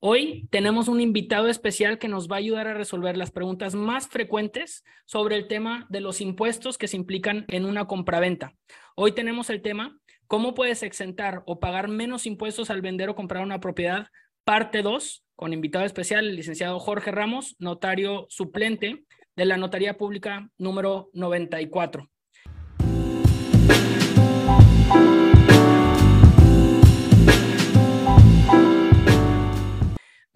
Hoy 0.00 0.46
tenemos 0.52 0.86
un 0.86 1.00
invitado 1.00 1.48
especial 1.48 1.98
que 1.98 2.06
nos 2.06 2.28
va 2.28 2.36
a 2.36 2.38
ayudar 2.38 2.68
a 2.68 2.74
resolver 2.74 3.16
las 3.16 3.32
preguntas 3.32 3.74
más 3.74 4.06
frecuentes 4.06 4.84
sobre 5.06 5.34
el 5.34 5.48
tema 5.48 5.88
de 5.90 6.00
los 6.00 6.20
impuestos 6.20 6.78
que 6.78 6.86
se 6.86 6.96
implican 6.96 7.44
en 7.48 7.64
una 7.64 7.86
compraventa. 7.88 8.54
Hoy 8.94 9.10
tenemos 9.10 9.50
el 9.50 9.60
tema, 9.60 9.98
¿cómo 10.28 10.54
puedes 10.54 10.84
exentar 10.84 11.42
o 11.46 11.58
pagar 11.58 11.88
menos 11.88 12.26
impuestos 12.26 12.70
al 12.70 12.80
vender 12.80 13.08
o 13.08 13.16
comprar 13.16 13.42
una 13.42 13.58
propiedad? 13.58 14.06
Parte 14.44 14.82
2, 14.82 15.24
con 15.34 15.52
invitado 15.52 15.84
especial, 15.84 16.28
el 16.28 16.36
licenciado 16.36 16.78
Jorge 16.78 17.10
Ramos, 17.10 17.56
notario 17.58 18.26
suplente 18.28 19.04
de 19.34 19.44
la 19.46 19.56
Notaría 19.56 19.98
Pública 19.98 20.48
número 20.58 21.10
94. 21.12 22.08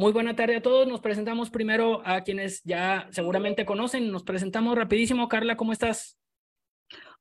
Muy 0.03 0.11
buena 0.11 0.35
tarde 0.35 0.57
a 0.57 0.63
todos. 0.63 0.89
Nos 0.89 1.01
presentamos 1.01 1.49
primero 1.49 2.03
a 2.05 2.23
quienes 2.25 2.61
ya 2.65 3.07
seguramente 3.13 3.65
conocen. 3.65 4.11
Nos 4.11 4.25
presentamos 4.25 4.77
rapidísimo. 4.77 5.29
Carla, 5.29 5.57
¿cómo 5.57 5.73
estás? 5.73 6.19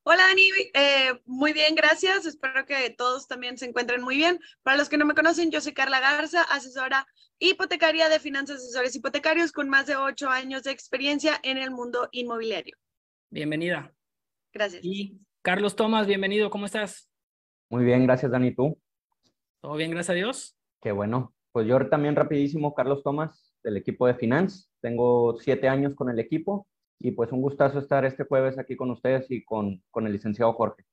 Hola, 0.02 0.24
Dani. 0.24 0.50
Eh, 0.74 1.12
muy 1.26 1.54
bien, 1.54 1.76
gracias. 1.76 2.26
Espero 2.26 2.66
que 2.66 2.90
todos 2.90 3.28
también 3.28 3.60
se 3.60 3.68
encuentren 3.68 4.02
muy 4.02 4.16
bien. 4.16 4.40
Para 4.64 4.78
los 4.78 4.90
que 4.90 4.98
no 4.98 5.06
me 5.06 5.14
conocen, 5.14 5.52
yo 5.52 5.62
soy 5.62 5.74
Carla 5.74 6.00
Garza, 6.00 6.42
asesora 6.42 7.06
hipotecaria 7.38 8.10
de 8.10 8.20
finanzas 8.20 8.56
asesores 8.56 8.96
hipotecarios 8.96 9.52
con 9.52 9.70
más 9.70 9.86
de 9.86 9.98
ocho 9.98 10.30
años 10.30 10.64
de 10.64 10.72
experiencia 10.72 11.40
en 11.44 11.60
el 11.60 11.70
mundo 11.70 12.10
inmobiliario. 12.12 12.78
Bienvenida. 13.30 13.94
Gracias. 14.52 14.84
Y 14.84 15.20
Carlos 15.44 15.76
Tomás, 15.76 16.08
bienvenido. 16.08 16.50
¿Cómo 16.50 16.66
estás? 16.66 17.08
Muy 17.70 17.84
bien, 17.84 18.08
gracias, 18.08 18.32
Dani. 18.32 18.56
¿Tú? 18.56 18.76
Todo 19.62 19.76
bien, 19.76 19.92
gracias 19.92 20.10
a 20.10 20.14
Dios. 20.14 20.58
Qué 20.82 20.92
bueno. 20.92 21.32
Pues 21.52 21.68
yo 21.68 21.78
también 21.90 22.16
rapidísimo, 22.16 22.74
Carlos 22.74 23.04
Tomás, 23.04 23.54
del 23.64 23.78
equipo 23.78 24.08
de 24.08 24.16
Finance. 24.16 24.70
Tengo 24.80 25.38
siete 25.40 25.68
años 25.68 25.94
con 25.96 26.10
el 26.10 26.20
equipo 26.20 26.68
y 27.00 27.12
pues 27.12 27.32
un 27.32 27.42
gustazo 27.42 27.80
estar 27.80 28.06
este 28.06 28.24
jueves 28.24 28.58
aquí 28.58 28.76
con 28.76 28.92
ustedes 28.92 29.30
y 29.30 29.44
con, 29.44 29.84
con 29.90 30.08
el 30.08 30.14
licenciado 30.14 30.54
Jorge. 30.54 30.84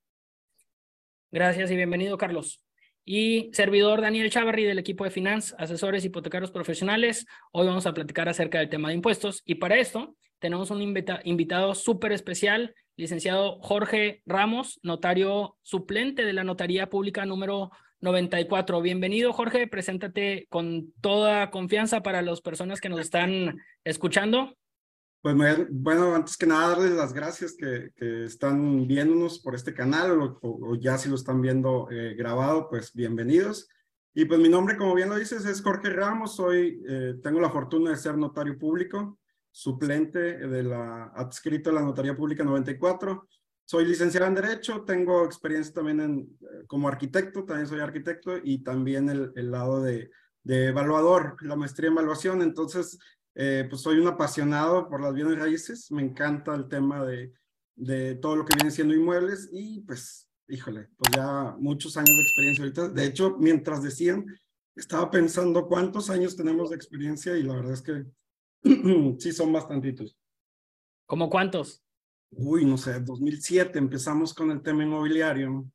Gracias 1.31 1.71
y 1.71 1.77
bienvenido, 1.77 2.19
Carlos. 2.19 2.65
Y 3.05 3.51
servidor 3.53 4.01
Daniel 4.01 4.31
Chavarri 4.31 4.65
del 4.65 4.79
equipo 4.79 5.05
de 5.05 5.11
Finance, 5.11 5.55
asesores 5.59 6.05
hipotecarios 6.05 6.51
profesionales. 6.51 7.27
Hoy 7.53 7.67
vamos 7.67 7.87
a 7.87 7.95
platicar 7.95 8.29
acerca 8.29 8.59
del 8.59 8.69
tema 8.69 8.89
de 8.89 8.95
impuestos 8.95 9.43
y 9.45 9.57
para 9.57 9.77
esto 9.77 10.17
tenemos 10.41 10.71
un 10.71 10.83
invitado 10.83 11.75
súper 11.75 12.13
especial, 12.13 12.75
licenciado 12.97 13.61
Jorge 13.61 14.23
Ramos, 14.27 14.79
notario 14.83 15.57
suplente 15.63 16.25
de 16.25 16.33
la 16.33 16.45
Notaría 16.45 16.91
Pública 16.91 17.25
número 17.27 17.71
94. 18.01 18.81
Bienvenido, 18.81 19.33
Jorge. 19.33 19.67
Preséntate 19.67 20.47
con 20.51 20.93
toda 21.01 21.51
confianza 21.51 22.03
para 22.03 22.23
las 22.23 22.41
personas 22.41 22.81
que 22.81 22.89
nos 22.89 23.01
están 23.01 23.59
escuchando. 23.85 24.55
Pues 25.21 25.37
bueno, 25.71 26.15
antes 26.15 26.37
que 26.37 26.47
nada, 26.47 26.69
darles 26.71 26.93
las 26.93 27.13
gracias 27.13 27.57
que, 27.59 27.91
que 27.97 28.25
están 28.25 28.87
viéndonos 28.87 29.41
por 29.41 29.57
este 29.57 29.75
canal 29.75 30.39
o, 30.41 30.77
ya 30.77 30.97
si 30.97 31.09
lo 31.09 31.17
están 31.17 31.43
viendo 31.43 31.89
eh, 31.91 32.15
grabado, 32.15 32.69
pues 32.69 32.95
bienvenidos. 32.95 33.69
Y 34.15 34.25
pues 34.27 34.39
mi 34.39 34.49
nombre, 34.49 34.77
como 34.77 34.95
bien 34.95 35.09
lo 35.09 35.17
dices, 35.17 35.45
es 35.45 35.61
Jorge 35.61 35.91
Ramos. 35.91 36.37
Soy, 36.37 36.81
eh, 36.89 37.15
tengo 37.23 37.41
la 37.41 37.51
fortuna 37.51 37.91
de 37.91 37.97
ser 37.97 38.17
notario 38.17 38.57
público, 38.59 39.19
suplente 39.51 40.39
de 40.39 40.63
la 40.63 41.07
adscrito 41.15 41.71
a 41.71 41.73
la 41.73 41.83
Notaría 41.83 42.17
Pública 42.17 42.45
94. 42.45 43.29
Soy 43.71 43.85
licenciado 43.85 44.27
en 44.27 44.35
Derecho, 44.35 44.83
tengo 44.87 45.27
experiencia 45.27 45.75
también 45.75 46.01
en, 46.01 46.39
eh, 46.41 46.65
como 46.67 46.89
arquitecto, 46.89 47.45
también 47.45 47.67
soy 47.67 47.81
arquitecto 47.81 48.39
y 48.43 48.63
también 48.63 49.11
el, 49.11 49.51
lado 49.51 49.83
de, 49.83 50.11
de, 50.43 50.69
evaluador, 50.69 51.37
la 51.43 51.55
maestría 51.55 51.89
en 51.89 51.93
evaluación. 51.93 52.41
Entonces, 52.41 52.99
eh, 53.35 53.67
pues 53.69 53.83
soy 53.83 53.99
un 53.99 54.07
apasionado 54.07 54.89
por 54.89 55.03
las 55.03 55.13
bienes 55.13 55.39
raíces, 55.39 55.93
me 55.93 56.01
encanta 56.01 56.55
el 56.55 56.67
tema 56.67 57.05
de, 57.05 57.35
de 57.75 58.15
todo 58.15 58.37
lo 58.37 58.47
que 58.47 58.55
viene 58.57 58.71
siendo 58.71 58.95
inmuebles 58.95 59.51
y 59.53 59.81
pues, 59.81 60.31
híjole, 60.49 60.89
pues 60.97 61.13
ya 61.15 61.55
muchos 61.59 61.99
años 61.99 62.17
de 62.17 62.23
experiencia 62.23 62.65
ahorita. 62.65 62.89
De 62.89 63.05
hecho, 63.05 63.37
mientras 63.39 63.83
decían, 63.83 64.25
estaba 64.77 65.11
pensando 65.11 65.67
cuántos 65.69 66.09
años 66.09 66.37
tenemos 66.37 66.71
de 66.71 66.77
experiencia 66.77 67.37
y 67.37 67.43
la 67.43 67.57
verdad 67.57 67.75
es 67.75 67.83
que 67.83 68.07
sí 69.19 69.31
son 69.31 69.53
bastantitos. 69.53 70.17
¿Cómo 71.05 71.29
cuántos? 71.29 71.83
Uy, 72.31 72.65
no 72.65 72.77
sé, 72.77 73.01
2007 73.01 73.79
empezamos 73.79 74.35
con 74.35 74.51
el 74.51 74.63
tema 74.63 74.83
inmobiliario. 74.83 75.67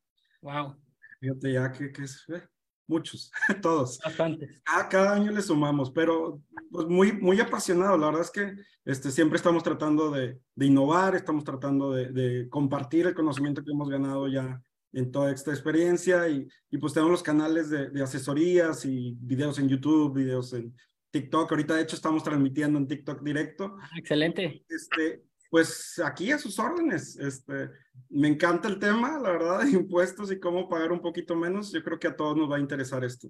Wow. 0.41 0.75
Fíjate 1.19 1.53
ya 1.53 1.71
que, 1.71 1.91
que 1.91 2.03
es, 2.03 2.25
eh, 2.29 2.43
muchos, 2.87 3.31
todos. 3.61 3.99
Bastantes. 4.03 4.61
Cada, 4.63 4.89
cada 4.89 5.13
año 5.13 5.31
le 5.31 5.41
sumamos, 5.41 5.91
pero 5.91 6.41
pues 6.71 6.87
muy, 6.87 7.13
muy 7.13 7.39
apasionado. 7.39 7.97
La 7.97 8.07
verdad 8.07 8.21
es 8.21 8.31
que 8.31 8.53
este, 8.85 9.11
siempre 9.11 9.37
estamos 9.37 9.63
tratando 9.63 10.11
de, 10.11 10.39
de 10.55 10.65
innovar, 10.65 11.15
estamos 11.15 11.43
tratando 11.43 11.93
de, 11.93 12.11
de, 12.11 12.49
compartir 12.49 13.07
el 13.07 13.15
conocimiento 13.15 13.63
que 13.63 13.71
hemos 13.71 13.89
ganado 13.89 14.27
ya 14.27 14.61
en 14.91 15.11
toda 15.11 15.31
esta 15.31 15.51
experiencia 15.51 16.27
y, 16.29 16.47
y 16.69 16.77
pues 16.77 16.93
tenemos 16.93 17.11
los 17.11 17.23
canales 17.23 17.69
de, 17.69 17.89
de 17.89 18.03
asesorías 18.03 18.85
y 18.85 19.17
videos 19.19 19.57
en 19.57 19.69
YouTube, 19.69 20.13
videos 20.13 20.53
en 20.53 20.75
TikTok. 21.11 21.51
Ahorita 21.51 21.75
de 21.75 21.83
hecho 21.83 21.95
estamos 21.95 22.23
transmitiendo 22.23 22.77
en 22.77 22.87
TikTok 22.87 23.23
directo. 23.23 23.75
Ah, 23.79 23.89
excelente. 23.97 24.65
Este, 24.67 25.23
pues 25.53 26.01
aquí 26.03 26.31
a 26.31 26.39
sus 26.39 26.57
órdenes. 26.57 27.15
Este, 27.15 27.69
me 28.09 28.27
encanta 28.27 28.67
el 28.67 28.79
tema, 28.79 29.19
la 29.19 29.29
verdad, 29.29 29.61
de 29.63 29.69
impuestos 29.69 30.31
y 30.31 30.39
cómo 30.39 30.67
pagar 30.67 30.91
un 30.91 30.99
poquito 30.99 31.35
menos. 31.35 31.71
Yo 31.71 31.83
creo 31.83 31.99
que 31.99 32.07
a 32.07 32.15
todos 32.15 32.35
nos 32.35 32.49
va 32.51 32.55
a 32.55 32.59
interesar 32.59 33.03
esto. 33.03 33.29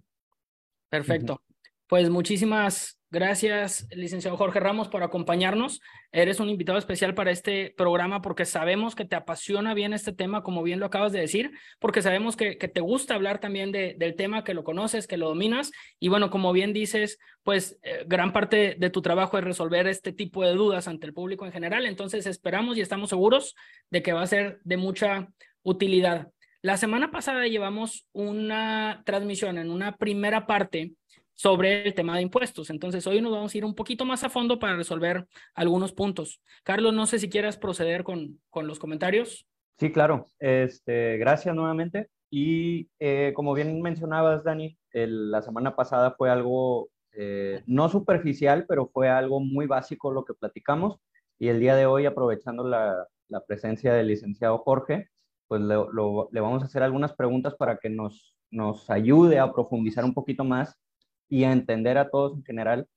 Perfecto. 0.88 1.44
Pues 1.86 2.10
muchísimas 2.10 2.98
gracias, 3.14 3.88
licenciado 3.92 4.38
Jorge 4.38 4.60
Ramos, 4.60 4.88
por 4.88 5.04
acompañarnos. 5.04 5.82
Eres 6.12 6.40
un 6.40 6.50
invitado 6.50 6.80
especial 6.80 7.14
para 7.14 7.30
este 7.30 7.72
programa 7.78 8.24
porque 8.24 8.44
sabemos 8.44 8.96
que 8.96 9.06
te 9.06 9.16
apasiona 9.16 9.76
bien 9.76 9.94
este 9.94 10.14
tema, 10.14 10.42
como 10.42 10.64
bien 10.64 10.80
lo 10.80 10.88
acabas 10.88 11.12
de 11.12 11.20
decir, 11.20 11.52
porque 11.80 12.02
sabemos 12.02 12.36
que, 12.36 12.58
que 12.58 12.68
te 12.68 12.82
gusta 12.82 13.14
hablar 13.14 13.40
también 13.40 13.72
de, 13.72 13.96
del 14.00 14.16
tema, 14.16 14.44
que 14.44 14.56
lo 14.56 14.64
conoces, 14.64 15.06
que 15.06 15.18
lo 15.18 15.30
dominas. 15.30 15.72
Y 16.00 16.10
bueno, 16.10 16.32
como 16.32 16.52
bien 16.54 16.74
dices, 16.74 17.20
pues 17.44 17.78
eh, 17.84 18.04
gran 18.08 18.34
parte 18.34 18.76
de 18.80 18.90
tu 18.90 19.04
trabajo 19.04 19.38
es 19.38 19.44
resolver 19.44 19.88
este 19.88 20.12
tipo 20.12 20.44
de 20.44 20.54
dudas 20.54 20.88
ante 20.88 21.06
el 21.06 21.14
público 21.14 21.46
en 21.46 21.52
general. 21.52 21.86
Entonces 21.86 22.26
esperamos 22.26 22.78
y 22.78 22.82
estamos 22.82 23.10
seguros 23.10 23.54
de 23.92 24.02
que 24.02 24.14
va 24.14 24.24
a 24.24 24.28
ser 24.28 24.60
de 24.64 24.78
mucha 24.78 25.28
utilidad. 25.62 26.32
La 26.64 26.78
semana 26.78 27.12
pasada 27.12 27.46
llevamos 27.46 28.08
una 28.12 29.04
transmisión 29.06 29.60
en 29.60 29.70
una 29.70 29.98
primera 29.98 30.48
parte 30.48 30.94
sobre 31.36 31.88
el 31.88 31.94
tema 31.94 32.16
de 32.16 32.22
impuestos. 32.22 32.70
Entonces, 32.70 33.06
hoy 33.08 33.22
nos 33.22 33.32
vamos 33.32 33.54
a 33.54 33.58
ir 33.58 33.66
un 33.66 33.76
poquito 33.76 34.06
más 34.06 34.24
a 34.24 34.30
fondo 34.30 34.60
para 34.60 34.76
resolver 34.76 35.28
algunos 35.56 35.92
puntos. 35.92 36.42
Carlos, 36.64 36.94
no 36.94 37.06
sé 37.06 37.20
si 37.20 37.30
quieras 37.30 37.58
proceder 37.58 38.04
con, 38.04 38.40
con 38.50 38.68
los 38.68 38.80
comentarios. 38.80 39.48
Sí, 39.80 39.92
claro. 39.92 40.28
Este, 40.40 41.18
gracias 41.18 41.56
nuevamente. 41.56 42.10
Y 42.30 42.90
eh, 43.00 43.32
como 43.36 43.54
bien 43.54 43.82
mencionabas, 43.82 44.44
Dani, 44.44 44.78
la 44.92 45.42
semana 45.42 45.76
pasada 45.76 46.16
fue 46.18 46.30
algo 46.30 46.90
eh, 47.12 47.64
no 47.68 47.90
superficial, 47.90 48.66
pero 48.68 48.88
fue 48.88 49.10
algo 49.10 49.40
muy 49.40 49.68
básico 49.68 50.12
lo 50.12 50.26
que 50.26 50.34
platicamos. 50.34 51.00
Y 51.38 51.50
el 51.50 51.60
día 51.60 51.76
de 51.76 51.86
hoy, 51.86 52.06
aprovechando 52.06 52.68
la, 52.68 53.08
la 53.28 53.46
presencia 53.46 53.94
del 53.94 54.08
licenciado 54.08 54.60
Jorge, 54.60 55.10
pues 55.48 55.62
le, 55.62 55.76
le 55.76 56.42
vamos 56.42 56.64
a 56.64 56.66
hacer 56.66 56.82
algunas 56.82 57.14
preguntas 57.14 57.56
para 57.56 57.78
que 57.78 57.90
nos, 57.90 58.36
nos 58.50 58.90
ayude 58.90 59.40
a 59.40 59.52
profundizar 59.52 60.06
un 60.06 60.14
poquito 60.14 60.44
más 60.44 60.76
y 61.34 61.46
a 61.46 61.52
entender 61.52 61.98
a 61.98 62.12
todos 62.12 62.38
en 62.38 62.44
general, 62.44 62.88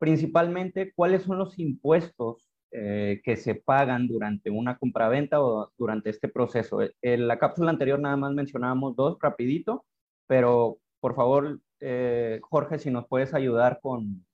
principalmente 0.00 0.92
cuáles 0.96 1.22
son 1.22 1.38
los 1.38 1.60
impuestos 1.60 2.50
eh, 2.72 3.20
que 3.22 3.36
se 3.36 3.54
pagan 3.54 4.08
durante 4.08 4.50
una 4.50 4.76
compraventa 4.78 5.40
o 5.40 5.70
durante 5.78 6.10
este 6.10 6.26
proceso. 6.26 6.80
En 7.00 7.28
la 7.28 7.38
cápsula 7.38 7.70
anterior 7.70 8.00
nada 8.00 8.16
más 8.16 8.32
mencionábamos 8.32 8.96
dos, 8.96 9.16
rapidito, 9.20 9.84
pero 10.26 10.78
por 10.98 11.14
favor, 11.14 11.60
eh, 11.78 12.40
Jorge, 12.42 12.80
si 12.80 12.90
nos 12.90 13.06
puedes 13.06 13.32
ayudar 13.32 13.78
con, 13.80 14.26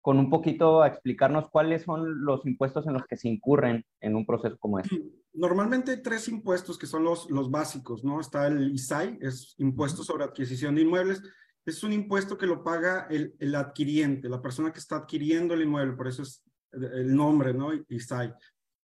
con 0.00 0.20
un 0.20 0.30
poquito 0.30 0.80
a 0.80 0.86
explicarnos 0.86 1.50
cuáles 1.50 1.82
son 1.82 2.24
los 2.24 2.46
impuestos 2.46 2.86
en 2.86 2.92
los 2.92 3.04
que 3.06 3.16
se 3.16 3.28
incurren 3.28 3.84
en 4.00 4.14
un 4.14 4.24
proceso 4.24 4.56
como 4.60 4.78
este. 4.78 5.02
Normalmente 5.34 5.90
hay 5.90 6.02
tres 6.02 6.28
impuestos 6.28 6.78
que 6.78 6.86
son 6.86 7.02
los, 7.02 7.28
los 7.32 7.50
básicos, 7.50 8.04
¿no? 8.04 8.20
Está 8.20 8.46
el 8.46 8.72
ISAI, 8.72 9.18
es 9.20 9.56
impuesto 9.58 10.04
sobre 10.04 10.22
adquisición 10.22 10.76
de 10.76 10.82
inmuebles, 10.82 11.20
es 11.64 11.82
un 11.82 11.92
impuesto 11.92 12.36
que 12.36 12.46
lo 12.46 12.64
paga 12.64 13.06
el, 13.10 13.34
el, 13.38 13.54
adquiriente, 13.54 14.28
la 14.28 14.42
persona 14.42 14.72
que 14.72 14.78
está 14.78 14.96
adquiriendo 14.96 15.54
el 15.54 15.62
inmueble, 15.62 15.94
por 15.94 16.08
eso 16.08 16.22
es 16.22 16.44
el 16.72 17.14
nombre, 17.14 17.54
¿no? 17.54 17.70
ISAI. 17.88 18.34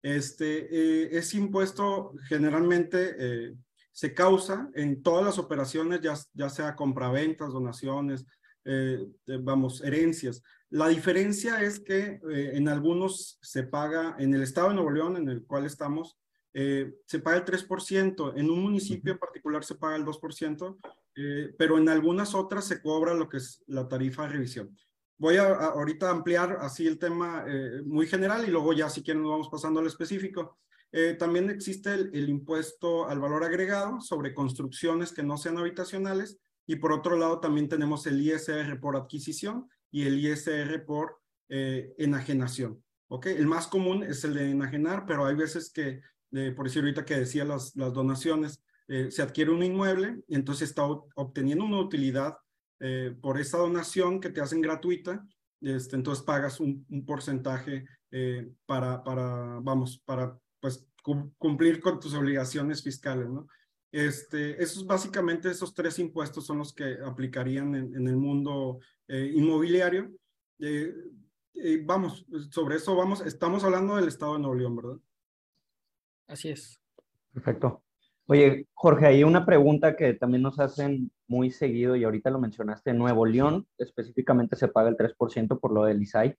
Este, 0.02 0.68
eh, 0.70 1.10
ese 1.18 1.38
impuesto 1.38 2.14
generalmente 2.28 3.16
eh, 3.18 3.56
se 3.92 4.14
causa 4.14 4.70
en 4.76 5.02
todas 5.02 5.26
las 5.26 5.40
operaciones, 5.40 6.02
ya, 6.02 6.14
ya 6.34 6.50
sea 6.50 6.76
compraventas, 6.76 7.52
donaciones, 7.52 8.26
eh, 8.70 9.08
vamos, 9.40 9.82
herencias. 9.82 10.44
La 10.70 10.90
diferencia 10.90 11.62
es 11.62 11.80
que 11.80 12.20
eh, 12.30 12.52
en 12.54 12.68
algunos 12.68 13.40
se 13.42 13.64
paga, 13.64 14.18
en 14.20 14.34
el 14.34 14.44
estado 14.44 14.70
de 14.70 14.76
Nuevo 14.76 14.92
León, 14.92 15.16
en 15.16 15.30
el 15.30 15.46
cual 15.46 15.66
estamos, 15.66 16.18
eh, 16.54 16.94
se 17.06 17.20
paga 17.20 17.38
el 17.38 17.46
3%, 17.46 18.34
en 18.36 18.50
un 18.50 18.62
municipio 18.62 19.14
en 19.14 19.20
particular 19.20 19.64
se 19.64 19.76
paga 19.76 19.96
el 19.96 20.04
2%, 20.04 20.78
eh, 21.18 21.56
pero 21.58 21.80
en 21.80 21.90
algunas 21.90 22.36
otras 22.36 22.66
se 22.66 22.80
cobra 22.80 23.16
lo 23.16 23.28
que 23.28 23.38
es 23.38 23.64
la 23.66 23.88
tarifa 23.88 24.24
de 24.24 24.30
revisión. 24.30 24.78
voy 25.18 25.38
a, 25.38 25.48
ahorita 25.48 26.12
ampliar 26.12 26.60
así 26.62 26.86
el 26.86 27.00
tema 27.00 27.44
eh, 27.48 27.82
muy 27.84 28.06
general 28.06 28.48
y 28.48 28.52
luego 28.52 28.72
ya 28.72 28.88
si 28.88 29.02
quieren 29.02 29.24
nos 29.24 29.32
vamos 29.32 29.50
pasando 29.50 29.80
al 29.80 29.88
específico. 29.88 30.60
Eh, 30.92 31.16
también 31.16 31.50
existe 31.50 31.92
el, 31.92 32.30
impuesto 32.30 33.08
al 33.08 33.20
valor 33.20 33.44
agregado 33.44 34.00
sobre 34.00 34.36
construcciones 34.36 35.12
que 35.12 35.24
no 35.24 35.38
sean 35.38 35.58
habitacionales 35.58 36.38
y 36.68 36.76
por 36.76 36.92
otro 36.92 37.18
lado 37.18 37.40
también 37.40 37.68
tenemos 37.68 38.06
el 38.06 38.22
ISR 38.22 38.80
por 38.80 38.96
adquisición 38.96 39.68
y 39.92 40.04
el 40.06 40.24
ISR 40.24 40.86
por 40.86 41.20
eh, 41.50 41.96
enajenación. 41.98 42.84
¿ok? 43.08 43.26
El 43.26 43.48
más 43.48 43.66
común 43.66 44.04
es 44.04 44.24
el 44.24 44.36
de 44.36 44.52
enajenar, 44.52 45.06
pero 45.08 45.26
hay 45.26 45.36
veces 45.36 45.72
que, 45.72 46.02
por 46.56 46.66
decir 46.66 46.84
ahorita 46.84 47.06
que 47.06 47.18
decía 47.18 47.44
las, 47.44 47.76
las 47.76 47.92
donaciones, 47.92 48.62
se 48.88 49.22
adquiere 49.22 49.52
un 49.52 49.64
inmueble 49.64 50.22
y 50.28 50.36
entonces 50.36 50.70
está 50.70 50.84
obteniendo 50.86 51.66
una 51.66 51.80
utilidad 51.80 52.38
eh, 52.80 53.16
por 53.22 53.40
esa 53.40 53.58
donación 53.58 54.20
que 54.20 54.30
te 54.30 54.40
hacen 54.40 54.62
gratuita, 54.62 55.26
este, 55.62 55.96
entonces 55.96 56.24
pagas 56.24 56.60
un, 56.60 56.86
porcentaje 57.08 57.86
eh, 58.12 58.48
para, 58.68 59.04
para, 59.04 59.60
vamos, 59.62 60.00
para 60.06 60.38
pues 60.60 60.88
cumplir 61.38 61.80
con 61.80 62.00
tus 62.00 62.14
obligaciones 62.14 62.84
fiscales, 62.84 63.30
¿no? 63.30 63.48
Este, 63.92 64.62
esos 64.62 64.86
básicamente 64.86 65.50
esos 65.50 65.74
tres 65.74 65.98
impuestos 65.98 66.46
son 66.46 66.60
los 66.60 66.74
que 66.74 66.98
aplicarían 67.04 67.74
en, 67.74 68.08
el 68.08 68.18
mundo 68.18 68.80
eh, 69.08 69.32
inmobiliario. 69.34 70.12
vamos, 71.86 72.28
sobre 72.52 72.76
eso 72.76 72.96
vamos, 72.96 73.22
estamos 73.22 73.64
hablando 73.64 73.96
del 73.96 74.10
estado 74.10 74.34
de 74.34 74.40
Nuevo 74.40 74.56
León, 74.56 74.76
¿verdad? 74.76 74.98
Así 76.28 76.50
es. 76.50 76.80
Perfecto. 77.34 77.82
Oye, 78.30 78.68
Jorge, 78.74 79.06
hay 79.06 79.24
una 79.24 79.46
pregunta 79.46 79.96
que 79.96 80.14
también 80.14 80.42
nos 80.42 80.60
hacen 80.60 81.10
muy 81.28 81.50
seguido 81.50 81.96
y 81.96 82.04
ahorita 82.04 82.30
lo 82.30 82.40
mencionaste, 82.40 82.90
en 82.90 82.98
Nuevo 82.98 83.26
León 83.26 83.66
específicamente 83.78 84.58
se 84.58 84.68
paga 84.68 84.90
el 84.90 84.98
3% 84.98 85.60
por 85.62 85.72
lo 85.72 85.86
del 85.86 86.02
ISAI. 86.02 86.36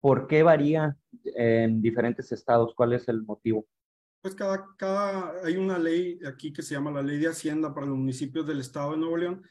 ¿Por 0.00 0.28
qué 0.28 0.44
varía 0.44 0.96
en 1.24 1.82
diferentes 1.82 2.30
estados? 2.30 2.74
¿Cuál 2.76 2.92
es 2.92 3.08
el 3.08 3.24
motivo? 3.24 3.66
Pues 4.22 4.36
cada, 4.36 4.68
cada, 4.76 5.32
hay 5.44 5.56
una 5.56 5.80
ley 5.80 6.20
aquí 6.24 6.52
que 6.52 6.62
se 6.62 6.74
llama 6.74 6.92
la 6.92 7.02
Ley 7.02 7.18
de 7.18 7.28
Hacienda 7.28 7.74
para 7.74 7.86
los 7.86 7.96
municipios 7.96 8.46
del 8.46 8.60
estado 8.60 8.92
de 8.92 8.98
Nuevo 8.98 9.16
León, 9.16 9.42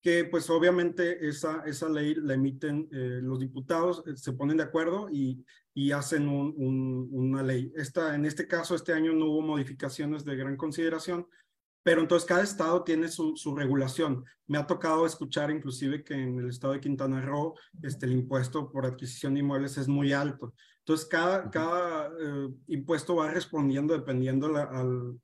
que 0.00 0.24
pues 0.24 0.48
obviamente 0.50 1.26
esa, 1.26 1.64
esa 1.66 1.88
ley 1.88 2.14
la 2.14 2.34
emiten 2.34 2.88
eh, 2.92 3.20
los 3.22 3.40
diputados, 3.40 4.04
eh, 4.06 4.16
se 4.16 4.32
ponen 4.34 4.58
de 4.58 4.62
acuerdo 4.62 5.08
y, 5.10 5.44
y 5.74 5.90
hacen 5.90 6.28
un, 6.28 7.08
una 7.10 7.42
ley. 7.42 7.72
Esta, 7.74 8.14
en 8.14 8.24
este 8.24 8.46
caso, 8.46 8.74
este 8.74 8.92
año 8.92 9.12
no 9.12 9.26
hubo 9.26 9.42
modificaciones 9.42 10.24
de 10.24 10.36
gran 10.36 10.56
consideración, 10.56 11.26
pero 11.82 12.00
entonces 12.00 12.26
cada 12.26 12.42
estado 12.42 12.82
tiene 12.84 13.08
su, 13.08 13.36
su, 13.36 13.54
regulación. 13.54 14.24
Me 14.46 14.56
ha 14.56 14.66
tocado 14.66 15.04
escuchar 15.04 15.50
inclusive 15.50 16.02
que 16.02 16.14
en 16.14 16.38
el 16.38 16.48
estado 16.48 16.72
de 16.72 16.80
Quintana 16.80 17.20
Roo 17.20 17.54
este, 17.82 18.06
el 18.06 18.12
impuesto 18.12 18.70
por 18.70 18.86
adquisición 18.86 19.34
de 19.34 19.40
inmuebles 19.40 19.76
es 19.76 19.88
muy 19.88 20.12
alto. 20.12 20.54
Entonces 20.78 21.06
cada, 21.06 21.50
cada 21.50 22.06
eh, 22.06 22.48
impuesto 22.68 23.16
va 23.16 23.30
respondiendo 23.30 23.92
dependiendo 23.94 24.48
la, 24.48 24.62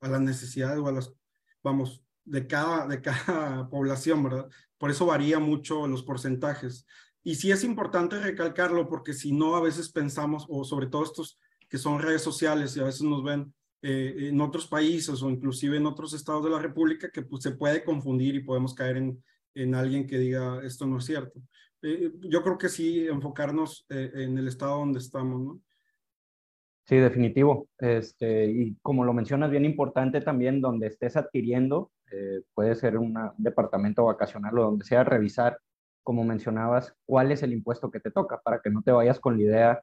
a 0.00 0.08
la 0.08 0.18
necesidad 0.18 0.78
o 0.78 0.88
a 0.88 0.92
las, 0.92 1.14
vamos, 1.62 2.02
de 2.24 2.46
cada, 2.46 2.86
de 2.86 3.00
cada 3.00 3.68
población, 3.70 4.22
¿verdad? 4.22 4.48
Por 4.78 4.90
eso 4.90 5.06
varía 5.06 5.38
mucho 5.38 5.86
los 5.86 6.02
porcentajes. 6.02 6.86
Y 7.22 7.34
sí 7.34 7.50
es 7.50 7.64
importante 7.64 8.18
recalcarlo 8.18 8.88
porque 8.88 9.12
si 9.12 9.32
no, 9.32 9.56
a 9.56 9.60
veces 9.60 9.90
pensamos, 9.90 10.46
o 10.48 10.64
sobre 10.64 10.86
todo 10.86 11.04
estos 11.04 11.38
que 11.68 11.78
son 11.78 12.00
redes 12.00 12.22
sociales 12.22 12.76
y 12.76 12.80
a 12.80 12.84
veces 12.84 13.02
nos 13.02 13.22
ven 13.22 13.54
eh, 13.82 14.28
en 14.28 14.40
otros 14.40 14.66
países 14.66 15.22
o 15.22 15.30
inclusive 15.30 15.76
en 15.76 15.86
otros 15.86 16.12
estados 16.12 16.44
de 16.44 16.50
la 16.50 16.58
República, 16.58 17.10
que 17.10 17.22
pues, 17.22 17.42
se 17.42 17.52
puede 17.52 17.84
confundir 17.84 18.34
y 18.34 18.44
podemos 18.44 18.74
caer 18.74 18.96
en, 18.98 19.22
en 19.54 19.74
alguien 19.74 20.06
que 20.06 20.18
diga 20.18 20.60
esto 20.64 20.86
no 20.86 20.98
es 20.98 21.04
cierto. 21.04 21.40
Eh, 21.82 22.12
yo 22.20 22.42
creo 22.42 22.58
que 22.58 22.68
sí, 22.68 23.06
enfocarnos 23.06 23.86
eh, 23.88 24.10
en 24.14 24.36
el 24.36 24.48
estado 24.48 24.78
donde 24.78 24.98
estamos, 24.98 25.40
¿no? 25.40 25.60
Sí, 26.86 26.96
definitivo. 26.96 27.68
Este, 27.78 28.50
y 28.50 28.74
como 28.82 29.04
lo 29.04 29.14
mencionas, 29.14 29.50
bien 29.50 29.64
importante 29.64 30.20
también 30.20 30.60
donde 30.60 30.88
estés 30.88 31.16
adquiriendo, 31.16 31.92
puede 32.54 32.74
ser 32.74 32.98
un 32.98 33.14
departamento 33.38 34.06
vacacional 34.06 34.58
o 34.58 34.62
donde 34.64 34.84
sea, 34.84 35.04
revisar 35.04 35.56
como 36.02 36.24
mencionabas, 36.24 36.94
cuál 37.06 37.32
es 37.32 37.42
el 37.42 37.52
impuesto 37.52 37.90
que 37.90 38.00
te 38.00 38.10
toca 38.10 38.40
para 38.40 38.60
que 38.60 38.70
no 38.70 38.82
te 38.82 38.92
vayas 38.92 39.20
con 39.20 39.36
la 39.36 39.42
idea 39.42 39.82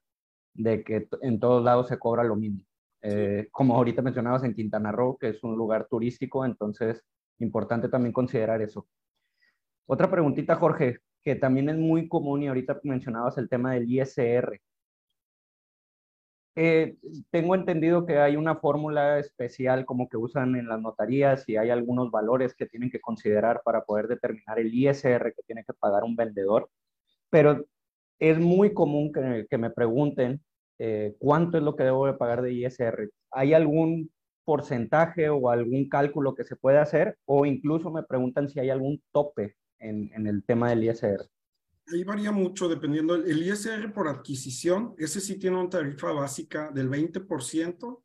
de 0.54 0.84
que 0.84 1.08
en 1.22 1.40
todos 1.40 1.64
lados 1.64 1.88
se 1.88 2.00
cobra 2.00 2.24
lo 2.24 2.36
mismo. 2.36 2.62
Eh, 3.02 3.48
como 3.52 3.76
ahorita 3.76 4.02
mencionabas 4.02 4.44
en 4.44 4.54
Quintana 4.54 4.92
Roo, 4.92 5.18
que 5.18 5.30
es 5.30 5.44
un 5.44 5.56
lugar 5.56 5.88
turístico, 5.88 6.46
entonces 6.46 7.04
importante 7.40 7.90
también 7.90 8.14
considerar 8.14 8.62
eso. 8.62 8.88
Otra 9.86 10.10
preguntita, 10.10 10.56
Jorge, 10.56 10.98
que 11.24 11.36
también 11.36 11.70
es 11.70 11.78
muy 11.78 12.08
común 12.08 12.44
y 12.44 12.48
ahorita 12.48 12.80
mencionabas 12.84 13.38
el 13.38 13.50
tema 13.50 13.74
del 13.74 13.90
ISR. 13.90 14.60
Eh, 16.60 16.96
tengo 17.30 17.54
entendido 17.54 18.08
que 18.08 18.18
hay 18.18 18.36
una 18.36 18.56
fórmula 18.56 19.20
especial 19.20 19.86
como 19.86 20.10
que 20.10 20.18
usan 20.18 20.56
en 20.56 20.68
las 20.68 20.82
notarías 20.82 21.48
y 21.48 21.56
hay 21.56 21.70
algunos 21.70 22.10
valores 22.10 22.56
que 22.56 22.66
tienen 22.66 22.90
que 22.90 23.00
considerar 23.00 23.62
para 23.64 23.84
poder 23.86 24.08
determinar 24.08 24.58
el 24.58 24.74
ISR 24.74 25.36
que 25.36 25.44
tiene 25.46 25.64
que 25.64 25.74
pagar 25.74 26.04
un 26.04 26.16
vendedor, 26.16 26.68
pero 27.30 27.64
es 28.20 28.40
muy 28.40 28.74
común 28.74 29.12
que, 29.14 29.58
me 29.60 29.70
pregunten 29.70 30.42
eh, 30.80 31.16
cuánto 31.20 31.58
es 31.58 31.64
lo 31.64 31.76
que 31.76 31.84
debo 31.84 32.08
de 32.08 32.14
pagar 32.14 32.42
de 32.42 32.54
ISR. 32.54 33.12
¿Hay 33.32 33.54
algún 33.54 34.12
porcentaje 34.44 35.30
o 35.30 35.52
algún 35.52 35.88
cálculo 35.90 36.34
que 36.34 36.44
se 36.44 36.56
puede 36.56 36.80
hacer? 36.80 37.20
O 37.26 37.46
incluso 37.46 37.92
me 37.92 38.02
preguntan 38.02 38.50
si 38.50 38.60
hay 38.60 38.72
algún 38.72 39.04
tope 39.12 39.56
en, 39.78 40.12
en 40.16 40.26
el 40.26 40.44
tema 40.44 40.72
del 40.72 40.86
ISR. 40.86 41.30
Ahí 41.92 42.04
varía 42.04 42.32
mucho 42.32 42.68
dependiendo. 42.68 43.16
El 43.16 43.42
ISR 43.42 43.94
por 43.94 44.08
adquisición, 44.08 44.94
ese 44.98 45.22
sí 45.22 45.38
tiene 45.38 45.58
una 45.58 45.70
tarifa 45.70 46.12
básica 46.12 46.70
del 46.72 46.90
20%. 46.90 48.04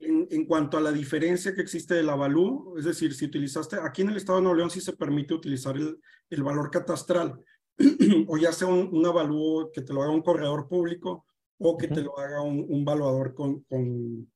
En, 0.00 0.28
en, 0.30 0.44
cuanto 0.44 0.76
a 0.76 0.82
la 0.82 0.92
diferencia 0.92 1.54
que 1.54 1.62
existe 1.62 1.94
del 1.94 2.10
avalú, 2.10 2.74
es 2.76 2.84
decir, 2.84 3.14
si 3.14 3.24
utilizaste, 3.24 3.76
aquí 3.76 4.02
en 4.02 4.10
el 4.10 4.18
estado 4.18 4.38
de 4.38 4.42
Nuevo 4.42 4.58
León 4.58 4.70
sí 4.70 4.82
se 4.82 4.92
permite 4.92 5.32
utilizar 5.32 5.76
el, 5.76 5.98
el 6.28 6.42
valor 6.42 6.70
catastral, 6.70 7.42
o 8.28 8.36
ya 8.36 8.52
sea 8.52 8.68
un, 8.68 8.90
un, 8.92 9.06
avalúo 9.06 9.70
que 9.72 9.80
te 9.80 9.94
lo 9.94 10.02
haga 10.02 10.12
un 10.12 10.20
corredor 10.20 10.68
público 10.68 11.24
o 11.58 11.78
que 11.78 11.88
te 11.88 12.02
lo 12.02 12.18
haga 12.18 12.42
un, 12.42 12.66
un 12.68 12.84
valuador 12.84 13.34
con, 13.34 13.60
con, 13.62 14.30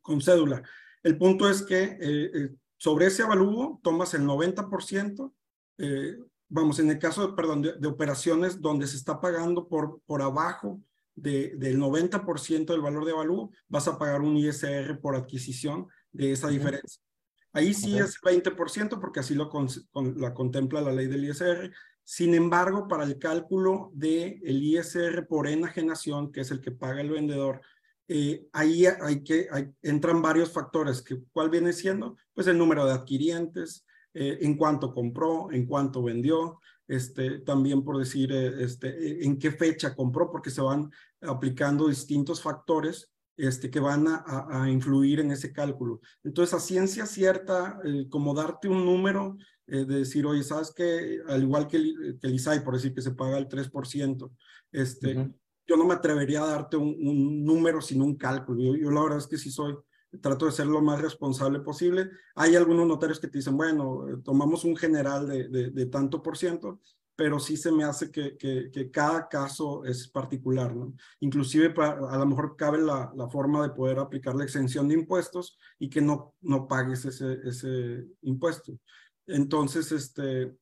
con, 0.00 0.20
cédula. 0.20 0.62
El 1.02 1.18
punto 1.18 1.48
es 1.48 1.62
que 1.62 1.82
eh, 1.82 1.98
eh, 2.00 2.50
sobre 2.76 3.06
ese 3.06 3.22
avalúo 3.22 3.80
tomas 3.82 4.14
el 4.14 4.22
90%, 4.22 5.32
eh, 5.78 6.16
vamos, 6.52 6.78
en 6.78 6.90
el 6.90 6.98
caso, 6.98 7.26
de, 7.26 7.32
perdón, 7.32 7.62
de, 7.62 7.88
operaciones 7.88 8.60
donde 8.60 8.86
se 8.86 8.96
está 8.96 9.20
pagando 9.20 9.68
por, 9.68 10.00
por 10.06 10.20
abajo 10.22 10.80
de, 11.14 11.54
del 11.56 11.78
90% 11.78 12.66
del 12.66 12.80
valor 12.80 13.04
de 13.04 13.12
avalúo, 13.12 13.50
vas 13.68 13.88
a 13.88 13.98
pagar 13.98 14.20
un 14.20 14.36
ISR 14.36 15.00
por 15.00 15.16
adquisición 15.16 15.88
de 16.12 16.32
esa 16.32 16.48
diferencia. 16.48 17.02
Ahí 17.54 17.74
sí 17.74 17.98
es 17.98 18.18
20% 18.20 19.00
porque 19.00 19.20
así 19.20 19.34
lo 19.34 19.50
la 20.16 20.32
contempla 20.32 20.80
la 20.80 20.92
ley 20.92 21.06
del 21.06 21.24
ISR. 21.24 21.70
Sin 22.02 22.34
embargo, 22.34 22.88
para 22.88 23.04
el 23.04 23.18
cálculo 23.18 23.90
del 23.94 24.40
el 24.42 24.62
ISR 24.62 25.26
por 25.26 25.46
enajenación, 25.46 26.32
que 26.32 26.40
es 26.40 26.50
el 26.50 26.60
que 26.60 26.70
paga 26.70 27.00
el 27.00 27.10
vendedor, 27.10 27.60
eh, 28.08 28.46
ahí 28.52 28.86
hay 28.86 29.22
que, 29.22 29.48
entran 29.82 30.22
varios 30.22 30.50
factores. 30.50 31.02
Que, 31.02 31.22
¿Cuál 31.32 31.50
viene 31.50 31.72
siendo? 31.72 32.16
Pues 32.34 32.46
el 32.46 32.58
número 32.58 32.86
de 32.86 32.92
adquirientes, 32.92 33.86
eh, 34.14 34.38
en 34.42 34.56
cuánto 34.56 34.92
compró, 34.92 35.50
en 35.50 35.66
cuánto 35.66 36.02
vendió, 36.02 36.60
este, 36.86 37.38
también 37.40 37.82
por 37.82 37.98
decir 37.98 38.30
eh, 38.30 38.62
este, 38.62 38.88
eh, 38.88 39.24
en 39.24 39.38
qué 39.38 39.50
fecha 39.50 39.94
compró, 39.94 40.30
porque 40.30 40.50
se 40.50 40.60
van 40.60 40.90
aplicando 41.22 41.88
distintos 41.88 42.42
factores 42.42 43.10
este, 43.38 43.70
que 43.70 43.80
van 43.80 44.06
a, 44.08 44.24
a, 44.50 44.70
influir 44.70 45.20
en 45.20 45.30
ese 45.30 45.52
cálculo. 45.52 46.00
Entonces, 46.22 46.52
a 46.52 46.60
ciencia 46.60 47.06
cierta, 47.06 47.80
como 48.10 48.34
darte 48.34 48.68
un 48.68 48.84
número, 48.84 49.38
de 49.66 49.86
decir, 49.86 50.26
oye, 50.26 50.42
¿sabes 50.42 50.70
que 50.74 51.20
Al 51.28 51.44
igual 51.44 51.66
que 51.66 51.78
el, 51.78 52.18
que 52.20 52.26
el 52.26 52.34
ISAI, 52.34 52.62
por 52.62 52.74
decir 52.74 52.92
que 52.92 53.00
se 53.00 53.12
paga 53.12 53.38
el 53.38 53.48
3%, 53.48 54.30
este, 54.70 55.32
yo 55.66 55.76
no 55.76 55.86
me 55.86 55.94
atrevería 55.94 56.42
a 56.42 56.48
darte 56.48 56.76
un, 56.76 56.94
un 57.00 57.42
número 57.44 57.80
sin 57.80 58.02
un 58.02 58.16
cálculo. 58.16 58.60
Yo, 58.62 58.76
yo, 58.76 58.90
la 58.90 59.02
verdad 59.02 59.18
es 59.18 59.26
que 59.26 59.38
sí 59.38 59.50
soy 59.50 59.74
trato 60.20 60.46
de 60.46 60.52
ser 60.52 60.66
lo 60.66 60.80
más 60.82 61.00
responsable 61.00 61.60
posible. 61.60 62.10
Hay 62.34 62.56
algunos 62.56 62.86
notarios 62.86 63.18
que 63.18 63.28
te 63.28 63.38
dicen, 63.38 63.56
bueno, 63.56 64.08
eh, 64.08 64.16
tomamos 64.22 64.64
un 64.64 64.76
general 64.76 65.26
de, 65.26 65.48
de, 65.48 65.86
tanto 65.86 66.22
por 66.22 66.36
ciento, 66.36 66.80
pero 67.16 67.38
sí 67.38 67.56
se 67.56 67.72
me 67.72 67.84
hace 67.84 68.10
que, 68.10 68.36
que, 68.36 68.70
que 68.72 68.90
cada 68.90 69.28
caso 69.28 69.84
es 69.84 70.08
particular, 70.08 70.74
¿no? 70.74 70.94
Inclusive 71.20 71.70
para, 71.70 72.10
a 72.10 72.18
lo 72.18 72.26
mejor 72.26 72.56
cabe 72.56 72.78
la, 72.78 73.12
la, 73.14 73.28
forma 73.28 73.62
de 73.62 73.74
poder 73.74 73.98
aplicar 73.98 74.34
la 74.34 74.44
exención 74.44 74.88
de 74.88 74.94
impuestos 74.94 75.58
y 75.78 75.88
que 75.88 76.00
no, 76.00 76.34
no 76.40 76.66
pagues 76.66 77.04
ese, 77.04 77.38
ese 77.44 78.06
impuesto. 78.22 78.72
Entonces, 79.26 79.92
este, 79.92 80.56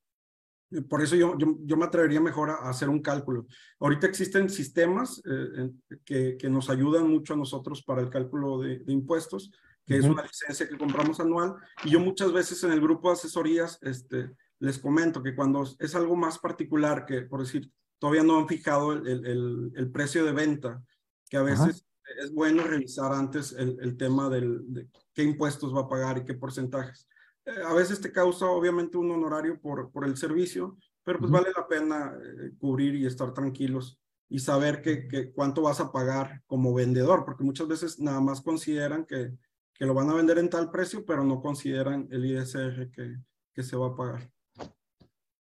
por 0.88 1.02
eso 1.02 1.16
yo, 1.16 1.36
yo, 1.38 1.76
me 1.76 1.84
atrevería 1.84 2.20
mejor 2.20 2.50
a, 2.50 2.68
hacer 2.68 2.88
un 2.88 3.00
cálculo. 3.00 3.46
Ahorita 3.80 4.06
existen 4.06 4.48
sistemas 4.48 5.20
eh, 5.28 5.70
que, 6.04 6.36
que, 6.36 6.48
nos 6.48 6.70
ayudan 6.70 7.08
mucho 7.10 7.34
a 7.34 7.36
nosotros 7.36 7.82
para 7.82 8.00
el 8.00 8.10
cálculo 8.10 8.60
de, 8.60 8.82
impuestos, 8.86 9.50
que 9.84 9.96
es 9.96 10.04
una 10.04 10.22
licencia 10.22 10.68
que 10.68 10.78
compramos 10.78 11.18
anual. 11.18 11.54
Y 11.84 11.90
yo 11.90 11.98
muchas 11.98 12.32
veces 12.32 12.62
en 12.62 12.72
el 12.72 12.80
grupo 12.80 13.08
de 13.08 13.14
asesorías 13.14 13.78
este, 13.82 14.30
les 14.60 14.78
comento 14.78 15.22
que 15.22 15.34
cuando 15.34 15.66
es 15.78 15.94
algo 15.94 16.14
más 16.14 16.38
particular, 16.38 17.04
que 17.04 17.22
por 17.22 17.40
decir, 17.40 17.70
todavía 17.98 18.22
no 18.22 18.38
han 18.38 18.46
fijado 18.46 18.92
el, 18.92 19.26
el, 19.26 19.72
el 19.74 19.90
precio 19.90 20.24
de 20.24 20.32
venta, 20.32 20.80
que 21.28 21.36
a 21.36 21.42
veces 21.42 21.84
es 22.22 22.32
bueno 22.32 22.62
revisar 22.62 23.12
antes 23.12 23.52
el, 23.52 23.76
el 23.80 23.96
tema 23.96 24.28
del, 24.28 24.72
de 24.72 24.88
qué 25.14 25.22
impuestos 25.24 25.74
va 25.74 25.82
a 25.82 25.88
pagar 25.88 26.18
y 26.18 26.24
qué 26.24 26.34
porcentajes. 26.34 27.08
Eh, 27.46 27.62
a 27.66 27.72
veces 27.74 28.00
te 28.00 28.12
causa 28.12 28.46
obviamente 28.46 28.96
un 28.96 29.10
honorario 29.10 29.60
por, 29.60 29.90
por 29.90 30.04
el 30.04 30.16
servicio, 30.16 30.76
pero 31.04 31.18
pues 31.18 31.30
vale 31.30 31.48
la 31.56 31.66
pena 31.66 32.14
eh, 32.22 32.52
cubrir 32.58 32.94
y 32.94 33.06
estar 33.06 33.32
tranquilos 33.32 33.98
y 34.28 34.38
saber 34.38 34.80
que, 34.80 35.08
que, 35.08 35.32
cuánto 35.32 35.62
vas 35.62 35.80
a 35.80 35.90
pagar 35.90 36.42
como 36.46 36.72
vendedor, 36.72 37.24
porque 37.24 37.44
muchas 37.44 37.66
veces 37.66 37.98
nada 37.98 38.20
más 38.20 38.40
consideran 38.40 39.04
que, 39.04 39.32
que 39.74 39.86
lo 39.86 39.94
van 39.94 40.10
a 40.10 40.14
vender 40.14 40.38
en 40.38 40.50
tal 40.50 40.70
precio, 40.70 41.04
pero 41.04 41.24
no 41.24 41.40
consideran 41.40 42.06
el 42.10 42.24
ISR 42.26 42.90
que, 42.90 43.16
que 43.52 43.62
se 43.62 43.76
va 43.76 43.88
a 43.88 43.96
pagar. 43.96 44.30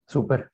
Súper. 0.08 0.50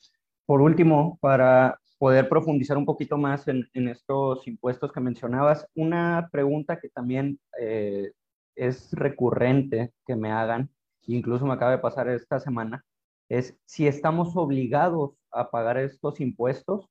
Por 0.46 0.62
último, 0.62 1.17
para 1.22 1.79
poder 1.98 2.27
profundizar 2.29 2.77
un 2.77 2.86
poquito 2.86 3.17
más 3.17 3.48
en, 3.48 3.67
en, 3.74 3.88
estos 3.88 4.48
impuestos 4.48 4.91
que 4.91 5.00
mencionabas, 5.00 5.67
una 5.75 6.29
pregunta 6.32 6.79
que 6.79 6.89
también 6.89 7.39
eh, 7.60 8.12
es 8.56 8.91
recurrente 8.94 9.94
que 10.06 10.15
me 10.15 10.32
hagan, 10.32 10.70
incluso 11.14 11.46
me 11.46 11.54
acaba 11.54 11.72
de 11.72 11.78
pasar 11.80 12.10
esta 12.10 12.40
semana, 12.40 12.84
es 13.30 13.58
si 13.66 13.88
estamos 13.88 14.36
obligados 14.36 15.12
a 15.32 15.50
pagar 15.50 15.78
estos 15.78 16.20
impuestos 16.20 16.90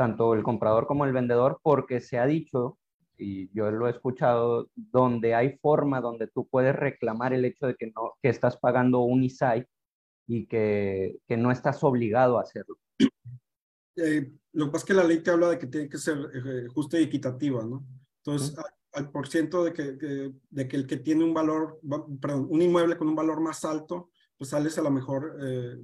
tanto 0.00 0.32
el 0.32 0.42
comprador 0.42 0.86
como 0.86 1.04
el 1.04 1.12
vendedor, 1.12 1.60
porque 1.62 2.00
se 2.00 2.18
ha 2.18 2.24
dicho, 2.24 2.78
y 3.18 3.52
yo 3.54 3.70
lo 3.70 3.86
he 3.86 3.90
escuchado, 3.90 4.70
donde 4.74 5.34
hay 5.34 5.58
forma 5.58 6.00
donde 6.00 6.26
tú 6.26 6.48
puedes 6.48 6.74
reclamar 6.74 7.34
el 7.34 7.44
hecho 7.44 7.66
de 7.66 7.74
que, 7.74 7.88
no, 7.88 8.14
que 8.22 8.30
estás 8.30 8.56
pagando 8.56 9.00
un 9.00 9.22
ISAI 9.22 9.66
y 10.26 10.46
que, 10.46 11.18
que 11.28 11.36
no 11.36 11.52
estás 11.52 11.84
obligado 11.84 12.38
a 12.38 12.42
hacerlo. 12.44 12.78
Eh, 13.96 14.32
lo 14.52 14.66
que 14.66 14.72
pasa 14.72 14.84
es 14.84 14.86
que 14.86 14.94
la 14.94 15.04
ley 15.04 15.22
te 15.22 15.32
habla 15.32 15.50
de 15.50 15.58
que 15.58 15.66
tiene 15.66 15.90
que 15.90 15.98
ser 15.98 16.16
eh, 16.32 16.66
justa 16.68 16.98
y 16.98 17.02
equitativa, 17.02 17.62
¿no? 17.62 17.84
Entonces. 18.24 18.56
Al, 18.92 19.10
por 19.10 19.28
ciento 19.28 19.64
de 19.64 19.72
que, 19.72 20.32
de, 20.50 20.68
que 20.68 20.76
el 20.76 20.86
que 20.86 20.96
tiene 20.96 21.24
un 21.24 21.34
valor, 21.34 21.80
perdón, 22.20 22.46
un 22.50 22.62
inmueble 22.62 22.96
con 22.96 23.08
un 23.08 23.16
valor 23.16 23.40
más 23.40 23.64
alto, 23.64 24.10
pues 24.36 24.50
sales 24.50 24.78
a 24.78 24.82
lo 24.82 24.90
mejor, 24.90 25.36
eh, 25.42 25.76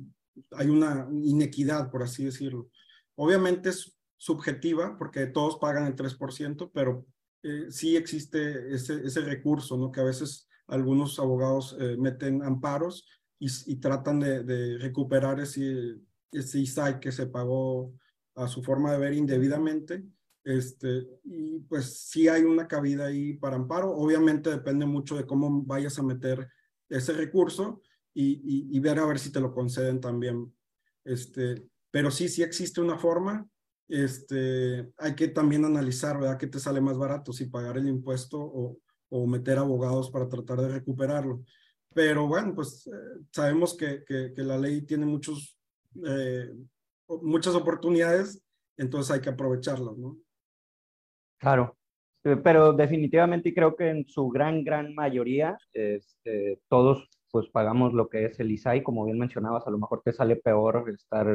hay 0.53 0.69
una 0.69 1.09
inequidad, 1.11 1.91
por 1.91 2.03
así 2.03 2.25
decirlo. 2.25 2.69
Obviamente 3.15 3.71
es 3.71 3.97
subjetiva, 4.17 4.97
porque 4.99 5.27
todos 5.27 5.59
pagan 5.59 5.87
el 5.87 5.95
3%, 5.95 6.71
pero 6.73 7.07
eh, 7.43 7.67
sí 7.71 7.97
existe 7.97 8.75
ese, 8.75 9.07
ese 9.07 9.21
recurso, 9.21 9.77
¿no? 9.77 9.93
Que 9.93 10.01
a 10.01 10.05
veces 10.05 10.49
algunos 10.67 11.19
abogados 11.19 11.77
eh, 11.79 11.97
meten 11.99 12.43
amparos 12.43 13.07
y, 13.39 13.77
tratan 13.77 14.19
de, 14.19 14.43
de, 14.43 14.79
recuperar 14.79 15.39
ese, 15.41 15.97
ese 16.33 16.59
ISAI 16.59 16.99
que 16.99 17.13
se 17.13 17.27
pagó 17.27 17.93
a 18.35 18.49
su 18.49 18.63
forma 18.63 18.93
de 18.93 18.99
ver 18.99 19.13
indebidamente. 19.13 20.05
Este, 20.47 21.07
y 21.25 21.59
pues 21.61 22.09
sí 22.09 22.29
hay 22.29 22.43
una 22.43 22.67
cabida 22.67 23.07
ahí 23.07 23.35
para 23.35 23.57
amparo. 23.57 23.91
Obviamente 23.91 24.49
depende 24.49 24.87
mucho 24.87 25.17
de 25.17 25.27
cómo 25.27 25.63
vayas 25.65 25.99
a 25.99 26.03
meter 26.03 26.49
ese 26.89 27.13
recurso 27.13 27.83
y, 28.15 28.41
y, 28.45 28.77
y 28.77 28.81
ver 28.81 28.99
a 28.99 29.07
ver 29.07 29.19
si 29.19 29.31
te 29.31 29.41
lo 29.41 29.53
conceden 29.53 30.01
también. 30.01 30.55
Este, 31.05 31.69
pero 31.91 32.11
sí, 32.11 32.29
sí 32.29 32.43
existe 32.43 32.81
una 32.81 32.97
forma 32.97 33.47
este, 33.89 34.93
hay 34.97 35.15
que 35.15 35.29
también 35.29 35.65
analizar, 35.65 36.19
¿verdad? 36.19 36.39
¿Qué 36.39 36.49
te 36.49 36.59
sale 36.59 36.81
más 36.81 36.99
barato? 36.99 37.33
Si 37.33 37.47
pagar 37.47 37.79
el 37.79 37.89
impuesto 37.89 38.41
o, 38.41 38.79
o 39.11 39.27
meter 39.27 39.59
abogados 39.59 40.11
para 40.11 40.29
tratar 40.29 40.61
de 40.61 40.69
recuperarlo. 40.69 41.45
Pero 41.95 42.27
bueno, 42.27 42.55
pues 42.55 42.87
eh, 42.89 43.25
sabemos 43.31 43.77
que, 43.77 44.05
que, 44.05 44.43
la 44.43 44.59
ley 44.59 44.83
tiene 44.83 45.07
muchos, 45.07 45.59
eh, 46.05 46.53
muchas 47.23 47.55
oportunidades, 47.55 48.43
entonces 48.77 49.13
hay 49.13 49.21
que 49.21 49.31
aprovecharlas, 49.31 49.97
¿no? 49.97 50.19
Claro, 51.39 51.77
eh, 52.27 52.37
pero 52.37 52.73
definitivamente 52.73 53.55
creo 53.55 53.77
que 53.77 53.89
en 53.89 54.09
su 54.09 54.29
gran, 54.31 54.65
gran 54.65 54.93
mayoría, 54.95 55.57
este, 55.73 56.61
todos 56.69 57.09
pues 57.31 57.49
pagamos 57.49 57.93
lo 57.93 58.09
que 58.09 58.25
es 58.25 58.41
el 58.41 58.51
ISAI, 58.51 58.83
como 58.83 59.05
bien 59.05 59.19
mencionabas, 59.19 59.65
a 59.67 59.71
lo 59.71 59.79
mejor 59.79 60.03
te 60.05 60.13
sale 60.13 60.35
peor 60.35 60.91
estar 60.91 61.29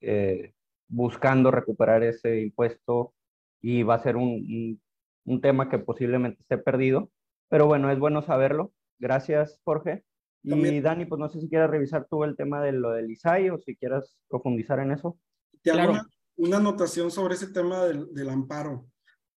eh, 0.00 0.52
buscando 0.86 1.50
recuperar 1.50 2.04
ese 2.04 2.42
impuesto 2.42 3.12
y 3.60 3.82
va 3.82 3.94
a 3.94 4.02
ser 4.02 4.16
un, 4.16 4.28
un, 4.28 4.82
un, 5.24 5.40
tema 5.40 5.68
que 5.68 5.78
posiblemente 5.78 6.42
esté 6.42 6.58
perdido. 6.58 7.10
Pero 7.48 7.66
bueno, 7.66 7.90
es 7.90 7.98
bueno 7.98 8.22
saberlo. 8.22 8.72
Gracias, 9.00 9.60
Jorge. 9.64 10.04
También. 10.48 10.74
Y 10.74 10.80
Dani, 10.80 11.06
pues 11.06 11.18
no 11.18 11.28
sé 11.28 11.40
si 11.40 11.48
quieras 11.48 11.70
revisar 11.70 12.06
tú 12.08 12.22
el 12.22 12.36
tema 12.36 12.62
de 12.62 12.70
lo 12.70 12.90
del 12.92 13.10
ISAI 13.10 13.50
o 13.50 13.58
si 13.58 13.74
quieras 13.74 14.16
profundizar 14.28 14.78
en 14.78 14.92
eso. 14.92 15.18
Te 15.62 15.70
hago 15.70 15.78
claro. 15.78 15.92
una, 15.92 16.08
una, 16.36 16.56
anotación 16.58 17.10
sobre 17.10 17.34
ese 17.34 17.48
tema 17.48 17.84
del, 17.84 18.14
del 18.14 18.28
amparo. 18.28 18.86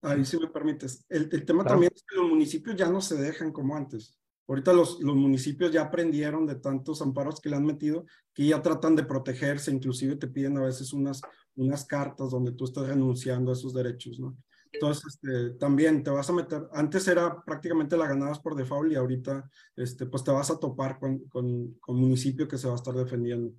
Ahí 0.02 0.24
si 0.24 0.38
me 0.38 0.48
permites. 0.48 1.04
El, 1.08 1.28
el 1.32 1.44
tema 1.44 1.62
claro. 1.62 1.74
también 1.74 1.92
es 1.94 2.04
que 2.04 2.16
los 2.16 2.28
municipios 2.28 2.76
ya 2.76 2.88
no 2.88 3.00
se 3.00 3.16
dejan 3.16 3.52
como 3.52 3.76
antes. 3.76 4.18
Ahorita 4.46 4.72
los, 4.72 5.00
los, 5.00 5.14
municipios 5.14 5.70
ya 5.70 5.82
aprendieron 5.82 6.46
de 6.46 6.54
tantos 6.54 7.02
amparos 7.02 7.38
que 7.38 7.50
le 7.50 7.56
han 7.56 7.66
metido 7.66 8.06
que 8.32 8.46
ya 8.46 8.62
tratan 8.62 8.96
de 8.96 9.04
protegerse, 9.04 9.70
inclusive 9.70 10.16
te 10.16 10.26
piden 10.26 10.56
a 10.56 10.62
veces 10.62 10.94
unas, 10.94 11.20
unas 11.56 11.84
cartas 11.84 12.30
donde 12.30 12.52
tú 12.52 12.64
estás 12.64 12.86
renunciando 12.86 13.50
a 13.50 13.54
esos 13.54 13.74
derechos, 13.74 14.18
¿no? 14.18 14.36
Entonces, 14.72 15.04
este, 15.14 15.58
también 15.58 16.02
te 16.02 16.10
vas 16.10 16.28
a 16.30 16.32
meter, 16.32 16.62
antes 16.72 17.08
era 17.08 17.42
prácticamente 17.44 17.96
la 17.96 18.06
ganabas 18.06 18.38
por 18.38 18.54
default 18.54 18.92
y 18.92 18.96
ahorita, 18.96 19.50
este, 19.76 20.06
pues 20.06 20.24
te 20.24 20.30
vas 20.30 20.50
a 20.50 20.58
topar 20.58 20.98
con, 20.98 21.18
con, 21.28 21.74
con 21.80 21.96
municipio 21.96 22.46
que 22.46 22.58
se 22.58 22.68
va 22.68 22.74
a 22.74 22.76
estar 22.76 22.94
defendiendo. 22.94 23.52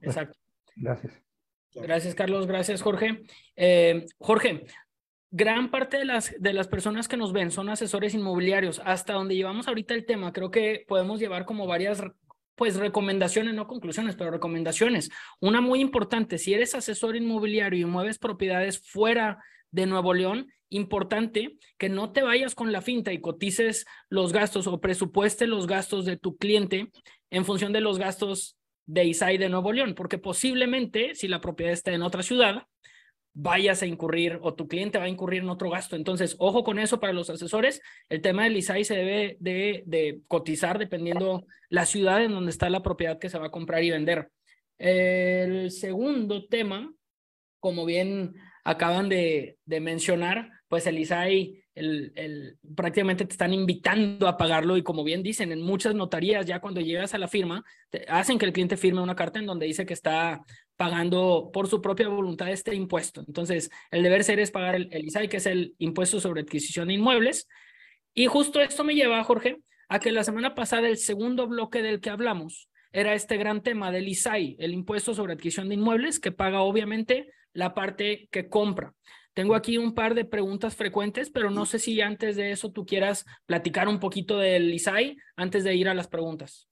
Exacto. 0.00 0.38
Gracias. 0.76 1.12
Gracias, 1.74 2.14
Carlos. 2.14 2.46
Gracias, 2.46 2.82
Jorge. 2.82 3.24
Eh, 3.56 4.06
Jorge, 4.18 4.64
gran 5.36 5.68
parte 5.68 5.98
de 5.98 6.04
las, 6.04 6.32
de 6.38 6.52
las 6.52 6.68
personas 6.68 7.08
que 7.08 7.16
nos 7.16 7.32
ven 7.32 7.50
son 7.50 7.68
asesores 7.68 8.14
inmobiliarios. 8.14 8.80
Hasta 8.84 9.14
donde 9.14 9.34
llevamos 9.34 9.66
ahorita 9.66 9.92
el 9.92 10.06
tema, 10.06 10.32
creo 10.32 10.52
que 10.52 10.84
podemos 10.86 11.18
llevar 11.18 11.44
como 11.44 11.66
varias 11.66 12.04
pues 12.54 12.76
recomendaciones, 12.76 13.52
no 13.52 13.66
conclusiones, 13.66 14.14
pero 14.14 14.30
recomendaciones. 14.30 15.10
Una 15.40 15.60
muy 15.60 15.80
importante, 15.80 16.38
si 16.38 16.54
eres 16.54 16.76
asesor 16.76 17.16
inmobiliario 17.16 17.80
y 17.80 17.84
mueves 17.84 18.20
propiedades 18.20 18.88
fuera 18.88 19.42
de 19.72 19.86
Nuevo 19.86 20.14
León, 20.14 20.52
importante 20.68 21.58
que 21.78 21.88
no 21.88 22.12
te 22.12 22.22
vayas 22.22 22.54
con 22.54 22.70
la 22.70 22.80
finta 22.80 23.12
y 23.12 23.20
cotices 23.20 23.86
los 24.08 24.32
gastos 24.32 24.68
o 24.68 24.80
presupueste 24.80 25.48
los 25.48 25.66
gastos 25.66 26.04
de 26.04 26.16
tu 26.16 26.36
cliente 26.36 26.92
en 27.30 27.44
función 27.44 27.72
de 27.72 27.80
los 27.80 27.98
gastos 27.98 28.56
de 28.86 29.04
ISAI 29.04 29.38
de 29.38 29.48
Nuevo 29.48 29.72
León, 29.72 29.94
porque 29.96 30.18
posiblemente 30.18 31.16
si 31.16 31.26
la 31.26 31.40
propiedad 31.40 31.72
está 31.72 31.90
en 31.90 32.02
otra 32.02 32.22
ciudad, 32.22 32.68
vayas 33.34 33.82
a 33.82 33.86
incurrir 33.86 34.38
o 34.42 34.54
tu 34.54 34.68
cliente 34.68 34.98
va 34.98 35.04
a 35.04 35.08
incurrir 35.08 35.42
en 35.42 35.48
otro 35.48 35.68
gasto. 35.68 35.96
Entonces, 35.96 36.36
ojo 36.38 36.62
con 36.62 36.78
eso 36.78 37.00
para 37.00 37.12
los 37.12 37.28
asesores. 37.28 37.82
El 38.08 38.22
tema 38.22 38.44
del 38.44 38.56
ISAI 38.56 38.84
se 38.84 38.94
debe 38.94 39.36
de, 39.40 39.82
de, 39.86 40.20
cotizar 40.28 40.78
dependiendo 40.78 41.44
la 41.68 41.84
ciudad 41.84 42.22
en 42.22 42.32
donde 42.32 42.52
está 42.52 42.70
la 42.70 42.82
propiedad 42.82 43.18
que 43.18 43.28
se 43.28 43.38
va 43.38 43.46
a 43.46 43.50
comprar 43.50 43.82
y 43.82 43.90
vender. 43.90 44.30
El 44.78 45.72
segundo 45.72 46.46
tema, 46.46 46.92
como 47.58 47.84
bien 47.84 48.34
acaban 48.64 49.08
de, 49.08 49.58
de 49.64 49.80
mencionar, 49.80 50.50
pues 50.68 50.86
el 50.86 50.98
ISAI 50.98 51.63
el, 51.74 52.12
el, 52.14 52.58
prácticamente 52.74 53.24
te 53.24 53.32
están 53.32 53.52
invitando 53.52 54.28
a 54.28 54.36
pagarlo 54.36 54.76
y 54.76 54.82
como 54.82 55.04
bien 55.04 55.22
dicen, 55.22 55.52
en 55.52 55.60
muchas 55.60 55.94
notarías 55.94 56.46
ya 56.46 56.60
cuando 56.60 56.80
llegas 56.80 57.14
a 57.14 57.18
la 57.18 57.28
firma, 57.28 57.64
hacen 58.08 58.38
que 58.38 58.46
el 58.46 58.52
cliente 58.52 58.76
firme 58.76 59.00
una 59.00 59.16
carta 59.16 59.38
en 59.38 59.46
donde 59.46 59.66
dice 59.66 59.86
que 59.86 59.94
está 59.94 60.42
pagando 60.76 61.50
por 61.52 61.68
su 61.68 61.80
propia 61.80 62.08
voluntad 62.08 62.50
este 62.50 62.74
impuesto. 62.74 63.24
Entonces, 63.26 63.70
el 63.90 64.02
deber 64.02 64.24
ser 64.24 64.40
es 64.40 64.50
pagar 64.50 64.74
el, 64.74 64.88
el 64.92 65.04
ISAI, 65.04 65.28
que 65.28 65.38
es 65.38 65.46
el 65.46 65.74
impuesto 65.78 66.20
sobre 66.20 66.42
adquisición 66.42 66.88
de 66.88 66.94
inmuebles. 66.94 67.48
Y 68.14 68.26
justo 68.26 68.60
esto 68.60 68.84
me 68.84 68.94
lleva, 68.94 69.22
Jorge, 69.24 69.58
a 69.88 69.98
que 69.98 70.12
la 70.12 70.24
semana 70.24 70.54
pasada 70.54 70.88
el 70.88 70.98
segundo 70.98 71.46
bloque 71.46 71.82
del 71.82 72.00
que 72.00 72.10
hablamos 72.10 72.68
era 72.92 73.14
este 73.14 73.36
gran 73.36 73.62
tema 73.62 73.90
del 73.90 74.08
ISAI, 74.08 74.56
el 74.60 74.72
impuesto 74.72 75.14
sobre 75.14 75.32
adquisición 75.32 75.68
de 75.68 75.74
inmuebles, 75.74 76.20
que 76.20 76.30
paga 76.30 76.60
obviamente 76.60 77.28
la 77.52 77.74
parte 77.74 78.28
que 78.30 78.48
compra. 78.48 78.94
Tengo 79.34 79.56
aquí 79.56 79.78
un 79.78 79.94
par 79.94 80.14
de 80.14 80.24
preguntas 80.24 80.76
frecuentes, 80.76 81.28
pero 81.28 81.50
no 81.50 81.66
sé 81.66 81.80
si 81.80 82.00
antes 82.00 82.36
de 82.36 82.52
eso 82.52 82.70
tú 82.70 82.86
quieras 82.86 83.24
platicar 83.46 83.88
un 83.88 83.98
poquito 83.98 84.38
del 84.38 84.72
ISAI 84.72 85.16
antes 85.36 85.64
de 85.64 85.74
ir 85.74 85.88
a 85.88 85.94
las 85.94 86.06
preguntas. 86.06 86.68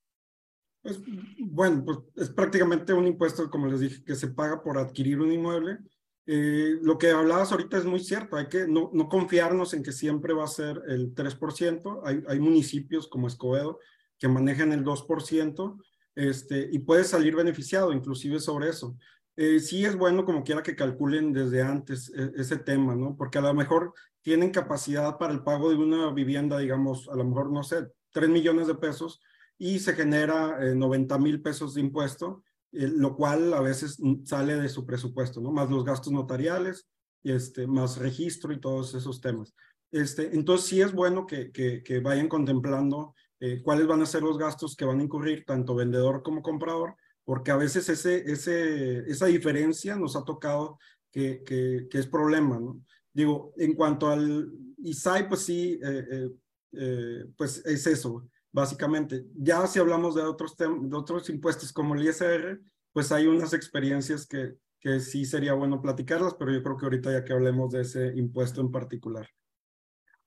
Pues, 0.80 1.00
bueno, 1.38 1.84
pues 1.84 1.98
es 2.16 2.30
prácticamente 2.30 2.92
un 2.92 3.06
impuesto, 3.06 3.50
como 3.50 3.66
les 3.66 3.80
dije, 3.80 4.04
que 4.04 4.14
se 4.14 4.28
paga 4.28 4.62
por 4.62 4.78
adquirir 4.78 5.20
un 5.20 5.32
inmueble. 5.32 5.78
Eh, 6.26 6.76
lo 6.82 6.98
que 6.98 7.10
hablabas 7.10 7.50
ahorita 7.50 7.78
es 7.78 7.84
muy 7.84 7.98
cierto, 7.98 8.36
hay 8.36 8.46
que 8.46 8.68
no, 8.68 8.90
no 8.92 9.08
confiarnos 9.08 9.74
en 9.74 9.82
que 9.82 9.90
siempre 9.90 10.32
va 10.32 10.44
a 10.44 10.48
ser 10.48 10.80
el 10.86 11.14
3%. 11.14 12.02
Hay, 12.04 12.22
hay 12.28 12.38
municipios 12.38 13.08
como 13.08 13.26
Escobedo 13.26 13.80
que 14.18 14.28
manejan 14.28 14.72
el 14.72 14.84
2% 14.84 15.82
este, 16.14 16.68
y 16.70 16.78
puedes 16.80 17.08
salir 17.08 17.34
beneficiado 17.34 17.92
inclusive 17.92 18.38
sobre 18.38 18.68
eso 18.68 18.96
eh, 19.36 19.60
sí 19.60 19.84
es 19.84 19.96
bueno 19.96 20.24
como 20.24 20.44
quiera 20.44 20.62
que 20.62 20.76
calculen 20.76 21.32
desde 21.32 21.62
antes 21.62 22.12
eh, 22.16 22.32
ese 22.36 22.56
tema, 22.58 22.94
¿no? 22.94 23.16
Porque 23.16 23.38
a 23.38 23.42
lo 23.42 23.54
mejor 23.54 23.94
tienen 24.22 24.50
capacidad 24.50 25.18
para 25.18 25.32
el 25.32 25.42
pago 25.42 25.70
de 25.70 25.76
una 25.76 26.10
vivienda, 26.12 26.58
digamos, 26.58 27.08
a 27.08 27.16
lo 27.16 27.24
mejor, 27.24 27.50
no 27.50 27.62
sé, 27.62 27.88
3 28.12 28.28
millones 28.28 28.66
de 28.66 28.74
pesos 28.74 29.20
y 29.58 29.78
se 29.78 29.94
genera 29.94 30.58
eh, 30.60 30.74
90 30.74 31.18
mil 31.18 31.40
pesos 31.40 31.74
de 31.74 31.80
impuesto. 31.80 32.42
lo 32.72 33.14
cual 33.16 33.52
a 33.52 33.60
veces 33.60 33.98
sale 34.24 34.56
de 34.56 34.68
su 34.68 34.86
presupuesto, 34.86 35.40
¿no? 35.40 35.52
Más 35.52 35.70
los 35.70 35.84
gastos 35.84 36.12
notariales, 36.12 36.88
este, 37.22 37.66
más 37.66 37.98
registro 37.98 38.52
y 38.52 38.60
todos 38.60 38.94
esos 38.94 39.20
temas. 39.20 39.54
Este, 39.90 40.34
entonces 40.34 40.66
sí 40.66 40.80
es 40.80 40.92
bueno 40.92 41.26
que, 41.26 41.52
que, 41.52 41.82
que 41.82 42.00
vayan 42.00 42.28
contemplando 42.28 43.14
eh, 43.44 43.60
cuáles 43.60 43.88
van 43.88 44.00
a 44.00 44.06
ser 44.06 44.22
los 44.22 44.38
gastos 44.38 44.76
que 44.76 44.84
van 44.84 45.00
a 45.00 45.02
incurrir 45.02 45.44
tanto 45.44 45.74
vendedor 45.74 46.22
como 46.22 46.42
comprador, 46.42 46.94
porque 47.24 47.50
a 47.50 47.56
veces 47.56 47.88
ese, 47.88 48.30
ese, 48.30 48.98
esa 49.10 49.26
diferencia 49.26 49.96
nos 49.96 50.16
ha 50.16 50.24
tocado 50.24 50.78
que, 51.10 51.42
que, 51.44 51.86
que 51.90 51.98
es 51.98 52.06
problema, 52.06 52.58
¿no? 52.58 52.82
Digo, 53.12 53.52
en 53.58 53.74
cuanto 53.74 54.08
al 54.08 54.50
ISAI, 54.78 55.28
pues 55.28 55.44
sí, 55.44 55.78
eh, 55.82 56.04
eh, 56.10 56.30
eh, 56.72 57.24
pues 57.36 57.64
es 57.66 57.86
eso, 57.86 58.26
básicamente. 58.50 59.26
Ya 59.34 59.66
si 59.66 59.78
hablamos 59.78 60.14
de 60.14 60.22
otros, 60.22 60.56
de 60.56 60.96
otros 60.96 61.28
impuestos 61.28 61.72
como 61.72 61.94
el 61.94 62.04
ISR, 62.04 62.60
pues 62.92 63.12
hay 63.12 63.26
unas 63.26 63.52
experiencias 63.52 64.26
que, 64.26 64.54
que 64.80 65.00
sí 65.00 65.24
sería 65.26 65.52
bueno 65.52 65.80
platicarlas, 65.82 66.34
pero 66.34 66.52
yo 66.52 66.62
creo 66.62 66.76
que 66.76 66.86
ahorita 66.86 67.12
ya 67.12 67.24
que 67.24 67.32
hablemos 67.34 67.70
de 67.72 67.82
ese 67.82 68.12
impuesto 68.16 68.60
en 68.62 68.70
particular. 68.70 69.28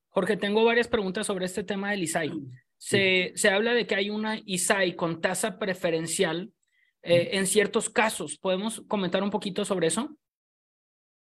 Jorge, 0.08 0.36
tengo 0.36 0.64
varias 0.64 0.88
preguntas 0.88 1.26
sobre 1.26 1.44
este 1.44 1.64
tema 1.64 1.90
del 1.90 2.04
ISAI. 2.04 2.32
Se, 2.78 3.32
se 3.34 3.50
habla 3.50 3.74
de 3.74 3.86
que 3.86 3.96
hay 3.96 4.10
una 4.10 4.40
ISAI 4.44 4.94
con 4.94 5.20
tasa 5.20 5.58
preferencial 5.58 6.52
en 7.06 7.46
ciertos 7.46 7.88
casos. 7.88 8.38
¿Podemos 8.38 8.82
comentar 8.88 9.22
un 9.22 9.30
poquito 9.30 9.64
sobre 9.64 9.86
eso? 9.86 10.16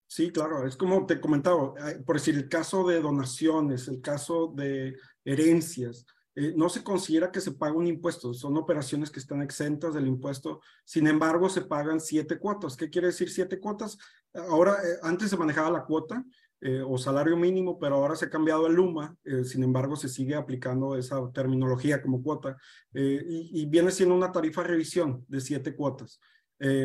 Sí, 0.07 0.33
claro, 0.33 0.67
es 0.67 0.77
como 0.77 1.07
te 1.07 1.21
comentaba, 1.21 1.73
por 2.05 2.17
decir, 2.17 2.35
el 2.35 2.49
caso 2.49 2.85
de 2.87 3.01
donaciones, 3.01 3.87
el 3.87 4.01
caso 4.01 4.53
de 4.57 4.97
herencias, 5.25 6.05
eh, 6.35 6.55
no 6.57 6.69
se 6.69 6.83
considera 6.83 7.31
que 7.31 7.41
se 7.41 7.53
paga 7.53 7.75
un 7.75 7.87
impuesto, 7.87 8.33
son 8.33 8.57
operaciones 8.57 9.11
que 9.11 9.21
están 9.21 9.43
exentas 9.43 9.95
del 9.95 10.07
impuesto, 10.07 10.61
sin 10.85 11.07
embargo 11.07 11.49
se 11.49 11.63
pagan 11.63 12.01
siete 12.01 12.39
cuotas. 12.39 12.77
¿Qué 12.77 12.89
quiere 12.89 13.09
decir 13.09 13.31
siete 13.31 13.59
cuotas? 13.59 13.99
Ahora, 14.33 14.75
eh, 14.75 14.99
antes 15.03 15.31
se 15.31 15.37
manejaba 15.37 15.71
la 15.71 15.85
cuota 15.85 16.25
eh, 16.61 16.83
o 16.87 16.99
salario 16.99 17.37
mínimo, 17.37 17.79
pero 17.79 17.97
ahora 17.97 18.17
se 18.17 18.27
ha 18.27 18.31
cambiado 18.31 18.67
el 18.67 18.75
LUMA, 18.75 19.17
sin 19.45 19.63
embargo 19.63 19.97
se 19.97 20.09
sigue 20.09 20.35
aplicando 20.35 20.97
esa 20.97 21.17
terminología 21.33 22.03
como 22.03 22.23
cuota 22.23 22.57
y, 22.93 23.63
y, 23.63 23.67
viene 23.67 23.91
siendo 23.91 24.15
una 24.15 24.31
tarifa 24.31 24.63
revisión 24.63 25.25
de 25.29 25.41
siete 25.41 25.75
cuotas. 25.75 26.21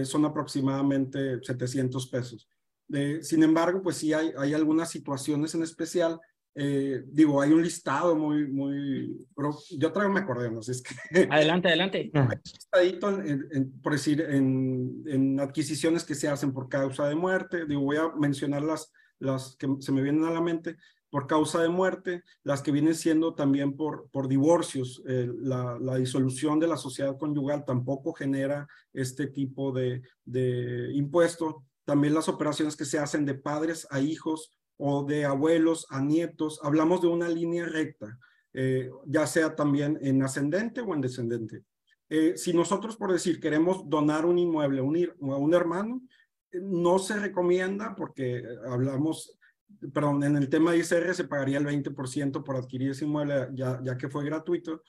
son 0.03 0.25
aproximadamente 0.25 1.39
700 1.41 2.07
pesos 2.07 2.47
sin 3.21 3.43
embargo, 3.43 3.81
pues 3.81 3.97
sí 3.97 4.13
hay, 4.13 4.31
hay 4.37 4.53
algunas 4.53 4.89
situaciones 4.89 5.55
en 5.55 5.63
especial. 5.63 6.19
Eh, 6.57 7.03
digo, 7.07 7.41
hay 7.41 7.51
un 7.51 7.61
listado 7.61 8.15
muy, 8.15 8.47
muy, 8.47 9.27
yo 9.77 9.91
traigo 9.91 10.13
me 10.13 10.21
acordeón, 10.21 10.57
así 10.57 10.71
es 10.71 10.81
que... 10.81 11.27
Adelante, 11.29 11.67
adelante. 11.67 12.11
por 13.83 13.91
decir, 13.91 14.21
en, 14.21 15.03
en, 15.05 15.39
adquisiciones 15.41 16.05
que 16.05 16.15
se 16.15 16.29
hacen 16.29 16.53
por 16.53 16.69
causa 16.69 17.09
de 17.09 17.15
muerte, 17.15 17.65
digo, 17.65 17.81
voy 17.81 17.97
a 17.97 18.09
mencionar 18.17 18.61
las, 18.61 18.93
las 19.19 19.55
que 19.55 19.67
se 19.79 19.91
me 19.91 20.01
vienen 20.01 20.25
a 20.25 20.31
la 20.31 20.41
mente, 20.41 20.77
por 21.09 21.27
causa 21.27 21.61
de 21.61 21.69
muerte, 21.69 22.23
las 22.43 22.61
que 22.61 22.71
vienen 22.71 22.95
siendo 22.95 23.35
también 23.35 23.75
por, 23.77 24.09
por 24.11 24.27
divorcios. 24.27 25.01
Eh, 25.07 25.29
la, 25.39 25.77
la, 25.79 25.95
disolución 25.95 26.59
de 26.59 26.67
la 26.67 26.77
sociedad 26.77 27.17
conyugal 27.17 27.63
tampoco 27.63 28.13
genera 28.13 28.67
este 28.91 29.27
tipo 29.27 29.71
de, 29.71 30.01
de 30.25 30.91
impuesto 30.93 31.63
también 31.85 32.15
las 32.15 32.27
operaciones 32.27 32.75
que 32.75 32.83
se 32.83 32.99
hacen 32.99 33.25
de 33.25 33.35
padres 33.35 33.87
a 33.91 34.01
hijos 34.01 34.51
o 34.77 35.05
de 35.05 35.23
abuelos 35.23 35.85
a 35.89 36.01
nietos. 36.01 36.59
Hablamos 36.63 37.01
de 37.01 37.07
una 37.07 37.29
línea 37.29 37.65
recta, 37.65 38.17
eh, 38.53 38.89
ya 39.05 39.25
sea 39.27 39.55
también 39.55 39.97
en 40.01 40.21
ascendente 40.23 40.81
o 40.81 40.93
en 40.93 41.01
descendente. 41.01 41.63
Eh, 42.09 42.33
si 42.35 42.53
nosotros, 42.53 42.97
por 42.97 43.11
decir, 43.11 43.39
queremos 43.39 43.87
donar 43.87 44.25
un 44.25 44.37
inmueble 44.37 44.79
a 44.81 44.83
un, 44.83 45.53
hermano, 45.53 46.01
no 46.61 46.99
se 46.99 47.19
recomienda 47.19 47.95
porque 47.95 48.43
hablamos, 48.67 49.37
perdón, 49.93 50.23
en 50.23 50.37
el 50.37 50.49
tema 50.49 50.71
de 50.71 50.79
ICR 50.79 51.13
se 51.13 51.25
pagaría 51.25 51.57
el 51.57 51.65
20% 51.65 52.43
por 52.43 52.55
adquirir 52.55 52.91
ese 52.91 53.05
inmueble 53.05 53.49
ya, 53.53 53.79
ya 53.83 53.97
que 53.97 54.09
fue 54.09 54.25
gratuito. 54.25 54.83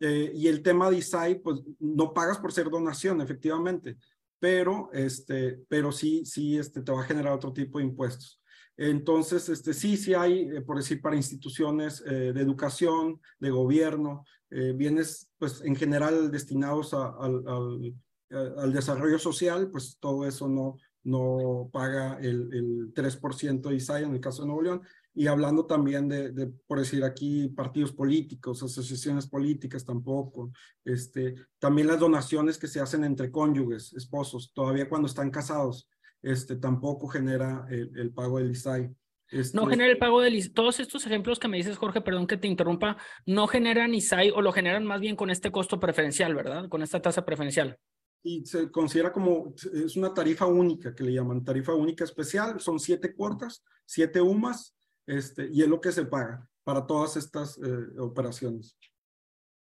y 0.00 0.46
el 0.46 0.62
tema 0.62 0.90
de 0.90 0.96
ISAI, 0.96 1.40
pues 1.40 1.60
no 1.78 2.14
pagas 2.14 2.38
por 2.38 2.52
ser 2.52 2.70
donación, 2.70 3.20
efectivamente 3.20 3.98
pero, 4.40 4.90
este, 4.92 5.62
pero 5.68 5.92
sí, 5.92 6.24
sí 6.24 6.58
este, 6.58 6.80
te 6.80 6.90
va 6.90 7.02
a 7.02 7.06
generar 7.06 7.34
otro 7.34 7.52
tipo 7.52 7.78
de 7.78 7.84
impuestos. 7.84 8.40
Entonces, 8.76 9.48
este, 9.50 9.74
sí, 9.74 9.98
sí 9.98 10.14
hay, 10.14 10.48
eh, 10.48 10.62
por 10.62 10.78
decir, 10.78 11.02
para 11.02 11.14
instituciones 11.14 12.02
eh, 12.06 12.32
de 12.32 12.40
educación, 12.40 13.20
de 13.38 13.50
gobierno, 13.50 14.24
eh, 14.50 14.72
bienes, 14.74 15.30
pues, 15.38 15.60
en 15.62 15.76
general 15.76 16.30
destinados 16.30 16.94
al, 16.94 17.44
al, 17.46 18.72
desarrollo 18.72 19.18
social, 19.18 19.70
pues 19.70 19.98
todo 20.00 20.24
eso 20.26 20.48
no, 20.48 20.78
no 21.02 21.70
paga 21.72 22.18
el, 22.20 22.52
el 22.52 22.94
3% 22.94 23.68
de 23.68 23.74
ISAI 23.74 24.04
en 24.04 24.12
el 24.12 24.20
caso 24.20 24.42
de 24.42 24.48
Nuevo 24.48 24.62
León, 24.62 24.82
y 25.14 25.26
hablando 25.26 25.66
también 25.66 26.08
de, 26.08 26.30
de, 26.30 26.46
por 26.66 26.78
decir 26.78 27.02
aquí, 27.02 27.48
partidos 27.48 27.92
políticos, 27.92 28.62
asociaciones 28.62 29.26
políticas 29.26 29.84
tampoco, 29.84 30.52
este, 30.84 31.34
también 31.58 31.88
las 31.88 31.98
donaciones 31.98 32.58
que 32.58 32.68
se 32.68 32.80
hacen 32.80 33.04
entre 33.04 33.30
cónyuges, 33.30 33.92
esposos, 33.94 34.52
todavía 34.54 34.88
cuando 34.88 35.08
están 35.08 35.30
casados, 35.30 35.88
este, 36.22 36.56
tampoco 36.56 37.08
genera 37.08 37.66
el, 37.70 37.90
el 37.98 38.12
pago 38.12 38.38
del 38.38 38.52
ISAI. 38.52 38.90
Este, 39.28 39.56
no 39.56 39.66
genera 39.66 39.90
el 39.90 39.98
pago 39.98 40.20
del 40.20 40.34
ISAI. 40.34 40.52
Todos 40.52 40.80
estos 40.80 41.04
ejemplos 41.06 41.38
que 41.38 41.48
me 41.48 41.56
dices, 41.56 41.76
Jorge, 41.76 42.00
perdón 42.00 42.26
que 42.26 42.36
te 42.36 42.48
interrumpa, 42.48 42.96
no 43.26 43.46
generan 43.46 43.94
ISAI 43.94 44.30
o 44.30 44.42
lo 44.42 44.52
generan 44.52 44.84
más 44.84 45.00
bien 45.00 45.16
con 45.16 45.30
este 45.30 45.50
costo 45.50 45.80
preferencial, 45.80 46.34
¿verdad? 46.34 46.68
Con 46.68 46.82
esta 46.82 47.02
tasa 47.02 47.24
preferencial. 47.24 47.78
Y 48.22 48.44
se 48.44 48.70
considera 48.70 49.12
como, 49.12 49.54
es 49.72 49.96
una 49.96 50.12
tarifa 50.12 50.46
única 50.46 50.94
que 50.94 51.04
le 51.04 51.12
llaman 51.12 51.44
tarifa 51.44 51.74
única 51.74 52.04
especial, 52.04 52.60
son 52.60 52.78
siete 52.78 53.14
cuotas, 53.14 53.64
siete 53.86 54.20
UMAS, 54.20 54.76
este, 55.06 55.48
y 55.50 55.62
es 55.62 55.68
lo 55.68 55.80
que 55.80 55.92
se 55.92 56.04
paga 56.04 56.46
para 56.62 56.86
todas 56.86 57.16
estas 57.16 57.58
eh, 57.58 57.98
operaciones. 57.98 58.76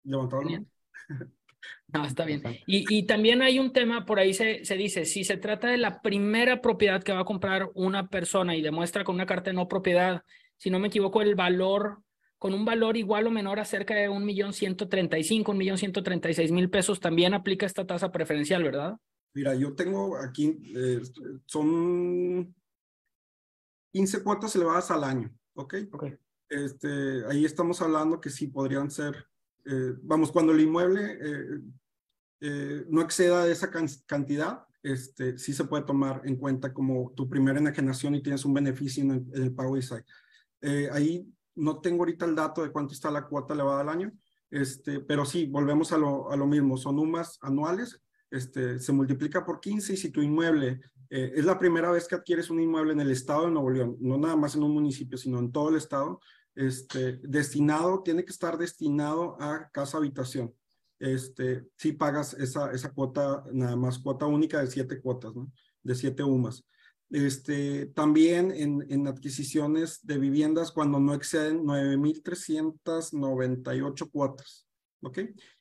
Levantado 0.04 0.44
No, 1.88 2.06
está 2.06 2.26
bien. 2.26 2.42
Y, 2.66 2.86
y, 2.90 3.04
también 3.04 3.42
hay 3.42 3.60
un 3.60 3.74
tema, 3.74 4.06
por 4.06 4.20
ahí 4.20 4.34
se, 4.34 4.64
se 4.64 4.76
dice, 4.76 5.06
si 5.06 5.24
se 5.24 5.38
trata 5.38 5.70
de 5.70 5.78
la 5.78 6.02
primera 6.02 6.62
propiedad 6.62 7.04
que 7.04 7.12
va 7.12 7.22
a 7.22 7.26
comprar 7.26 7.70
una 7.76 8.08
persona 8.08 8.56
y 8.56 8.62
demuestra 8.62 9.04
con 9.04 9.16
una 9.16 9.26
carta 9.26 9.50
de 9.50 9.56
no 9.56 9.68
propiedad, 9.68 10.24
si 10.58 10.70
no 10.70 10.80
me 10.80 10.88
equivoco, 10.88 11.22
el 11.22 11.36
valor, 11.36 12.00
con 12.38 12.54
un 12.54 12.66
valor 12.66 12.98
igual 12.98 13.28
o 13.28 13.32
menor 13.32 13.60
a 13.60 13.66
cerca 13.66 13.96
de 13.96 14.10
un 14.10 14.26
millón 14.26 14.54
ciento 14.54 14.88
treinta 14.88 15.18
y 15.18 15.24
cinco, 15.24 15.52
un 15.52 15.58
millón 15.58 15.78
ciento 15.78 16.04
treinta 16.04 16.30
y 16.30 16.34
seis 16.34 16.52
mil 16.52 16.70
pesos, 16.70 17.00
también 17.00 17.34
aplica 17.34 17.66
esta 17.66 17.86
tasa 17.86 18.12
preferencial, 18.12 18.64
¿verdad? 18.64 18.98
Mira, 19.34 19.56
yo 19.56 19.74
tengo 19.76 20.18
aquí, 20.18 20.58
eh, 20.76 21.02
son 21.46 22.56
15 23.94 24.24
cuotas 24.24 24.56
elevadas 24.56 24.92
al 24.92 25.04
año, 25.04 25.32
¿ok? 25.56 25.76
Ok. 25.92 26.04
Este, 26.50 27.26
ahí 27.26 27.46
estamos 27.46 27.82
hablando 27.82 28.22
que 28.22 28.30
sí 28.30 28.48
podrían 28.48 28.90
ser, 28.90 29.26
eh, 29.66 29.94
vamos, 30.02 30.32
cuando 30.32 30.54
el 30.54 30.62
inmueble 30.62 31.18
eh, 31.20 31.62
eh, 32.42 32.86
no 32.90 33.02
exceda 33.02 33.48
esa 33.48 33.70
cantidad, 34.06 34.66
este, 34.84 35.38
sí 35.38 35.54
se 35.54 35.66
puede 35.66 35.84
tomar 35.84 36.22
en 36.26 36.38
cuenta 36.38 36.74
como 36.74 37.12
tu 37.16 37.28
primera 37.28 37.60
enajenación 37.60 38.16
y 38.16 38.22
tienes 38.22 38.46
un 38.46 38.54
beneficio 38.54 39.04
en 39.04 39.30
el, 39.34 39.52
pago 39.54 39.74
de 39.74 39.80
ISAI. 39.80 40.04
ahí 40.92 41.28
no 41.58 41.80
tengo 41.82 42.00
ahorita 42.00 42.26
el 42.26 42.36
dato 42.36 42.64
de 42.64 42.72
cuánto 42.72 42.94
está 42.94 43.12
la 43.12 43.28
cuota 43.28 43.54
elevada 43.54 43.82
al 43.82 43.90
año, 43.90 44.12
este, 44.50 45.00
pero 45.02 45.26
sí, 45.26 45.46
volvemos 45.48 45.92
a 45.92 45.98
lo, 45.98 46.32
a 46.32 46.38
lo 46.38 46.48
mismo, 46.48 46.78
son 46.78 47.00
UMAS 47.00 47.38
anuales, 47.42 48.02
este, 48.32 48.80
se 48.80 48.92
multiplica 48.92 49.46
por 49.46 49.60
15 49.60 49.94
y 49.94 49.98
si 49.98 50.10
tu 50.10 50.22
inmueble 50.22 50.82
eh, 51.10 51.32
es 51.36 51.46
la 51.46 51.58
primera 51.58 51.92
vez 51.92 52.08
que 52.08 52.16
adquieres 52.16 52.50
un 52.50 52.60
inmueble 52.60 52.94
en 52.94 53.00
el 53.00 53.12
estado 53.12 53.46
de 53.46 53.52
Nuevo 53.52 53.70
León, 53.70 53.98
no 54.00 54.18
nada 54.18 54.36
más 54.36 54.56
en 54.56 54.64
un 54.64 54.74
municipio, 54.74 55.18
sino 55.18 55.40
en 55.40 55.52
todo 55.52 55.70
el 55.70 55.76
estado, 55.76 56.20
este, 56.56 57.20
destinado, 57.24 58.02
tiene 58.04 58.26
que 58.26 58.32
estar 58.32 58.58
destinado 58.58 59.38
a 59.40 59.70
casa 59.72 59.98
habitación. 59.98 60.54
Este, 61.00 61.68
si 61.78 61.94
pagas 61.94 62.34
esa, 62.34 62.72
esa 62.72 62.92
cuota, 62.92 63.44
nada 63.54 63.76
más 63.76 64.00
cuota 64.00 64.26
única 64.26 64.60
de 64.60 64.68
siete 64.68 65.00
cuotas, 65.00 65.36
¿no? 65.36 65.52
De 65.84 65.96
siete 65.96 66.24
UMAS. 66.24 66.66
Este, 67.10 67.86
también 67.88 68.52
en, 68.52 69.08
adquisiciones 69.08 70.06
de 70.06 70.18
viviendas 70.18 70.74
cuando 70.74 71.00
no 71.00 71.14
exceden 71.14 71.64
9,398 71.64 74.10
cuotas, 74.10 74.68
¿ok? 75.02 75.20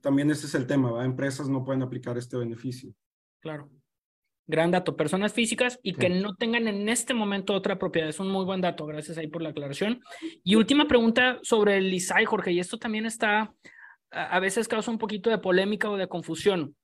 También 0.00 0.28
ese 0.32 0.46
es 0.46 0.56
el 0.56 0.66
tema, 0.66 0.90
¿verdad? 0.90 1.06
Empresas 1.06 1.48
no 1.48 1.64
pueden 1.64 1.84
aplicar 1.84 2.18
este 2.18 2.36
beneficio. 2.36 2.92
Claro. 3.38 3.70
Gran 4.48 4.72
dato. 4.72 4.96
Personas 4.96 5.32
físicas 5.32 5.78
y 5.84 5.94
que 5.94 6.08
no 6.08 6.34
tengan 6.34 6.66
en 6.66 6.88
este 6.88 7.14
momento 7.14 7.54
otra 7.54 7.78
propiedad. 7.78 8.08
Es 8.08 8.18
un 8.18 8.28
muy 8.28 8.44
buen 8.44 8.60
dato. 8.60 8.86
Gracias 8.86 9.18
ahí 9.18 9.28
por 9.28 9.40
la 9.40 9.50
aclaración. 9.50 10.00
Y 10.42 10.56
última 10.56 10.88
pregunta 10.88 11.38
sobre 11.44 11.76
el 11.76 11.94
ISAI, 11.94 12.24
Jorge. 12.24 12.50
Y 12.50 12.58
esto 12.58 12.76
también 12.76 13.06
está, 13.06 13.54
a 14.10 14.40
veces 14.40 14.66
causa 14.66 14.90
un 14.90 14.98
poquito 14.98 15.30
de 15.30 15.38
polémica 15.38 15.88
o 15.88 15.96
de 15.96 16.08
confusión. 16.08 16.74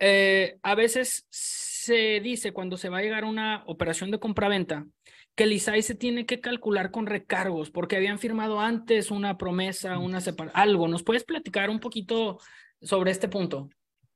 Eh, 0.00 0.58
a 0.62 0.74
veces 0.74 1.26
se 1.28 2.20
dice 2.20 2.52
cuando 2.52 2.78
se 2.78 2.88
va 2.88 2.98
a 2.98 3.02
llegar 3.02 3.24
a 3.24 3.28
una 3.28 3.62
operación 3.66 4.10
de 4.10 4.18
compraventa 4.18 4.86
que 5.34 5.44
el 5.44 5.52
ISAI 5.52 5.82
se 5.82 5.94
tiene 5.94 6.26
que 6.26 6.40
calcular 6.40 6.90
con 6.90 7.06
recargos 7.06 7.70
porque 7.70 7.96
habían 7.96 8.18
firmado 8.18 8.60
antes 8.60 9.10
una 9.10 9.38
promesa, 9.38 9.98
una 9.98 10.18
algo. 10.54 10.88
¿Nos 10.88 11.02
puedes 11.02 11.24
platicar 11.24 11.70
un 11.70 11.80
poquito 11.80 12.38
sobre 12.80 13.10
este 13.10 13.28
punto? 13.28 13.68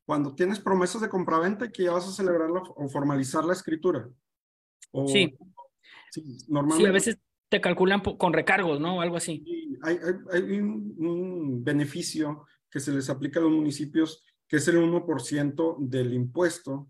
Cuando 0.07 0.35
tienes 0.35 0.59
promesas 0.59 1.01
de 1.01 1.09
compraventa 1.09 1.71
que 1.71 1.85
ya 1.85 1.93
vas 1.93 2.09
a 2.09 2.13
celebrarla 2.13 2.63
o 2.77 2.89
formalizar 2.89 3.45
la 3.45 3.53
escritura. 3.53 4.09
sí. 5.07 5.35
normalmente. 6.49 6.85
Sí, 6.85 6.89
a 6.89 6.93
veces 6.93 7.19
te 7.49 7.61
calculan 7.61 8.01
con 8.01 8.33
recargos, 8.33 8.81
¿no? 8.81 8.97
O 8.97 9.01
algo 9.01 9.17
así. 9.17 9.45
hay, 9.83 9.99
hay, 10.33 10.61
un, 10.61 11.63
beneficio 11.63 12.47
que 12.71 12.81
se 12.81 12.93
les 12.93 13.09
aplica 13.09 13.39
a 13.39 13.43
los 13.43 13.53
municipios 13.53 14.25
que 14.49 14.57
es 14.57 14.69
el 14.69 14.77
1% 14.77 15.77
del 15.79 16.13
impuesto, 16.13 16.89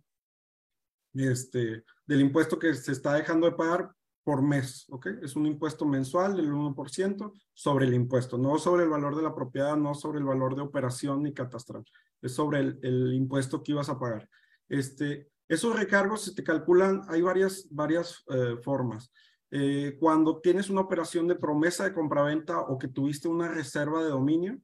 este, 1.15 1.85
del 2.07 2.21
impuesto 2.21 2.59
que 2.59 2.75
se 2.75 2.93
está 2.93 3.15
dejando 3.15 3.49
de 3.49 3.57
pagar 3.57 3.95
por 4.25 4.43
mes, 4.43 4.87
¿ok? 4.89 5.07
Es 5.23 5.37
un 5.37 5.47
impuesto 5.47 5.85
mensual 5.85 6.37
del 6.37 6.51
1% 6.51 7.33
sobre 7.53 7.87
el 7.87 7.95
impuesto, 7.95 8.39
no 8.39 8.59
sobre 8.59 8.85
el 8.85 8.89
valor 8.89 9.15
de 9.15 9.23
la 9.23 9.35
propiedad, 9.35 9.77
no 9.77 9.95
sobre 9.95 10.19
el 10.19 10.25
valor 10.25 10.57
de 10.57 10.63
operación 10.63 11.23
ni 11.23 11.35
catastral, 11.35 11.85
es 12.23 12.33
sobre 12.33 12.61
el, 12.61 13.13
impuesto 13.13 13.63
que 13.63 13.73
ibas 13.73 13.91
a 13.91 13.99
pagar. 13.99 14.29
Este, 14.69 15.29
esos 15.47 15.77
recargos 15.77 16.23
se 16.23 16.35
te 16.35 16.43
calculan, 16.43 17.03
hay 17.09 17.21
varias, 17.21 17.69
varias 17.71 18.25
eh, 18.31 18.57
formas. 18.63 19.13
Eh, 19.51 19.97
cuando 20.01 20.41
tienes 20.41 20.71
una 20.71 20.81
operación 20.81 21.29
de 21.29 21.37
promesa 21.37 21.85
de 21.85 21.93
compraventa 21.93 22.61
o 22.61 22.79
que 22.79 22.89
tuviste 22.89 23.29
una 23.29 23.49
reserva 23.49 24.03
de 24.03 24.11
dominio, 24.11 24.59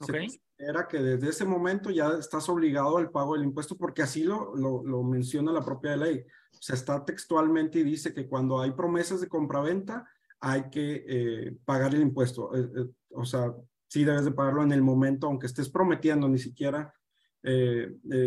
okay. 0.00 0.26
Era 0.58 0.86
que 0.86 0.98
desde 0.98 1.28
ese 1.28 1.44
momento 1.44 1.90
ya 1.90 2.10
estás 2.18 2.48
obligado 2.48 2.96
al 2.96 3.10
pago 3.10 3.34
del 3.34 3.44
impuesto 3.44 3.76
porque 3.76 4.02
así 4.02 4.22
lo, 4.22 4.54
lo, 4.54 5.02
menciona 5.02 5.52
la 5.52 5.64
propia 5.64 5.96
ley 5.96 6.24
se 6.60 6.74
está 6.74 7.04
textualmente 7.04 7.78
y 7.78 7.82
dice 7.82 8.14
que 8.14 8.28
cuando 8.28 8.60
hay 8.60 8.70
promesas 8.70 9.20
de 9.20 9.28
compraventa 9.28 10.08
hay 10.40 10.70
que 10.70 11.04
eh, 11.06 11.56
pagar 11.64 11.94
el 11.94 12.02
impuesto. 12.02 12.54
Eh, 12.54 12.70
eh, 12.76 12.90
o 13.10 13.24
sea, 13.24 13.54
sí 13.88 14.04
debes 14.04 14.24
de 14.24 14.32
pagarlo 14.32 14.62
en 14.62 14.72
el 14.72 14.82
momento, 14.82 15.26
aunque 15.26 15.46
estés 15.46 15.68
prometiendo, 15.68 16.28
ni 16.28 16.38
siquiera 16.38 16.92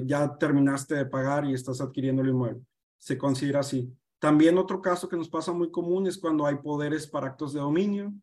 ya 0.06 0.38
terminaste 0.38 0.94
de 0.94 1.08
pagar 1.08 1.44
y 1.44 1.54
estás 1.56 1.82
adquiriendo 1.82 2.22
el 2.22 2.30
inmueble. 2.30 2.62
Se 3.00 3.18
considera 3.18 3.62
así. 3.62 3.92
También 4.20 4.60
otro 4.60 4.80
caso 4.80 5.10
que 5.10 5.18
nos 5.18 5.28
pasa 5.28 5.52
muy 5.52 5.72
común 5.72 6.06
es 6.06 6.20
cuando 6.20 6.46
hay 6.46 6.58
poderes 6.58 7.08
para 7.08 7.26
actos 7.26 7.52
de 7.52 7.60
dominio. 7.60 8.14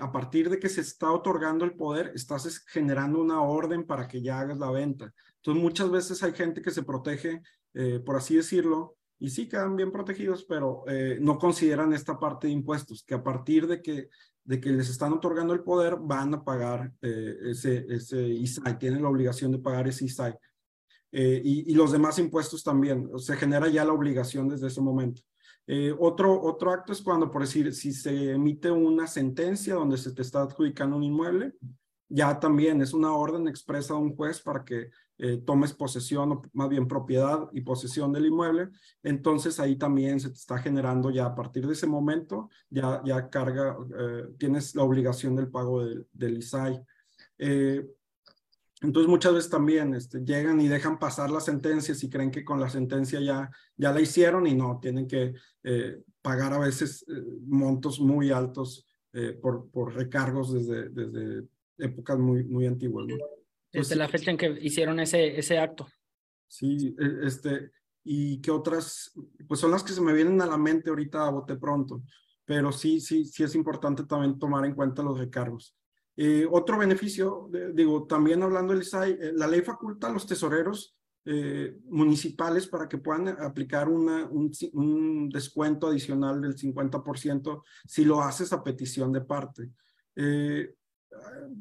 A 0.00 0.12
partir 0.12 0.48
de 0.48 0.58
que 0.58 0.68
se 0.68 0.80
está 0.80 1.10
otorgando 1.10 1.64
el 1.64 1.74
poder, 1.74 2.12
estás 2.14 2.64
generando 2.66 3.20
una 3.20 3.42
orden 3.42 3.84
para 3.84 4.06
que 4.06 4.22
ya 4.22 4.40
hagas 4.40 4.58
la 4.58 4.70
venta. 4.70 5.12
Entonces, 5.36 5.62
muchas 5.62 5.90
veces 5.90 6.22
hay 6.22 6.32
gente 6.32 6.62
que 6.62 6.70
se 6.70 6.82
protege, 6.82 7.42
por 8.04 8.16
así 8.16 8.36
decirlo, 8.36 8.96
y 9.22 9.30
sí 9.30 9.48
quedan 9.48 9.76
bien 9.76 9.92
protegidos, 9.92 10.44
pero 10.44 10.82
eh, 10.88 11.16
no 11.20 11.38
consideran 11.38 11.92
esta 11.92 12.18
parte 12.18 12.48
de 12.48 12.54
impuestos, 12.54 13.04
que 13.04 13.14
a 13.14 13.22
partir 13.22 13.68
de 13.68 13.80
que, 13.80 14.08
de 14.42 14.60
que 14.60 14.70
les 14.70 14.90
están 14.90 15.12
otorgando 15.12 15.54
el 15.54 15.62
poder, 15.62 15.96
van 16.00 16.34
a 16.34 16.42
pagar 16.42 16.92
eh, 17.00 17.36
ese, 17.44 17.86
ese 17.88 18.20
ISAI, 18.20 18.80
tienen 18.80 19.00
la 19.00 19.08
obligación 19.08 19.52
de 19.52 19.60
pagar 19.60 19.86
ese 19.86 20.06
ISAI. 20.06 20.34
Eh, 21.12 21.40
y, 21.44 21.70
y, 21.70 21.74
los 21.76 21.92
demás 21.92 22.18
impuestos 22.18 22.64
también, 22.64 23.08
se 23.16 23.36
genera 23.36 23.68
ya 23.68 23.84
la 23.84 23.92
obligación 23.92 24.48
desde 24.48 24.66
ese 24.66 24.80
momento. 24.80 25.22
Otro, 25.98 26.42
otro 26.42 26.70
acto 26.70 26.92
es 26.92 27.00
cuando, 27.00 27.30
por 27.30 27.42
decir, 27.42 27.72
si 27.74 27.92
se 27.92 28.32
emite 28.32 28.70
una 28.70 29.06
sentencia 29.06 29.74
donde 29.74 29.96
se 29.96 30.12
te 30.12 30.22
está 30.22 30.42
adjudicando 30.42 30.96
un 30.96 31.04
inmueble, 31.04 31.54
ya 32.08 32.38
también 32.38 32.82
es 32.82 32.92
una 32.92 33.14
orden 33.14 33.48
expresa 33.48 33.94
de 33.94 34.00
un 34.00 34.14
juez 34.14 34.40
para 34.40 34.64
que 34.64 34.90
eh, 35.18 35.38
tomes 35.38 35.72
posesión 35.72 36.32
o 36.32 36.42
más 36.52 36.68
bien 36.68 36.88
propiedad 36.88 37.48
y 37.52 37.60
posesión 37.60 38.12
del 38.12 38.26
inmueble, 38.26 38.70
entonces 39.02 39.60
ahí 39.60 39.76
también 39.76 40.18
se 40.20 40.28
te 40.28 40.34
está 40.34 40.58
generando 40.58 41.10
ya 41.10 41.26
a 41.26 41.34
partir 41.34 41.66
de 41.66 41.74
ese 41.74 41.86
momento, 41.86 42.50
ya, 42.68 43.00
ya 43.04 43.30
carga, 43.30 43.76
eh, 43.98 44.24
tienes 44.38 44.74
la 44.74 44.82
obligación 44.82 45.36
del 45.36 45.48
pago 45.48 45.84
del 46.12 46.38
ISAI. 46.38 46.82
Eh, 47.38 47.86
entonces 48.82 49.08
muchas 49.08 49.34
veces 49.34 49.50
también 49.50 49.94
este, 49.94 50.20
llegan 50.20 50.60
y 50.60 50.68
dejan 50.68 50.98
pasar 50.98 51.30
las 51.30 51.44
sentencias 51.44 52.02
y 52.04 52.10
creen 52.10 52.30
que 52.30 52.44
con 52.44 52.60
la 52.60 52.68
sentencia 52.68 53.20
ya, 53.20 53.50
ya 53.76 53.92
la 53.92 54.00
hicieron 54.00 54.46
y 54.46 54.54
no, 54.54 54.78
tienen 54.80 55.06
que 55.06 55.34
pagar 56.20 56.52
a 56.52 56.58
veces 56.58 57.04
montos 57.46 58.00
muy 58.00 58.30
altos 58.30 58.86
por, 59.40 59.70
por 59.70 59.94
recargos 59.94 60.52
desde, 60.52 60.88
desde 60.88 61.48
épocas 61.78 62.18
muy, 62.18 62.44
muy 62.44 62.66
antiguas. 62.66 63.06
¿no? 63.06 63.16
Desde 63.72 63.96
la 63.96 64.08
fecha 64.08 64.30
en 64.30 64.36
que 64.36 64.58
hicieron 64.60 65.00
ese, 65.00 65.38
ese 65.38 65.58
acto. 65.58 65.88
Sí, 66.46 66.94
e, 66.98 67.26
este, 67.26 67.72
y 68.04 68.40
que 68.40 68.50
otras, 68.50 69.12
pues 69.48 69.60
son 69.60 69.70
las 69.70 69.82
que 69.82 69.92
se 69.92 70.00
me 70.00 70.12
vienen 70.12 70.40
a 70.40 70.46
la 70.46 70.58
mente 70.58 70.90
ahorita 70.90 71.26
a 71.26 71.30
bote 71.30 71.56
pronto, 71.56 72.02
pero 72.44 72.72
sí, 72.72 73.00
sí, 73.00 73.24
sí 73.24 73.42
es 73.42 73.54
importante 73.54 74.04
también 74.04 74.38
tomar 74.38 74.64
en 74.64 74.74
cuenta 74.74 75.02
los 75.02 75.18
recargos. 75.18 75.74
Eh, 76.16 76.46
otro 76.50 76.78
beneficio, 76.78 77.50
digo, 77.72 78.06
también 78.06 78.42
hablando 78.42 78.72
del 78.72 78.82
ISAI, 78.82 79.12
eh, 79.12 79.32
la 79.34 79.46
ley 79.46 79.62
faculta 79.62 80.08
a 80.08 80.12
los 80.12 80.26
tesoreros 80.26 80.96
eh, 81.24 81.78
municipales 81.84 82.66
para 82.66 82.88
que 82.88 82.98
puedan 82.98 83.28
aplicar 83.28 83.88
una, 83.88 84.26
un, 84.26 84.50
un, 84.72 85.28
descuento 85.28 85.86
adicional 85.86 86.40
del 86.40 86.56
50% 86.56 87.62
si 87.86 88.04
lo 88.04 88.20
haces 88.20 88.52
a 88.52 88.64
petición 88.64 89.12
de 89.12 89.20
parte. 89.20 89.70
Eh, 90.16 90.74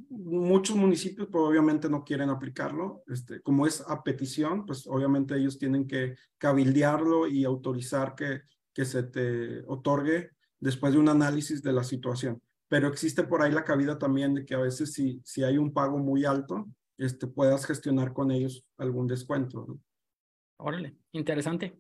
muchos 0.10 0.76
municipios 0.76 1.28
pues, 1.32 1.44
obviamente 1.44 1.90
no 1.90 2.04
quieren 2.04 2.32
aplicarlo, 2.32 3.04
este, 3.06 3.42
como 3.42 3.68
es 3.68 3.84
a 3.88 4.02
petición, 4.02 4.66
pues 4.66 4.88
obviamente 4.88 5.36
ellos 5.36 5.60
tienen 5.60 5.88
que 5.88 6.16
cabildearlo 6.40 7.28
y 7.28 7.46
autorizar 7.46 8.16
que, 8.16 8.42
que 8.74 8.84
se 8.84 9.04
te 9.04 9.64
otorgue 9.68 10.32
después 10.60 10.94
de 10.94 11.00
un 11.00 11.10
análisis 11.10 11.62
de 11.62 11.74
la 11.74 11.84
situación. 11.84 12.42
Pero 12.72 12.88
existe 12.88 13.22
por 13.24 13.42
ahí 13.42 13.52
la 13.52 13.66
cabida 13.66 14.00
también 14.00 14.34
de 14.34 14.46
que 14.46 14.56
a 14.56 14.60
veces 14.60 14.94
si, 14.94 15.22
si 15.26 15.44
hay 15.44 15.58
un 15.58 15.74
pago 15.74 15.98
muy 15.98 16.24
alto, 16.24 16.70
este, 16.98 17.28
puedas 17.28 17.66
gestionar 17.66 18.14
con 18.14 18.32
ellos 18.32 18.66
algún 18.78 19.08
descuento. 19.08 19.78
Órale, 20.56 20.96
interesante. 21.12 21.78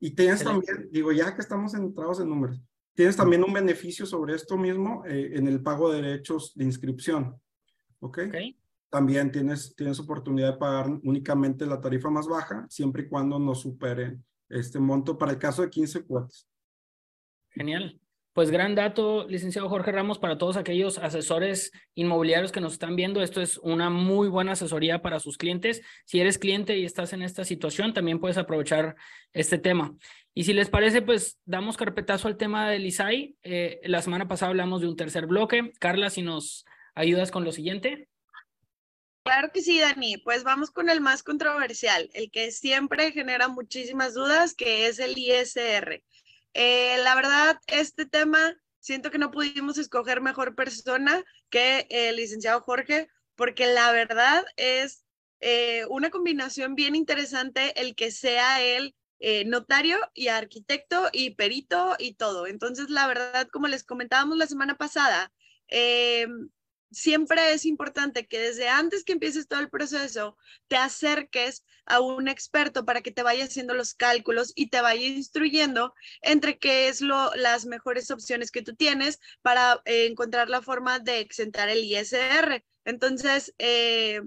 Y 0.00 0.16
tienes 0.16 0.42
también, 0.42 0.88
digo, 0.90 1.12
ya 1.12 1.36
que 1.36 1.42
estamos 1.42 1.72
entrados 1.74 2.18
en 2.18 2.30
números, 2.30 2.60
tienes 2.94 3.16
también 3.16 3.44
un 3.44 3.52
beneficio 3.52 4.06
sobre 4.06 4.34
esto 4.34 4.56
mismo 4.56 5.04
eh, 5.06 5.32
en 5.34 5.48
el 5.48 5.62
pago 5.62 5.90
de 5.90 6.02
derechos 6.02 6.52
de 6.54 6.64
inscripción. 6.64 7.40
¿Ok? 8.00 8.18
okay. 8.28 8.58
También 8.88 9.30
tienes, 9.30 9.74
tienes 9.76 10.00
oportunidad 10.00 10.52
de 10.52 10.58
pagar 10.58 10.90
únicamente 11.04 11.64
la 11.64 11.80
tarifa 11.80 12.10
más 12.10 12.26
baja, 12.26 12.66
siempre 12.68 13.04
y 13.04 13.08
cuando 13.08 13.38
no 13.38 13.54
supere 13.54 14.18
este 14.48 14.80
monto 14.80 15.16
para 15.16 15.32
el 15.32 15.38
caso 15.38 15.62
de 15.62 15.70
15 15.70 16.04
cuotas. 16.04 16.48
Genial. 17.50 18.00
Pues 18.40 18.50
gran 18.50 18.74
dato, 18.74 19.26
licenciado 19.28 19.68
Jorge 19.68 19.92
Ramos, 19.92 20.18
para 20.18 20.38
todos 20.38 20.56
aquellos 20.56 20.96
asesores 20.96 21.72
inmobiliarios 21.94 22.52
que 22.52 22.62
nos 22.62 22.72
están 22.72 22.96
viendo. 22.96 23.20
Esto 23.20 23.42
es 23.42 23.58
una 23.58 23.90
muy 23.90 24.28
buena 24.28 24.52
asesoría 24.52 25.02
para 25.02 25.20
sus 25.20 25.36
clientes. 25.36 25.82
Si 26.06 26.20
eres 26.20 26.38
cliente 26.38 26.78
y 26.78 26.86
estás 26.86 27.12
en 27.12 27.20
esta 27.20 27.44
situación, 27.44 27.92
también 27.92 28.18
puedes 28.18 28.38
aprovechar 28.38 28.96
este 29.34 29.58
tema. 29.58 29.94
Y 30.32 30.44
si 30.44 30.54
les 30.54 30.70
parece, 30.70 31.02
pues 31.02 31.38
damos 31.44 31.76
carpetazo 31.76 32.28
al 32.28 32.38
tema 32.38 32.70
del 32.70 32.86
ISAI. 32.86 33.36
Eh, 33.42 33.78
la 33.84 34.00
semana 34.00 34.26
pasada 34.26 34.48
hablamos 34.48 34.80
de 34.80 34.88
un 34.88 34.96
tercer 34.96 35.26
bloque. 35.26 35.72
Carla, 35.78 36.08
si 36.08 36.22
nos 36.22 36.64
ayudas 36.94 37.30
con 37.30 37.44
lo 37.44 37.52
siguiente. 37.52 38.08
Claro 39.22 39.50
que 39.52 39.60
sí, 39.60 39.80
Dani. 39.80 40.16
Pues 40.16 40.44
vamos 40.44 40.70
con 40.70 40.88
el 40.88 41.02
más 41.02 41.22
controversial, 41.22 42.08
el 42.14 42.30
que 42.30 42.52
siempre 42.52 43.12
genera 43.12 43.48
muchísimas 43.48 44.14
dudas, 44.14 44.54
que 44.54 44.86
es 44.86 44.98
el 44.98 45.18
ISR. 45.18 46.02
Eh, 46.54 46.98
la 47.02 47.14
verdad, 47.14 47.58
este 47.66 48.06
tema, 48.06 48.56
siento 48.80 49.10
que 49.10 49.18
no 49.18 49.30
pudimos 49.30 49.78
escoger 49.78 50.20
mejor 50.20 50.54
persona 50.54 51.22
que 51.48 51.86
el 51.90 52.16
licenciado 52.16 52.60
Jorge, 52.60 53.08
porque 53.36 53.66
la 53.66 53.92
verdad 53.92 54.44
es 54.56 55.04
eh, 55.40 55.84
una 55.88 56.10
combinación 56.10 56.74
bien 56.74 56.94
interesante 56.94 57.80
el 57.80 57.94
que 57.94 58.10
sea 58.10 58.62
él 58.62 58.94
eh, 59.20 59.44
notario 59.44 59.98
y 60.14 60.28
arquitecto 60.28 61.08
y 61.12 61.30
perito 61.34 61.96
y 61.98 62.14
todo. 62.14 62.46
Entonces, 62.46 62.90
la 62.90 63.06
verdad, 63.06 63.48
como 63.52 63.68
les 63.68 63.84
comentábamos 63.84 64.36
la 64.36 64.46
semana 64.46 64.76
pasada, 64.76 65.32
siempre 66.90 67.52
es 67.52 67.64
importante 67.64 68.26
que 68.26 68.38
desde 68.38 68.68
antes 68.68 69.04
que 69.04 69.12
empieces 69.12 69.48
todo 69.48 69.60
el 69.60 69.70
proceso, 69.70 70.36
te 70.68 70.76
acerques 70.76 71.64
a 71.86 72.00
un 72.00 72.28
experto 72.28 72.84
para 72.84 73.00
que 73.02 73.10
te 73.10 73.22
vaya 73.22 73.44
haciendo 73.44 73.74
los 73.74 73.94
cálculos 73.94 74.52
y 74.54 74.68
te 74.68 74.80
vaya 74.80 75.06
instruyendo 75.06 75.94
entre 76.22 76.58
qué 76.58 76.88
es 76.88 77.00
lo, 77.00 77.34
las 77.34 77.66
mejores 77.66 78.10
opciones 78.10 78.50
que 78.50 78.62
tú 78.62 78.74
tienes 78.74 79.18
para 79.42 79.80
eh, 79.84 80.06
encontrar 80.06 80.48
la 80.48 80.62
forma 80.62 80.98
de 80.98 81.20
exentar 81.20 81.68
el 81.68 81.84
ISR. 81.84 82.64
Entonces, 82.84 83.54
eh, 83.58 84.22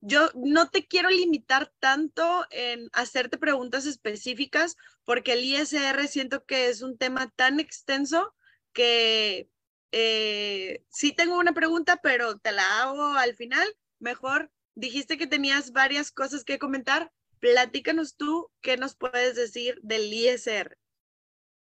yo 0.00 0.30
no 0.34 0.68
te 0.68 0.86
quiero 0.86 1.10
limitar 1.10 1.72
tanto 1.78 2.46
en 2.50 2.88
hacerte 2.92 3.38
preguntas 3.38 3.86
específicas 3.86 4.76
porque 5.04 5.34
el 5.34 5.44
ISR 5.44 6.08
siento 6.08 6.44
que 6.44 6.68
es 6.68 6.82
un 6.82 6.98
tema 6.98 7.30
tan 7.36 7.60
extenso 7.60 8.34
que 8.72 9.48
eh, 9.92 10.84
sí 10.90 11.12
tengo 11.12 11.38
una 11.38 11.52
pregunta, 11.52 12.00
pero 12.02 12.38
te 12.38 12.52
la 12.52 12.82
hago 12.82 13.04
al 13.14 13.34
final. 13.34 13.66
Mejor, 14.00 14.50
dijiste 14.74 15.18
que 15.18 15.26
tenías 15.26 15.72
varias 15.72 16.10
cosas 16.10 16.44
que 16.44 16.58
comentar. 16.58 17.12
Platícanos 17.38 18.16
tú 18.16 18.50
qué 18.60 18.76
nos 18.76 18.96
puedes 18.96 19.36
decir 19.36 19.78
del 19.82 20.12
ISR. 20.12 20.76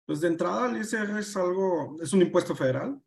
Pues 0.05 0.21
de 0.21 0.29
entrada 0.29 0.69
el 0.69 0.77
ISR 0.77 1.19
es 1.19 1.35
algo, 1.35 1.97
es 2.01 2.13
un 2.13 2.21
impuesto 2.21 2.55
federal. 2.55 3.01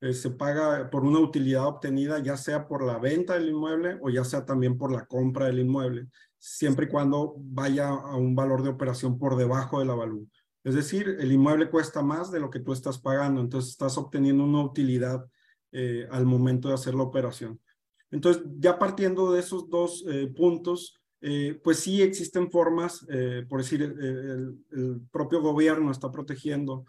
Eh, 0.00 0.12
se 0.12 0.30
paga 0.30 0.90
por 0.90 1.04
una 1.04 1.20
utilidad 1.20 1.66
obtenida, 1.66 2.18
ya 2.18 2.36
sea 2.36 2.68
por 2.68 2.84
la 2.84 2.98
venta 2.98 3.34
del 3.34 3.48
inmueble 3.48 3.98
o 4.02 4.10
ya 4.10 4.24
sea 4.24 4.44
también 4.44 4.76
por 4.76 4.92
la 4.92 5.06
compra 5.06 5.46
del 5.46 5.60
inmueble, 5.60 6.08
siempre 6.38 6.84
y 6.84 6.88
cuando 6.90 7.34
vaya 7.38 7.88
a 7.88 8.16
un 8.16 8.36
valor 8.36 8.62
de 8.62 8.68
operación 8.68 9.18
por 9.18 9.36
debajo 9.36 9.80
de 9.80 9.86
la. 9.86 9.94
Es 10.66 10.74
decir, 10.74 11.16
el 11.20 11.30
inmueble 11.30 11.70
cuesta 11.70 12.02
más 12.02 12.32
de 12.32 12.40
lo 12.40 12.50
que 12.50 12.58
tú 12.58 12.72
estás 12.72 12.98
pagando, 12.98 13.40
entonces 13.40 13.70
estás 13.70 13.96
obteniendo 13.98 14.42
una 14.42 14.64
utilidad 14.64 15.24
eh, 15.70 16.08
al 16.10 16.26
momento 16.26 16.66
de 16.66 16.74
hacer 16.74 16.92
la 16.96 17.04
operación. 17.04 17.60
Entonces, 18.10 18.42
ya 18.58 18.76
partiendo 18.76 19.30
de 19.30 19.38
esos 19.38 19.70
dos 19.70 20.04
eh, 20.08 20.26
puntos, 20.26 21.00
eh, 21.20 21.60
pues 21.62 21.78
sí 21.78 22.02
existen 22.02 22.50
formas, 22.50 23.06
por 23.48 23.60
decir, 23.60 23.80
el, 23.80 24.56
propio 25.12 25.40
gobierno 25.40 25.92
está 25.92 26.10
protegiendo, 26.10 26.84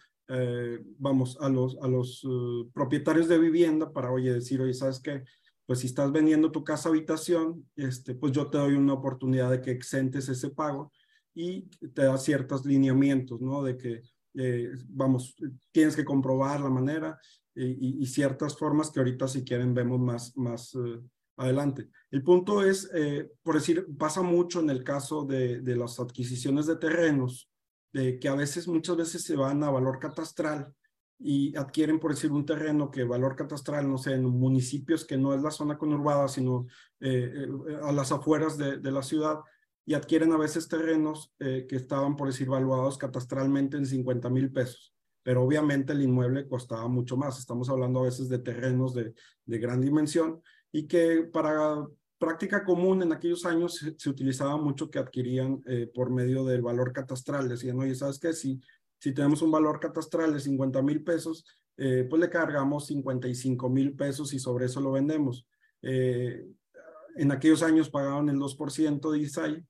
vamos, 0.98 1.38
a 1.40 1.48
los, 1.48 1.78
a 1.80 1.88
los 1.88 2.28
propietarios 2.74 3.28
de 3.28 3.38
vivienda 3.38 3.94
para, 3.94 4.12
oye, 4.12 4.34
decir, 4.34 4.60
oye, 4.60 4.74
¿sabes 4.74 5.00
qué? 5.00 5.24
Pues 5.68 5.80
si 5.80 5.86
estás 5.86 6.12
vendiendo 6.12 6.52
tu 6.52 6.64
casa 6.64 6.90
habitación, 6.90 7.70
este, 7.76 8.16
pues 8.16 8.32
yo 8.32 8.48
te 8.48 8.58
doy 8.58 8.74
una 8.74 8.94
oportunidad 8.94 9.52
de 9.52 9.62
que 9.62 9.70
exentes 9.70 10.30
ese 10.30 10.50
pago 10.50 10.92
y 11.38 11.62
te 11.94 12.04
da 12.04 12.18
ciertos 12.18 12.66
lineamientos, 12.66 13.40
¿no? 13.40 13.62
De 13.62 13.78
que, 13.78 14.02
eh, 14.34 14.72
vamos, 14.90 15.36
tienes 15.72 15.96
que 15.96 16.04
comprobar 16.04 16.60
la 16.60 16.70
manera 16.70 17.20
y, 17.54 18.06
ciertas 18.06 18.56
formas 18.56 18.92
que 18.92 19.00
ahorita 19.00 19.28
si 19.28 19.44
quieren 19.44 19.74
vemos 19.74 20.00
más, 20.00 20.36
más 20.38 20.76
eh, 20.76 21.00
adelante. 21.38 21.90
El 22.12 22.24
punto 22.24 22.64
es, 22.64 22.90
eh, 22.94 23.32
por 23.42 23.56
decir, 23.56 23.86
pasa 23.98 24.22
mucho 24.22 24.60
en 24.60 24.70
el 24.70 24.84
caso 24.84 25.26
de, 25.26 25.62
de 25.62 25.76
las 25.76 26.00
adquisiciones 26.00 26.66
de 26.68 26.76
terrenos, 26.76 27.50
de 27.94 28.20
que 28.20 28.28
a 28.28 28.36
veces, 28.36 28.68
muchas 28.68 28.98
veces 28.98 29.24
se 29.24 29.36
van 29.36 29.64
a 29.64 29.72
valor 29.72 30.00
catastral 30.00 30.74
y 31.20 31.56
adquieren, 31.56 32.00
por 32.00 32.14
decir, 32.14 32.32
un 32.32 32.46
terreno 32.46 32.92
que 32.92 33.04
valor 33.04 33.36
catastral, 33.36 33.90
no 33.90 33.98
sé, 33.98 34.14
en 34.14 34.24
municipios 34.24 35.04
que 35.06 35.18
no 35.18 35.34
es 35.34 35.42
la 35.42 35.52
zona 35.52 35.78
conurbada, 35.78 36.28
sino 36.28 36.68
a 37.02 37.92
las 37.92 38.12
afueras 38.12 38.56
de, 38.58 38.78
de 38.78 38.92
la 38.92 39.02
ciudad, 39.02 39.40
y 39.88 39.94
adquieren 39.94 40.34
a 40.34 40.38
veces 40.38 40.68
terrenos 40.68 41.34
eh, 41.40 41.66
que 41.68 41.78
estaban, 41.78 42.18
por 42.18 42.28
decir, 42.28 42.50
valuados 42.50 42.98
catastralmente 42.98 43.78
en 43.78 43.86
50 43.86 44.30
mil 44.30 44.52
pesos. 44.52 44.94
Pero 45.24 45.42
obviamente 45.42 45.94
el 45.94 46.02
inmueble 46.02 46.46
costaba 46.46 46.90
mucho 46.90 47.16
más. 47.16 47.40
Estamos 47.40 47.70
hablando 47.70 48.02
a 48.02 48.04
veces 48.04 48.28
de 48.28 48.40
terrenos 48.40 48.94
de, 48.94 49.14
de 49.46 49.60
gran 49.60 49.80
dimensión 49.80 50.42
y 50.74 50.88
que 50.88 51.24
para 51.32 51.88
práctica 52.18 52.66
común 52.66 53.02
en 53.02 53.14
aquellos 53.14 53.46
años 53.46 53.82
se, 53.98 54.10
utilizaba 54.10 54.58
mucho 54.58 54.92
que 54.92 55.00
adquirían 55.00 55.62
eh, 55.66 55.90
por 55.94 56.10
medio 56.10 56.44
del 56.44 56.62
valor 56.62 56.92
catastral. 56.92 57.48
Decían, 57.48 57.80
oye, 57.80 57.96
¿sabes 57.96 58.20
qué? 58.20 58.34
Si, 58.34 58.60
si 59.00 59.14
tenemos 59.14 59.42
un 59.42 59.52
valor 59.52 59.80
catastral 59.80 60.34
de 60.34 60.42
50 60.42 60.82
mil 60.82 61.02
pesos, 61.02 61.46
eh, 61.78 62.06
pues 62.10 62.20
le 62.20 62.30
cargamos 62.30 62.88
55 62.88 63.70
mil 63.70 63.96
pesos 63.96 64.34
y 64.34 64.40
sobre 64.40 64.66
eso 64.66 64.82
lo 64.82 64.92
vendemos. 64.92 65.48
en 65.82 67.32
aquellos 67.32 67.64
años 67.64 67.90
pagaban 67.90 68.28
el 68.28 68.38
2% 68.38 69.12
de 69.12 69.20
ISAI 69.20 69.66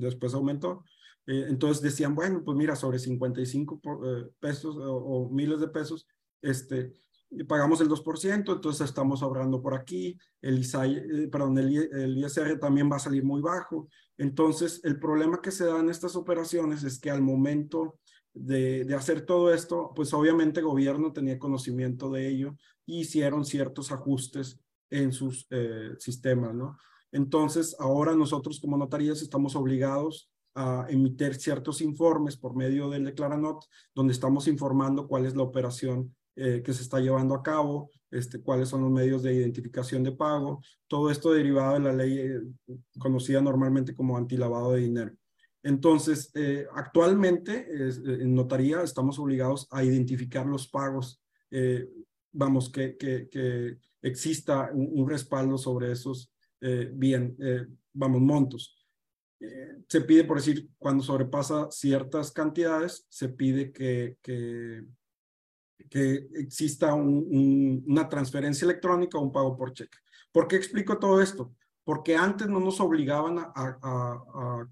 después 0.00 0.34
aumentó. 0.34 0.84
Eh, 1.28 1.44
entonces 1.48 1.82
decían, 1.82 2.14
bueno, 2.14 2.42
pues 2.42 2.56
mira, 2.56 2.74
sobre 2.74 2.98
55 2.98 3.80
eh, 3.84 4.30
pesos 4.40 4.76
o, 4.80 5.28
miles 5.30 5.60
de 5.60 5.68
pesos, 5.68 6.06
este, 6.40 6.90
pagamos 7.46 7.82
el 7.82 7.88
2%, 7.88 8.54
entonces 8.54 8.88
estamos 8.88 9.22
ahorrando 9.22 9.60
por 9.60 9.74
aquí, 9.74 10.18
el, 10.40 10.60
ISAI, 10.60 10.96
eh, 10.96 11.28
perdón, 11.30 11.58
el, 11.58 12.16
ISR 12.16 12.58
también 12.58 12.90
va 12.90 12.96
a 12.96 13.00
salir 13.00 13.24
muy 13.24 13.42
bajo. 13.42 13.88
Entonces, 14.16 14.80
el 14.84 14.98
problema 14.98 15.42
que 15.42 15.50
se 15.50 15.66
da 15.66 15.78
en 15.78 15.90
estas 15.90 16.16
operaciones 16.16 16.82
es 16.82 16.98
que 16.98 17.10
al 17.10 17.20
momento 17.20 17.98
de, 18.32 18.86
hacer 18.96 19.26
todo 19.26 19.52
esto, 19.52 19.92
pues 19.94 20.14
obviamente 20.14 20.60
el 20.60 20.66
gobierno 20.66 21.12
tenía 21.12 21.38
conocimiento 21.38 22.10
de 22.10 22.26
ello 22.26 22.56
y 22.86 23.00
hicieron 23.00 23.44
ciertos 23.44 23.92
ajustes 23.92 24.58
en 24.88 25.12
sus 25.12 25.46
sistemas, 25.98 26.54
¿no? 26.54 26.78
Entonces, 27.12 27.76
ahora 27.78 28.14
nosotros 28.14 28.60
como 28.60 28.76
notarías 28.76 29.22
estamos 29.22 29.56
obligados 29.56 30.30
a 30.54 30.86
emitir 30.88 31.34
ciertos 31.36 31.80
informes 31.80 32.36
por 32.36 32.56
medio 32.56 32.90
del 32.90 33.04
Declaranot, 33.04 33.64
donde 33.94 34.12
estamos 34.12 34.48
informando 34.48 35.06
cuál 35.06 35.26
es 35.26 35.36
la 35.36 35.44
operación 35.44 36.14
eh, 36.36 36.62
que 36.64 36.72
se 36.72 36.82
está 36.82 37.00
llevando 37.00 37.34
a 37.34 37.42
cabo, 37.42 37.90
este, 38.10 38.40
cuáles 38.40 38.68
son 38.68 38.82
los 38.82 38.90
medios 38.90 39.22
de 39.22 39.34
identificación 39.34 40.02
de 40.02 40.12
pago, 40.12 40.60
todo 40.86 41.10
esto 41.10 41.32
derivado 41.32 41.74
de 41.74 41.80
la 41.80 41.92
ley 41.92 42.18
eh, 42.18 42.40
conocida 42.98 43.40
normalmente 43.40 43.94
como 43.94 44.16
antilavado 44.16 44.72
de 44.72 44.80
dinero. 44.80 45.12
Entonces, 45.62 46.30
eh, 46.34 46.66
actualmente 46.72 47.66
en 47.68 48.34
notaría 48.34 48.82
estamos 48.82 49.18
obligados 49.18 49.66
a 49.70 49.82
identificar 49.82 50.46
los 50.46 50.68
pagos 50.68 51.20
vamos, 52.32 52.70
que, 52.70 52.96
que, 52.96 53.28
que 53.28 53.78
exista 54.02 54.70
un, 54.72 55.08
respaldo 55.08 55.58
sobre 55.58 55.92
esos 55.92 56.32
eh, 56.60 56.90
bien, 56.92 57.36
eh, 57.40 57.66
vamos, 57.92 58.20
montos. 58.20 58.78
Eh, 59.40 59.84
se 59.88 60.00
pide, 60.00 60.24
por 60.24 60.38
decir, 60.38 60.68
cuando 60.78 61.02
sobrepasa 61.02 61.70
ciertas 61.70 62.32
cantidades, 62.32 63.06
se 63.08 63.28
pide 63.28 63.72
que, 63.72 64.18
que, 64.22 64.84
que 65.88 66.28
exista 66.34 66.94
un, 66.94 67.84
una 67.86 68.08
transferencia 68.08 68.64
electrónica 68.64 69.18
o 69.18 69.22
un 69.22 69.32
pago 69.32 69.56
por 69.56 69.72
cheque. 69.72 69.98
¿Por 70.32 70.48
qué 70.48 70.56
explico 70.56 70.98
todo 70.98 71.22
esto? 71.22 71.54
Porque 71.84 72.16
antes 72.16 72.48
no 72.48 72.60
nos 72.60 72.80
obligaban 72.80 73.38
a, 73.38 73.52
a, 73.54 74.24
a, 74.34 74.68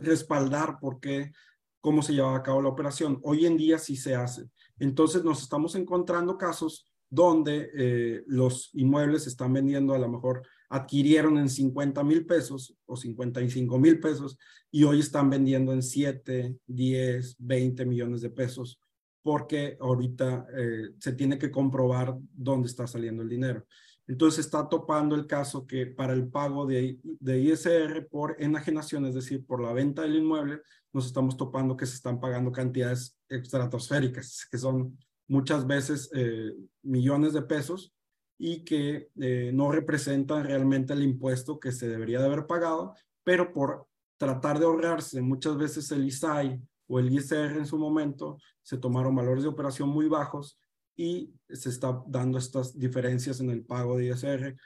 respaldar 0.00 0.78
por 0.80 0.98
qué, 0.98 1.32
cómo 1.80 2.00
se 2.00 2.14
llevaba 2.14 2.38
a 2.38 2.42
cabo 2.42 2.62
la 2.62 2.70
operación. 2.70 3.20
Hoy 3.24 3.44
en 3.44 3.58
día 3.58 3.78
sí 3.78 3.94
se 3.94 4.14
hace. 4.14 4.48
Entonces 4.78 5.22
nos 5.22 5.42
estamos 5.42 5.74
encontrando 5.74 6.38
casos 6.38 6.90
donde 7.10 7.70
eh, 7.76 8.24
los 8.26 8.70
inmuebles 8.72 9.26
están 9.26 9.52
vendiendo 9.52 9.94
a 9.94 9.98
lo 9.98 10.08
mejor 10.08 10.42
adquirieron 10.74 11.38
en 11.38 11.48
50 11.48 12.02
mil 12.02 12.26
pesos 12.26 12.74
o 12.84 12.96
55 12.96 13.78
mil 13.78 14.00
pesos 14.00 14.36
y 14.72 14.82
hoy 14.82 14.98
están 14.98 15.30
vendiendo 15.30 15.72
en 15.72 15.84
7, 15.84 16.56
10, 16.66 17.36
20 17.38 17.86
millones 17.86 18.22
de 18.22 18.30
pesos 18.30 18.80
porque 19.22 19.76
ahorita 19.80 20.46
eh, 20.52 20.88
se 20.98 21.12
tiene 21.12 21.38
que 21.38 21.52
comprobar 21.52 22.18
dónde 22.32 22.66
está 22.66 22.88
saliendo 22.88 23.22
el 23.22 23.28
dinero. 23.28 23.64
Entonces 24.08 24.44
está 24.44 24.68
topando 24.68 25.14
el 25.14 25.28
caso 25.28 25.64
que 25.64 25.86
para 25.86 26.12
el 26.12 26.26
pago 26.26 26.66
de, 26.66 26.98
de 27.04 27.38
ISR 27.38 28.08
por 28.10 28.36
enajenación, 28.40 29.06
es 29.06 29.14
decir, 29.14 29.46
por 29.46 29.62
la 29.62 29.72
venta 29.72 30.02
del 30.02 30.16
inmueble, 30.16 30.60
nos 30.92 31.06
estamos 31.06 31.36
topando 31.36 31.76
que 31.76 31.86
se 31.86 31.94
están 31.94 32.18
pagando 32.18 32.50
cantidades 32.50 33.16
estratosféricas, 33.28 34.48
que 34.50 34.58
son 34.58 34.98
muchas 35.28 35.68
veces 35.68 36.10
eh, 36.14 36.52
millones 36.82 37.32
de 37.32 37.42
pesos 37.42 37.93
y 38.38 38.64
que 38.64 39.08
eh, 39.20 39.50
no 39.54 39.70
representan 39.70 40.44
realmente 40.44 40.92
el 40.92 41.02
impuesto 41.02 41.58
que 41.58 41.72
se 41.72 41.88
debería 41.88 42.20
de 42.20 42.26
haber 42.26 42.46
pagado, 42.46 42.94
pero 43.22 43.52
por 43.52 43.86
tratar 44.16 44.58
de 44.58 44.66
ahorrarse 44.66 45.22
muchas 45.22 45.56
veces 45.56 45.90
el 45.92 46.04
ISAI 46.04 46.60
o 46.86 46.98
el 46.98 47.12
ISR 47.12 47.58
en 47.58 47.66
su 47.66 47.78
momento, 47.78 48.38
se 48.62 48.78
tomaron 48.78 49.14
valores 49.14 49.42
de 49.42 49.48
operación 49.48 49.88
muy 49.88 50.08
bajos 50.08 50.58
y 50.96 51.32
se 51.48 51.68
está 51.68 52.02
dando 52.06 52.38
estas 52.38 52.78
diferencias 52.78 53.40
en 53.40 53.50
el 53.50 53.64
pago 53.64 53.96
de 53.96 54.06
ISR, 54.06 54.56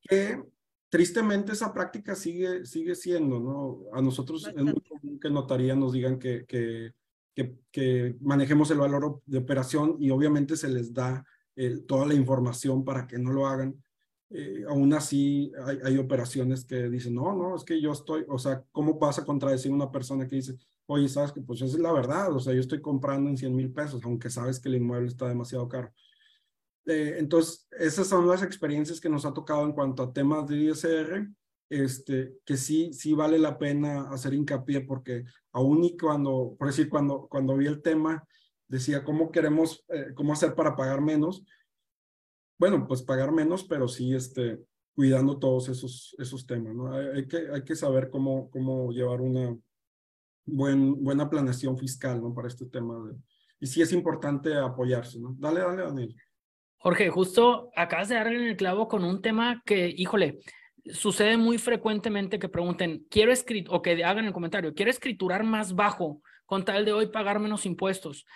que 0.00 0.42
tristemente 0.88 1.52
esa 1.52 1.72
práctica 1.72 2.14
sigue, 2.14 2.66
sigue 2.66 2.94
siendo, 2.94 3.38
¿no? 3.38 3.80
A 3.92 4.02
nosotros 4.02 4.46
es 4.46 4.62
muy 4.62 4.80
común 4.88 5.20
que 5.20 5.30
notaría 5.30 5.74
nos 5.74 5.92
digan 5.92 6.18
que, 6.18 6.44
que 6.46 6.92
que, 7.34 8.16
manejemos 8.20 8.70
el 8.70 8.78
valor 8.78 9.20
de 9.26 9.38
operación 9.38 9.96
y 9.98 10.10
obviamente 10.10 10.56
se 10.56 10.68
les 10.68 10.92
da 10.92 11.24
eh, 11.56 11.78
toda 11.86 12.06
la 12.06 12.14
información 12.14 12.84
para 12.84 13.06
que 13.06 13.18
no 13.18 13.32
lo 13.32 13.46
hagan. 13.46 13.82
Eh, 14.30 14.64
aún 14.68 14.92
así 14.94 15.52
hay, 15.66 15.78
hay, 15.84 15.98
operaciones 15.98 16.64
que 16.64 16.88
dicen, 16.88 17.14
no, 17.14 17.34
no, 17.34 17.54
es 17.54 17.64
que 17.64 17.80
yo 17.80 17.92
estoy, 17.92 18.24
o 18.28 18.38
sea, 18.38 18.64
¿cómo 18.72 18.98
pasa 18.98 19.22
a 19.22 19.26
contradecir 19.26 19.70
una 19.70 19.90
persona 19.90 20.26
que 20.26 20.36
dice, 20.36 20.56
oye, 20.86 21.08
sabes 21.08 21.32
que 21.32 21.42
pues 21.42 21.60
esa 21.60 21.76
es 21.76 21.82
la 21.82 21.92
verdad, 21.92 22.32
o 22.32 22.40
sea, 22.40 22.54
yo 22.54 22.60
estoy 22.60 22.80
comprando 22.80 23.28
en 23.28 23.36
100 23.36 23.54
mil 23.54 23.70
pesos, 23.72 24.00
aunque 24.04 24.30
sabes 24.30 24.58
que 24.58 24.70
el 24.70 24.76
inmueble 24.76 25.08
está 25.08 25.28
demasiado 25.28 25.68
caro. 25.68 25.92
Eh, 26.86 27.16
entonces, 27.18 27.68
esas 27.78 28.06
son 28.06 28.26
las 28.26 28.42
experiencias 28.42 29.00
que 29.00 29.10
nos 29.10 29.26
ha 29.26 29.34
tocado 29.34 29.64
en 29.64 29.72
cuanto 29.72 30.02
a 30.02 30.12
temas 30.12 30.48
de 30.48 30.56
ISR 30.56 31.28
este, 31.72 32.34
que 32.44 32.58
sí, 32.58 32.92
sí 32.92 33.14
vale 33.14 33.38
la 33.38 33.56
pena 33.56 34.10
hacer 34.10 34.34
hincapié 34.34 34.82
porque 34.82 35.24
aún 35.52 35.82
y 35.84 35.96
cuando, 35.96 36.54
por 36.58 36.66
decir, 36.68 36.90
cuando, 36.90 37.26
cuando 37.28 37.56
vi 37.56 37.66
el 37.66 37.80
tema, 37.80 38.22
decía, 38.72 39.04
¿cómo 39.04 39.30
queremos, 39.30 39.84
eh, 39.88 40.14
cómo 40.14 40.32
hacer 40.32 40.54
para 40.54 40.74
pagar 40.74 41.02
menos? 41.02 41.44
Bueno, 42.58 42.86
pues 42.88 43.02
pagar 43.02 43.30
menos, 43.30 43.64
pero 43.64 43.86
sí, 43.86 44.14
este, 44.14 44.60
cuidando 44.94 45.38
todos 45.38 45.68
esos, 45.68 46.16
esos 46.18 46.46
temas, 46.46 46.74
¿no? 46.74 46.90
Hay, 46.90 47.28
que, 47.28 47.48
hay 47.52 47.62
que 47.64 47.76
saber 47.76 48.08
cómo, 48.08 48.50
cómo 48.50 48.90
llevar 48.90 49.20
una 49.20 49.54
buen, 50.46 51.04
buena 51.04 51.28
planeación 51.28 51.76
fiscal, 51.76 52.22
¿no? 52.22 52.34
Para 52.34 52.48
este 52.48 52.64
tema. 52.64 52.94
De, 53.06 53.14
y 53.60 53.66
sí 53.66 53.82
es 53.82 53.92
importante 53.92 54.54
apoyarse, 54.54 55.20
¿no? 55.20 55.36
Dale, 55.38 55.60
dale, 55.60 55.82
Daniel. 55.82 56.16
Jorge, 56.78 57.10
justo 57.10 57.70
acabas 57.76 58.08
de 58.08 58.14
darle 58.14 58.38
en 58.38 58.48
el 58.48 58.56
clavo 58.56 58.88
con 58.88 59.04
un 59.04 59.20
tema 59.20 59.62
que, 59.66 59.92
híjole, 59.94 60.40
sucede 60.92 61.36
muy 61.36 61.58
frecuentemente 61.58 62.38
que 62.38 62.48
pregunten, 62.48 63.06
quiero 63.10 63.32
escriturar, 63.32 63.78
o 63.78 63.82
que 63.82 64.02
hagan 64.02 64.24
el 64.24 64.32
comentario, 64.32 64.72
quiero 64.72 64.90
escriturar 64.90 65.44
más 65.44 65.74
bajo 65.74 66.22
con 66.46 66.66
tal 66.66 66.84
de 66.84 66.92
hoy 66.92 67.06
pagar 67.06 67.38
menos 67.38 67.64
impuestos. 67.64 68.26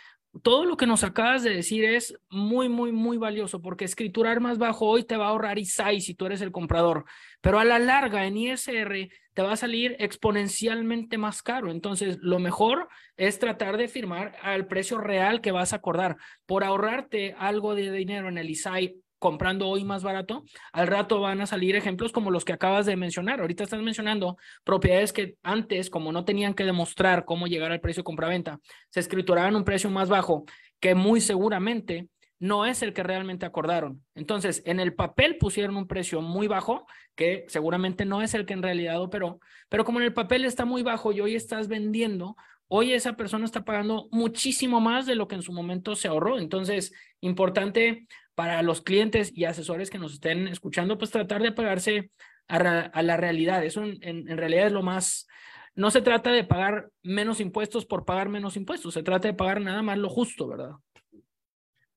Todo 0.43 0.65
lo 0.65 0.77
que 0.77 0.87
nos 0.87 1.05
acabas 1.05 1.43
de 1.43 1.51
decir 1.51 1.85
es 1.85 2.19
muy, 2.29 2.69
muy, 2.69 2.93
muy 2.93 3.17
valioso 3.17 3.63
porque 3.63 3.85
escriturar 3.85 4.41
más 4.41 4.59
bajo 4.59 4.87
hoy 4.87 5.05
te 5.05 5.17
va 5.17 5.27
a 5.27 5.29
ahorrar 5.31 5.59
ISAI 5.59 6.01
si 6.01 6.15
tú 6.15 6.27
eres 6.27 6.41
el 6.41 6.53
comprador, 6.53 7.05
pero 7.41 7.59
a 7.59 7.65
la 7.65 7.79
larga 7.79 8.27
en 8.27 8.37
ISR 8.37 9.09
te 9.35 9.43
va 9.43 9.53
a 9.53 9.57
salir 9.57 9.97
exponencialmente 9.99 11.19
más 11.19 11.43
caro. 11.43 11.71
Entonces, 11.71 12.19
lo 12.23 12.39
mejor 12.39 12.89
es 13.17 13.39
tratar 13.39 13.77
de 13.77 13.89
firmar 13.89 14.35
al 14.43 14.67
precio 14.67 14.99
real 14.99 15.41
que 15.41 15.53
vas 15.53 15.73
a 15.73 15.77
acordar. 15.77 16.17
Por 16.47 16.65
ahorrarte 16.65 17.35
algo 17.39 17.75
de 17.75 17.93
dinero 17.93 18.29
en 18.29 18.39
el 18.39 18.49
ISAI 18.49 18.97
comprando 19.19 19.69
hoy 19.69 19.85
más 19.85 20.03
barato, 20.03 20.45
al 20.73 20.87
rato 20.87 21.21
van 21.21 21.41
a 21.41 21.47
salir 21.47 21.77
ejemplos 21.77 22.13
como 22.13 22.31
los 22.31 22.45
que 22.45 22.53
acabas 22.53 22.87
de 22.87 22.97
mencionar. 22.97 23.41
Ahorita 23.41 23.65
estás 23.65 23.83
mencionando 23.83 24.37
propiedades 24.65 25.13
que 25.13 25.37
antes, 25.43 25.91
como 25.91 26.13
no 26.13 26.25
tenían 26.25 26.55
que 26.55 26.65
demostrar 26.65 27.25
cómo 27.25 27.47
llegar 27.47 27.73
al 27.73 27.81
precio 27.81 28.01
de 28.03 28.05
compraventa, 28.05 28.61
se 28.91 29.01
escrituraban 29.01 29.57
un 29.57 29.65
precio 29.65 29.91
más 29.91 30.09
bajo 30.09 30.45
que 30.81 30.95
muy 30.95 31.21
seguramente 31.21 32.09
no 32.39 32.67
es 32.67 32.83
el 32.83 32.93
que 32.93 33.03
realmente 33.03 33.47
acordaron. 33.47 34.05
Entonces, 34.15 34.63
en 34.67 34.81
el 34.81 34.95
papel 34.95 35.39
pusieron 35.39 35.77
un 35.77 35.87
precio 35.87 36.21
muy 36.21 36.49
bajo, 36.49 36.87
que 37.15 37.47
seguramente 37.49 38.05
no 38.05 38.23
es 38.23 38.35
el 38.35 38.45
que 38.45 38.53
en 38.53 38.63
realidad 38.63 39.01
operó, 39.01 39.41
pero 39.69 39.85
como 39.85 40.01
en 40.01 40.05
el 40.05 40.13
papel 40.13 40.45
está 40.45 40.65
muy 40.65 40.83
bajo 40.83 41.13
y 41.13 41.21
hoy 41.21 41.35
estás 41.35 41.69
vendiendo, 41.69 42.37
hoy 42.69 42.93
esa 42.93 43.17
persona 43.17 43.45
está 43.45 43.65
pagando 43.65 44.09
muchísimo 44.11 44.81
más 44.81 45.07
de 45.07 45.15
lo 45.15 45.29
que 45.29 45.37
en 45.37 45.43
su 45.43 45.53
momento 45.53 45.95
se 45.95 46.09
ahorró. 46.09 46.39
Entonces, 46.39 46.93
importante 47.21 48.07
para 48.37 48.63
los 48.63 48.83
clientes 48.83 49.33
y 49.35 49.47
asesores 49.47 49.91
que 49.91 49.99
nos 49.99 50.13
estén 50.13 50.47
escuchando, 50.47 50.99
pues 50.99 51.11
tratar 51.11 51.43
de 51.43 51.53
pagarse 51.53 52.11
a, 52.47 53.03
la 53.03 53.17
realidad. 53.17 53.65
Eso 53.65 53.83
en, 53.83 54.37
realidad 54.37 54.67
es 54.67 54.73
lo 54.73 54.83
más, 54.83 55.27
no 55.75 55.91
se 55.91 56.03
trata 56.03 56.31
de 56.31 56.45
pagar 56.45 56.91
menos 57.03 57.41
impuestos 57.41 57.87
por 57.87 58.05
pagar 58.05 58.29
menos 58.29 58.57
impuestos, 58.57 58.93
se 58.93 59.03
trata 59.03 59.29
de 59.29 59.35
pagar 59.35 59.63
nada 59.63 59.83
más 59.83 59.97
lo 59.97 60.11
justo, 60.11 60.47
¿verdad? 60.47 60.73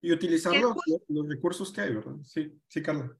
Y 0.00 0.12
utilizar 0.12 0.54
los, 0.54 1.28
recursos 1.28 1.72
que 1.72 1.80
hay, 1.80 1.92
¿verdad? 1.92 2.14
Sí, 2.22 2.52
sí, 2.68 2.82
Carla. 2.82 3.10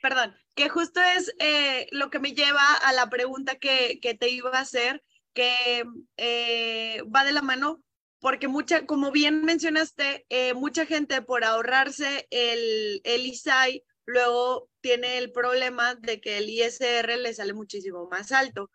Perdón, 0.00 0.32
que 0.54 0.68
justo 0.68 1.00
es 1.16 1.34
eh, 1.40 1.88
lo 1.90 2.10
que 2.10 2.20
me 2.20 2.32
lleva 2.32 2.74
a 2.84 2.92
la 2.92 3.10
pregunta 3.10 3.56
que, 3.56 3.98
que 4.00 4.14
te 4.14 4.30
iba 4.30 4.50
a 4.50 4.60
hacer, 4.60 5.02
que 5.34 5.82
eh, 6.16 7.02
va 7.12 7.24
de 7.24 7.32
la 7.32 7.42
mano 7.42 7.82
porque 8.26 8.48
mucha, 8.48 8.86
como 8.86 9.12
bien 9.12 9.44
mencionaste, 9.44 10.26
eh, 10.30 10.52
mucha 10.52 10.84
gente 10.84 11.22
por 11.22 11.44
ahorrarse 11.44 12.26
el, 12.30 13.00
el 13.04 13.24
ISAI, 13.24 13.84
luego 14.04 14.68
tiene 14.80 15.18
el 15.18 15.30
problema 15.30 15.94
de 15.94 16.20
que 16.20 16.38
el 16.38 16.50
ISR 16.50 17.18
le 17.18 17.32
sale 17.34 17.52
muchísimo 17.52 18.08
más 18.10 18.32
alto. 18.32 18.68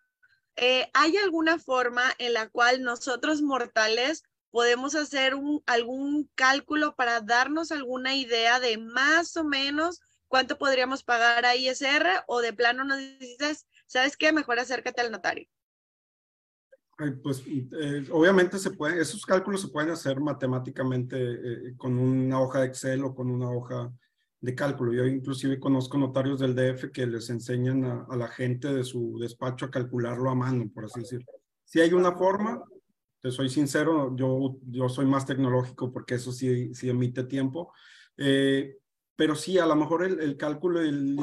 Eh, 0.55 0.89
¿Hay 0.93 1.17
alguna 1.17 1.59
forma 1.59 2.03
en 2.17 2.31
la 2.31 2.47
cual 2.47 2.81
nosotros 2.81 3.41
mortales 3.41 4.23
podemos 4.51 4.95
hacer 4.95 5.35
un, 5.35 5.61
algún 5.65 6.31
cálculo 6.33 6.95
para 6.95 7.19
darnos 7.19 7.73
alguna 7.73 8.15
idea 8.15 8.61
de 8.61 8.77
más 8.77 9.35
o 9.35 9.43
menos 9.43 9.99
cuánto 10.29 10.57
podríamos 10.57 11.03
pagar 11.03 11.45
a 11.45 11.57
ISR 11.57 12.23
o 12.25 12.39
de 12.39 12.53
plano 12.53 12.85
nos 12.85 12.99
dices, 13.19 13.67
¿sabes 13.85 14.15
qué? 14.15 14.31
Mejor 14.31 14.59
acércate 14.59 15.01
al 15.01 15.11
notario. 15.11 15.49
Pues 17.23 17.43
eh, 17.47 18.07
obviamente 18.11 18.59
se 18.59 18.71
puede, 18.71 19.01
esos 19.01 19.25
cálculos 19.25 19.61
se 19.61 19.69
pueden 19.69 19.89
hacer 19.91 20.19
matemáticamente 20.19 21.17
eh, 21.17 21.73
con 21.75 21.97
una 21.97 22.39
hoja 22.39 22.59
de 22.59 22.67
Excel 22.67 23.03
o 23.03 23.15
con 23.15 23.31
una 23.31 23.49
hoja 23.49 23.91
de 24.39 24.55
cálculo. 24.55 24.93
Yo 24.93 25.05
inclusive 25.05 25.59
conozco 25.59 25.97
notarios 25.97 26.39
del 26.39 26.55
DF 26.55 26.91
que 26.91 27.07
les 27.07 27.30
enseñan 27.30 27.84
a, 27.86 28.15
la 28.15 28.28
gente 28.28 28.73
de 28.73 28.84
su 28.84 29.17
despacho 29.19 29.65
a 29.65 29.71
calcularlo 29.71 30.30
a 30.30 30.36
mano, 30.36 30.69
por 30.73 30.86
así 30.86 31.01
decirlo. 31.01 31.32
Si 31.63 31.80
hay 31.80 31.93
una 31.93 32.11
forma, 32.11 32.63
te 33.19 33.32
soy 33.32 33.49
sincero, 33.49 34.15
yo, 34.15 34.57
yo 34.67 34.89
soy 34.89 35.05
más 35.05 35.26
tecnológico 35.26 35.91
porque 35.91 36.15
eso 36.15 36.32
sí, 36.32 36.73
sí 36.73 36.89
emite 36.89 37.23
tiempo, 37.23 37.71
eh, 38.17 38.78
pero 39.15 39.36
sí, 39.36 39.57
a 39.57 39.65
lo 39.65 39.76
mejor 39.76 40.03
el, 40.03 40.19
el 40.19 40.38
cálculo 40.38 40.80
del 40.80 41.15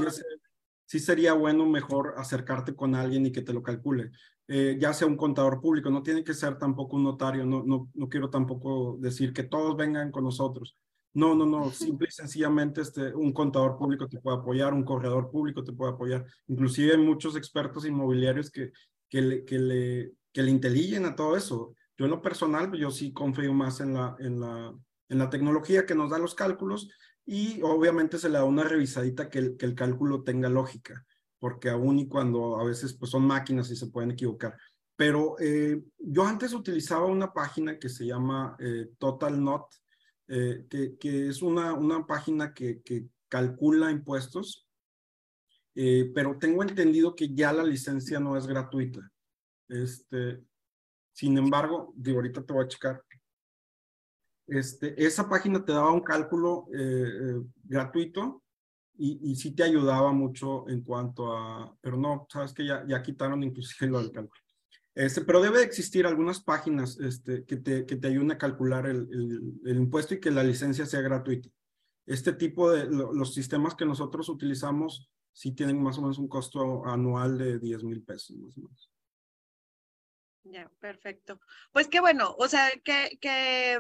sí 0.89 0.99
sería 0.99 1.35
bueno 1.35 1.67
mejor 1.67 2.15
acercarte 2.17 2.75
con 2.75 2.95
alguien 2.95 3.27
y 3.27 3.33
que 3.33 3.43
te 3.43 3.53
lo 3.53 3.63
calcule. 3.63 4.11
Eh, 4.49 4.79
ya 4.81 4.95
sea 4.95 5.07
un 5.07 5.19
contador 5.19 5.61
público, 5.61 5.91
no 5.91 6.03
tiene 6.03 6.25
que 6.25 6.33
ser 6.33 6.59
tampoco 6.59 6.97
un 6.97 7.05
notario, 7.05 7.45
no, 7.45 7.63
no, 7.63 7.91
no 7.93 8.09
quiero 8.09 8.31
tampoco 8.31 8.97
decir 8.99 9.35
que 9.35 9.43
todos 9.43 9.77
vengan 9.77 10.11
con 10.11 10.25
nosotros. 10.25 10.79
No, 11.13 11.35
no, 11.35 11.45
no, 11.45 11.71
simple 11.71 12.09
y 12.09 12.13
sencillamente 12.13 12.81
este, 12.81 13.15
un 13.15 13.33
contador 13.35 13.77
público 13.77 14.09
te 14.09 14.19
puede 14.19 14.39
apoyar, 14.39 14.73
un 14.73 14.85
corredor 14.85 15.31
público 15.31 15.63
te 15.63 15.73
puede 15.73 15.93
apoyar. 15.93 16.25
Inclusive 16.47 16.93
hay 16.93 16.99
muchos 16.99 17.37
expertos 17.37 17.85
inmobiliarios 17.85 18.51
que, 18.51 18.73
que, 19.11 19.21
le, 19.21 19.45
que, 19.45 19.59
le, 19.59 20.13
que 20.33 20.43
le 20.43 20.51
intelliguen 20.51 21.05
a 21.05 21.15
todo 21.15 21.37
eso. 21.37 21.75
Yo 21.99 22.07
en 22.07 22.13
lo 22.13 22.23
personal, 22.23 22.73
yo 22.73 22.91
sí 22.91 23.13
confío 23.13 23.53
más 23.53 23.81
en 23.81 23.93
la, 23.93 24.17
en 24.21 24.41
la, 24.41 24.75
en 25.11 25.19
la 25.19 25.29
tecnología 25.29 25.85
que 25.85 25.95
nos 25.95 26.09
da 26.11 26.19
los 26.19 26.35
cálculos 26.35 26.89
y 27.31 27.61
obviamente 27.61 28.17
se 28.17 28.31
le 28.31 28.39
da 28.39 28.45
una 28.45 28.65
revisadita 28.65 29.29
que 29.29 29.39
el, 29.39 29.57
que 29.59 29.67
el 29.67 29.75
cálculo 29.75 30.25
tenga 30.25 30.49
lógica, 30.49 31.05
porque 31.39 31.69
aún 31.69 31.99
y 31.99 32.09
cuando 32.09 32.59
a 32.59 32.65
veces 32.65 32.95
pues 32.95 33.11
son 33.11 33.27
máquinas 33.27 33.71
y 33.71 33.77
se 33.77 33.89
pueden 33.89 34.13
equivocar. 34.13 34.57
Pero 34.97 35.37
eh, 35.39 35.85
yo 35.99 36.25
antes 36.25 36.55
utilizaba 36.55 37.05
una 37.05 37.35
página 37.35 37.79
que 37.79 37.91
se 37.91 38.07
llama 38.07 38.57
eh, 38.59 38.93
Total 38.97 39.45
Not, 39.45 39.67
eh, 40.27 40.65
que, 40.71 40.97
que, 40.97 41.29
es 41.29 41.43
una, 41.43 41.75
una 41.75 42.07
página 42.07 42.55
que, 42.55 42.81
que 42.81 43.11
calcula 43.29 43.91
impuestos, 43.91 44.67
pero 45.75 46.39
tengo 46.41 46.63
entendido 46.63 47.15
que 47.15 47.33
ya 47.33 47.53
la 47.53 47.63
licencia 47.63 48.19
no 48.19 48.37
es 48.37 48.49
gratuita. 48.49 49.13
Este, 49.69 50.43
sin 51.13 51.39
embargo, 51.39 51.93
digo, 51.95 52.19
ahorita 52.19 52.43
te 52.43 52.53
voy 52.53 52.65
a 52.65 52.69
checar. 52.69 53.05
Este, 54.49 55.05
esa 55.05 55.29
página 55.29 55.65
te 55.65 55.73
daba 55.73 55.93
un 55.93 56.01
cálculo 56.01 56.67
gratuito 57.65 58.43
y, 58.97 59.31
y, 59.31 59.37
sí 59.37 59.55
te 59.55 59.63
ayudaba 59.63 60.11
mucho 60.13 60.69
en 60.69 60.83
cuanto 60.83 61.33
a, 61.33 61.77
pero 61.81 61.97
no, 61.97 62.27
sabes 62.29 62.53
que 62.53 62.67
ya, 62.67 62.85
ya 62.89 63.01
quitaron 63.01 63.45
inclusive 63.45 63.91
lo 63.91 64.01
del 64.01 64.11
cálculo. 64.11 64.43
Este, 64.99 65.21
pero 65.21 65.41
debe 65.41 65.63
existir 65.63 66.05
algunas 66.09 66.41
páginas 66.41 66.99
este, 66.99 67.45
que, 67.45 67.59
te, 67.59 67.87
que 67.87 67.95
te 67.95 68.09
ayuden 68.09 68.33
a 68.33 68.39
calcular 68.39 68.87
el, 68.87 69.09
el, 69.65 69.77
impuesto 69.77 70.15
y 70.15 70.21
que 70.21 70.33
la 70.33 70.43
licencia 70.43 70.87
sea 70.87 71.01
gratuita. 71.01 71.49
Este 72.05 72.33
tipo 72.33 72.73
de, 72.73 72.87
los 72.87 73.33
sistemas 73.33 73.77
que 73.77 73.85
nosotros 73.85 74.29
utilizamos 74.29 75.09
sí 75.33 75.53
tienen 75.53 75.81
más 75.81 75.99
o 75.99 76.03
menos 76.03 76.19
un 76.19 76.27
costo 76.27 76.85
anual 76.85 77.39
de 77.39 77.61
10 77.61 77.85
mil 77.85 78.03
pesos, 78.03 78.37
más 78.39 78.57
o 78.57 78.63
menos. 78.63 78.91
Ya, 80.43 80.69
perfecto. 80.81 81.39
Pues 81.71 81.87
qué 81.87 82.01
bueno, 82.01 82.35
o 82.37 82.49
sea, 82.49 82.69
que, 82.83 83.19
que 83.21 83.79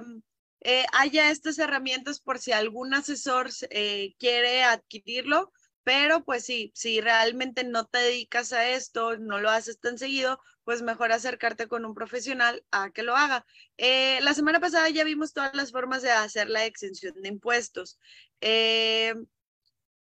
eh, 0.61 0.85
haya 0.93 1.31
estas 1.31 1.59
herramientas 1.59 2.21
por 2.21 2.39
si 2.39 2.53
algún 2.53 2.93
asesor 2.95 3.49
eh, 3.71 4.15
quiere 4.19 4.65
adquirirlo, 4.65 5.53
pero 5.85 6.25
pues 6.25 6.45
sí, 6.45 6.73
si 6.75 7.01
realmente 7.01 7.65
no 7.65 7.87
te 7.87 7.99
dedicas 7.99 8.53
a 8.53 8.69
esto, 8.69 9.17
no 9.17 9.39
lo 9.39 9.51
haces 9.51 9.79
tan 9.79 9.99
seguido, 9.99 10.41
pues 10.65 10.83
mejor 10.83 11.13
acercarte 11.13 11.69
con 11.69 11.85
un 11.85 11.95
profesional 11.95 12.63
a 12.71 12.91
que 12.91 13.03
lo 13.03 13.17
haga. 13.17 13.47
Eh, 13.79 14.19
la 14.23 14.35
semana 14.35 14.61
pasada 14.61 14.91
ya 14.91 15.05
vimos 15.05 15.33
todas 15.33 15.55
las 15.55 15.73
formas 15.73 16.03
de 16.03 16.11
hacer 16.11 16.51
la 16.51 16.67
exención 16.67 17.15
de 17.23 17.29
impuestos. 17.29 17.99
Eh, 18.41 19.15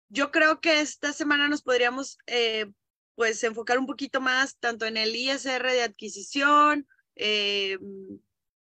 yo 0.09 0.31
creo 0.31 0.61
que 0.61 0.81
esta 0.81 1.13
semana 1.13 1.49
nos 1.49 1.63
podríamos 1.63 2.19
pues 3.15 3.43
enfocar 3.45 3.79
un 3.79 3.87
poquito 3.87 4.21
más 4.21 4.57
tanto 4.59 4.87
en 4.87 4.97
el 4.97 5.15
ISR 5.15 5.71
de 5.71 5.83
adquisición. 5.83 6.89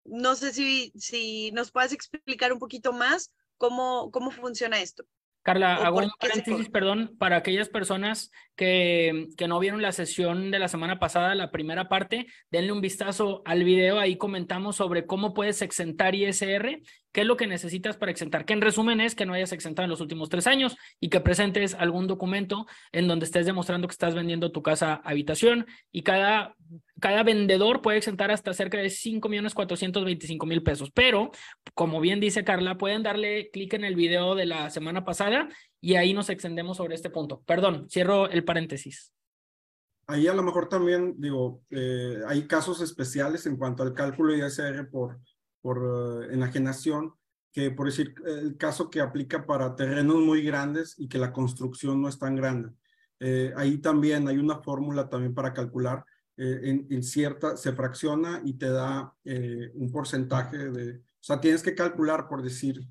No 0.05 0.35
sé 0.35 0.51
si, 0.51 0.91
si 0.95 1.51
nos 1.51 1.71
puedes 1.71 1.93
explicar 1.93 2.53
un 2.53 2.59
poquito 2.59 2.93
más 2.93 3.33
cómo, 3.57 4.11
cómo 4.11 4.31
funciona 4.31 4.81
esto. 4.81 5.03
Carla, 5.43 5.75
hago 5.75 5.99
un 5.99 6.11
paréntesis, 6.17 6.69
perdón, 6.69 7.17
para 7.19 7.35
aquellas 7.35 7.67
personas 7.67 8.31
que, 8.55 9.27
que 9.35 9.49
no 9.49 9.59
vieron 9.59 9.81
la 9.81 9.91
sesión 9.91 10.51
de 10.51 10.59
la 10.59 10.69
semana 10.69 10.99
pasada, 10.99 11.35
la 11.35 11.51
primera 11.51 11.89
parte, 11.89 12.27
denle 12.49 12.71
un 12.71 12.79
vistazo 12.79 13.41
al 13.43 13.65
video, 13.65 13.99
ahí 13.99 14.17
comentamos 14.17 14.77
sobre 14.77 15.05
cómo 15.05 15.33
puedes 15.33 15.61
exentar 15.61 16.15
ISR, 16.15 16.79
qué 17.13 17.21
es 17.21 17.27
lo 17.27 17.37
que 17.37 17.47
necesitas 17.47 17.95
para 17.95 18.11
exentar, 18.11 18.43
que 18.43 18.53
en 18.53 18.61
resumen 18.61 18.99
es 18.99 19.15
que 19.15 19.25
no 19.25 19.33
hayas 19.33 19.53
exentado 19.53 19.85
en 19.85 19.91
los 19.91 20.01
últimos 20.01 20.29
tres 20.29 20.47
años 20.47 20.75
y 20.99 21.09
que 21.09 21.21
presentes 21.21 21.75
algún 21.75 22.07
documento 22.07 22.65
en 22.91 23.07
donde 23.07 23.25
estés 23.25 23.45
demostrando 23.45 23.87
que 23.87 23.93
estás 23.93 24.15
vendiendo 24.15 24.51
tu 24.51 24.63
casa 24.63 24.95
habitación 24.95 25.67
y 25.91 26.01
cada, 26.01 26.55
cada 26.99 27.23
vendedor 27.23 27.81
puede 27.81 27.99
exentar 27.99 28.31
hasta 28.31 28.51
cerca 28.53 28.79
de 28.79 28.89
5 28.89 29.29
millones 29.29 29.53
425 29.53 30.45
mil 30.45 30.63
pesos, 30.63 30.91
pero 30.91 31.31
como 31.75 32.01
bien 32.01 32.19
dice 32.19 32.43
Carla, 32.43 32.77
pueden 32.77 33.03
darle 33.03 33.51
clic 33.51 33.75
en 33.75 33.83
el 33.83 33.95
video 33.95 34.33
de 34.33 34.47
la 34.47 34.71
semana 34.71 35.05
pasada 35.05 35.49
y 35.79 35.95
ahí 35.95 36.13
nos 36.13 36.29
extendemos 36.29 36.77
sobre 36.77 36.95
este 36.95 37.11
punto. 37.11 37.43
Perdón, 37.45 37.87
cierro 37.89 38.27
el 38.27 38.43
paréntesis. 38.43 39.13
Ahí 40.07 40.27
a 40.27 40.33
lo 40.33 40.43
mejor 40.43 40.67
también, 40.67 41.15
digo, 41.17 41.61
eh, 41.69 42.17
hay 42.27 42.45
casos 42.47 42.81
especiales 42.81 43.45
en 43.45 43.55
cuanto 43.55 43.83
al 43.83 43.93
cálculo 43.93 44.33
de 44.33 44.45
ISR 44.45 44.89
por, 44.89 45.19
por 45.63 45.79
eh, 46.29 46.33
enajenación, 46.35 47.15
que 47.51 47.71
por 47.71 47.87
decir, 47.87 48.13
el 48.27 48.55
caso 48.57 48.91
que 48.91 49.01
aplica 49.01 49.47
para 49.47 49.75
terrenos 49.75 50.17
muy 50.17 50.43
grandes 50.43 50.93
y 50.99 51.07
que 51.07 51.17
la 51.17 51.33
construcción 51.33 51.99
no 51.99 52.07
es 52.07 52.19
tan 52.19 52.35
grande. 52.35 52.69
Eh, 53.19 53.51
ahí 53.57 53.79
también 53.79 54.27
hay 54.27 54.37
una 54.37 54.59
fórmula 54.59 55.09
también 55.09 55.33
para 55.33 55.53
calcular 55.53 56.05
en, 56.35 56.87
en, 56.89 57.03
cierta, 57.03 57.57
se 57.57 57.73
fracciona 57.73 58.41
y 58.43 58.53
te 58.53 58.67
da 58.67 59.13
un 59.75 59.91
porcentaje 59.91 60.57
de, 60.57 60.97
o 60.97 61.01
sea, 61.19 61.39
tienes 61.39 61.61
que 61.61 61.75
calcular 61.75 62.27
por 62.27 62.41
decir, 62.41 62.81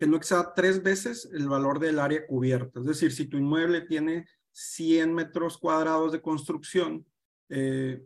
que 0.00 0.06
no 0.06 0.16
exceda 0.16 0.54
tres 0.54 0.82
veces 0.82 1.28
el 1.32 1.46
valor 1.46 1.78
del 1.78 1.98
área 1.98 2.26
cubierta. 2.26 2.80
Es 2.80 2.86
decir, 2.86 3.12
si 3.12 3.26
tu 3.26 3.36
inmueble 3.36 3.80
tiene 3.80 4.26
100 4.52 5.14
metros 5.14 5.58
cuadrados 5.58 6.12
de 6.12 6.22
construcción, 6.22 7.06
eh, 7.50 8.02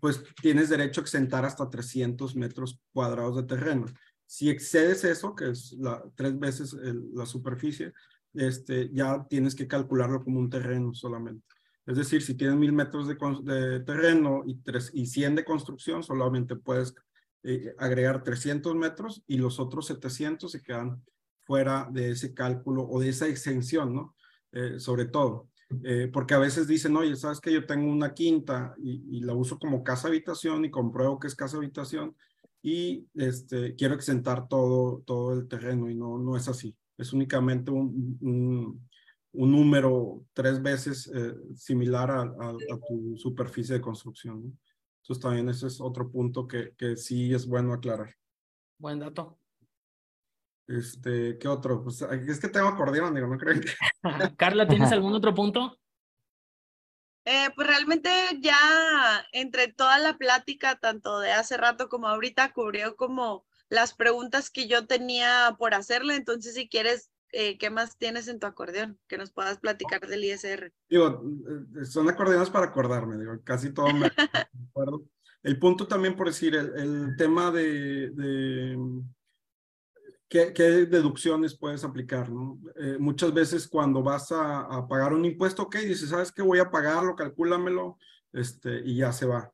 pues 0.00 0.22
tienes 0.40 0.68
derecho 0.68 1.00
a 1.00 1.04
exentar 1.04 1.44
hasta 1.44 1.70
300 1.70 2.36
metros 2.36 2.80
cuadrados 2.92 3.36
de 3.36 3.42
terreno. 3.44 3.86
Si 4.26 4.50
excedes 4.50 5.04
eso, 5.04 5.34
que 5.34 5.50
es 5.50 5.76
tres 6.14 6.38
veces 6.38 6.76
la 7.14 7.24
superficie, 7.24 7.92
este, 8.34 8.90
ya 8.92 9.26
tienes 9.28 9.54
que 9.54 9.66
calcularlo 9.66 10.22
como 10.22 10.38
un 10.38 10.50
terreno 10.50 10.92
solamente. 10.92 11.46
Es 11.86 11.96
decir, 11.96 12.20
si 12.22 12.34
tienes 12.34 12.56
mil 12.56 12.72
metros 12.72 13.08
de, 13.08 13.14
de 13.14 13.80
terreno 13.80 14.42
y, 14.46 14.56
tres, 14.56 14.90
y 14.92 15.06
100 15.06 15.36
de 15.36 15.44
construcción, 15.44 16.02
solamente 16.02 16.54
puedes 16.54 16.94
eh, 17.42 17.74
agregar 17.78 18.22
300 18.22 18.74
metros 18.74 19.22
y 19.26 19.38
los 19.38 19.58
otros 19.58 19.86
700 19.86 20.52
se 20.52 20.62
quedan 20.62 21.02
fuera 21.40 21.88
de 21.90 22.10
ese 22.10 22.34
cálculo 22.34 22.82
o 22.82 23.00
de 23.00 23.08
esa 23.08 23.26
exención, 23.26 23.94
¿no? 23.94 24.14
Eh, 24.52 24.78
sobre 24.78 25.06
todo. 25.06 25.48
Eh, 25.84 26.08
porque 26.10 26.34
a 26.34 26.38
veces 26.38 26.66
dicen, 26.66 26.96
oye, 26.96 27.14
sabes 27.16 27.40
que 27.40 27.52
yo 27.52 27.66
tengo 27.66 27.90
una 27.90 28.14
quinta 28.14 28.74
y, 28.78 29.20
la 29.20 29.34
uso 29.34 29.58
como 29.58 29.84
casa 29.84 30.08
habitación 30.08 30.64
y 30.64 30.70
compruebo 30.70 31.18
que 31.18 31.26
es 31.26 31.34
casa 31.34 31.58
habitación 31.58 32.16
y 32.62 33.06
este, 33.14 33.74
quiero 33.74 33.94
exentar 33.94 34.48
todo, 34.48 35.02
todo 35.06 35.34
el 35.34 35.46
terreno 35.46 35.90
y 35.90 35.94
no, 35.94 36.18
no 36.18 36.36
es 36.36 36.48
así. 36.48 36.74
Es 36.96 37.12
únicamente 37.12 37.70
un, 37.70 38.18
un, 38.22 38.88
número 39.32 40.24
tres 40.32 40.60
veces 40.60 41.10
eh, 41.14 41.34
similar 41.54 42.10
a, 42.10 42.56
tu 42.88 43.16
superficie 43.16 43.74
de 43.74 43.80
construcción. 43.80 44.58
Entonces 45.02 45.22
también 45.22 45.48
ese 45.50 45.66
es 45.66 45.80
otro 45.80 46.10
punto 46.10 46.48
que, 46.48 46.72
que 46.76 46.96
sí 46.96 47.32
es 47.32 47.46
bueno 47.46 47.74
aclarar. 47.74 48.14
Buen 48.78 48.98
dato. 48.98 49.38
Este, 50.68 51.38
¿qué 51.38 51.48
otro? 51.48 51.82
Pues 51.82 52.02
es 52.02 52.38
que 52.38 52.48
tengo 52.48 52.68
acordeón, 52.68 53.14
digo, 53.14 53.26
no 53.26 53.38
creo 53.38 53.58
que. 53.58 53.70
Carla, 54.36 54.68
¿tienes 54.68 54.92
algún 54.92 55.14
otro 55.14 55.34
punto? 55.34 55.78
Eh, 57.24 57.48
pues 57.56 57.66
realmente 57.66 58.10
ya 58.40 58.56
entre 59.32 59.68
toda 59.68 59.98
la 59.98 60.18
plática, 60.18 60.76
tanto 60.76 61.20
de 61.20 61.32
hace 61.32 61.56
rato 61.56 61.88
como 61.88 62.06
ahorita, 62.06 62.52
cubrió 62.52 62.96
como 62.96 63.46
las 63.70 63.94
preguntas 63.94 64.50
que 64.50 64.68
yo 64.68 64.86
tenía 64.86 65.56
por 65.58 65.72
hacerle. 65.72 66.16
Entonces, 66.16 66.54
si 66.54 66.68
quieres, 66.68 67.10
eh, 67.32 67.56
¿qué 67.56 67.70
más 67.70 67.96
tienes 67.96 68.28
en 68.28 68.38
tu 68.38 68.46
acordeón? 68.46 68.98
Que 69.08 69.16
nos 69.16 69.30
puedas 69.30 69.58
platicar 69.58 70.06
del 70.06 70.24
ISR. 70.24 70.72
Digo, 70.88 71.22
eh, 71.80 71.84
son 71.86 72.10
acordeones 72.10 72.50
para 72.50 72.66
acordarme, 72.66 73.16
digo, 73.16 73.38
casi 73.42 73.72
todo 73.72 73.92
me 73.92 74.06
acuerdo. 74.70 75.02
El 75.42 75.58
punto 75.58 75.86
también, 75.86 76.14
por 76.14 76.26
decir, 76.26 76.54
el, 76.54 76.78
el 76.78 77.16
tema 77.16 77.50
de, 77.50 78.10
de 78.10 78.76
¿Qué, 80.28 80.52
deducciones 80.86 81.56
puedes 81.56 81.84
aplicar? 81.84 82.28
Eh, 82.76 82.96
muchas 82.98 83.32
veces 83.32 83.66
cuando 83.66 84.02
vas 84.02 84.30
a, 84.30 84.86
pagar 84.86 85.14
un 85.14 85.24
impuesto, 85.24 85.62
ok, 85.62 85.76
dices, 85.76 86.10
¿sabes 86.10 86.30
qué? 86.30 86.42
Voy 86.42 86.58
a 86.58 86.70
pagarlo, 86.70 87.16
calcúlamelo, 87.16 87.96
este, 88.32 88.82
y 88.84 88.96
ya 88.96 89.10
se 89.10 89.24
va. 89.24 89.50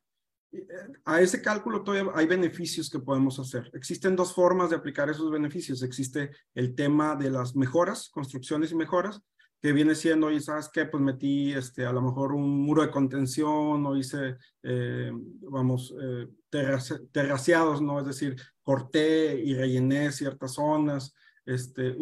Eh, 0.51 0.67
a 1.05 1.21
ese 1.21 1.41
cálculo 1.41 1.81
todavía 1.81 2.11
hay 2.13 2.27
beneficios 2.27 2.89
que 2.89 2.99
podemos 2.99 3.39
hacer. 3.39 3.71
Existen 3.73 4.17
dos 4.17 4.33
formas 4.33 4.69
de 4.69 4.75
aplicar 4.75 5.09
esos 5.09 5.31
beneficios. 5.31 5.81
Existe 5.81 6.31
el 6.53 6.75
tema 6.75 7.15
de 7.15 7.29
las 7.29 7.55
mejoras, 7.55 8.09
construcciones 8.09 8.73
y 8.73 8.75
mejoras, 8.75 9.21
que 9.65 9.73
viene 9.73 9.95
siendo, 9.95 10.29
y 10.29 10.39
sabes 10.39 10.69
qué, 10.71 10.85
pues 10.85 11.01
metí 11.01 11.51
este, 11.51 11.87
a 11.87 11.91
lo 11.91 11.99
mejor 11.99 12.33
un 12.33 12.61
muro 12.61 12.83
de 12.83 12.91
contención 12.91 13.83
o 13.83 13.97
hice, 13.97 14.37
eh, 14.61 15.11
vamos, 15.41 15.91
eh, 15.99 16.27
terraciados, 17.11 17.81
¿no? 17.81 17.99
Es 17.99 18.05
decir, 18.05 18.35
corté 18.61 19.41
y 19.43 19.55
rellené 19.55 20.11
ciertas 20.11 20.53
zonas, 20.53 21.15
este, 21.47 21.97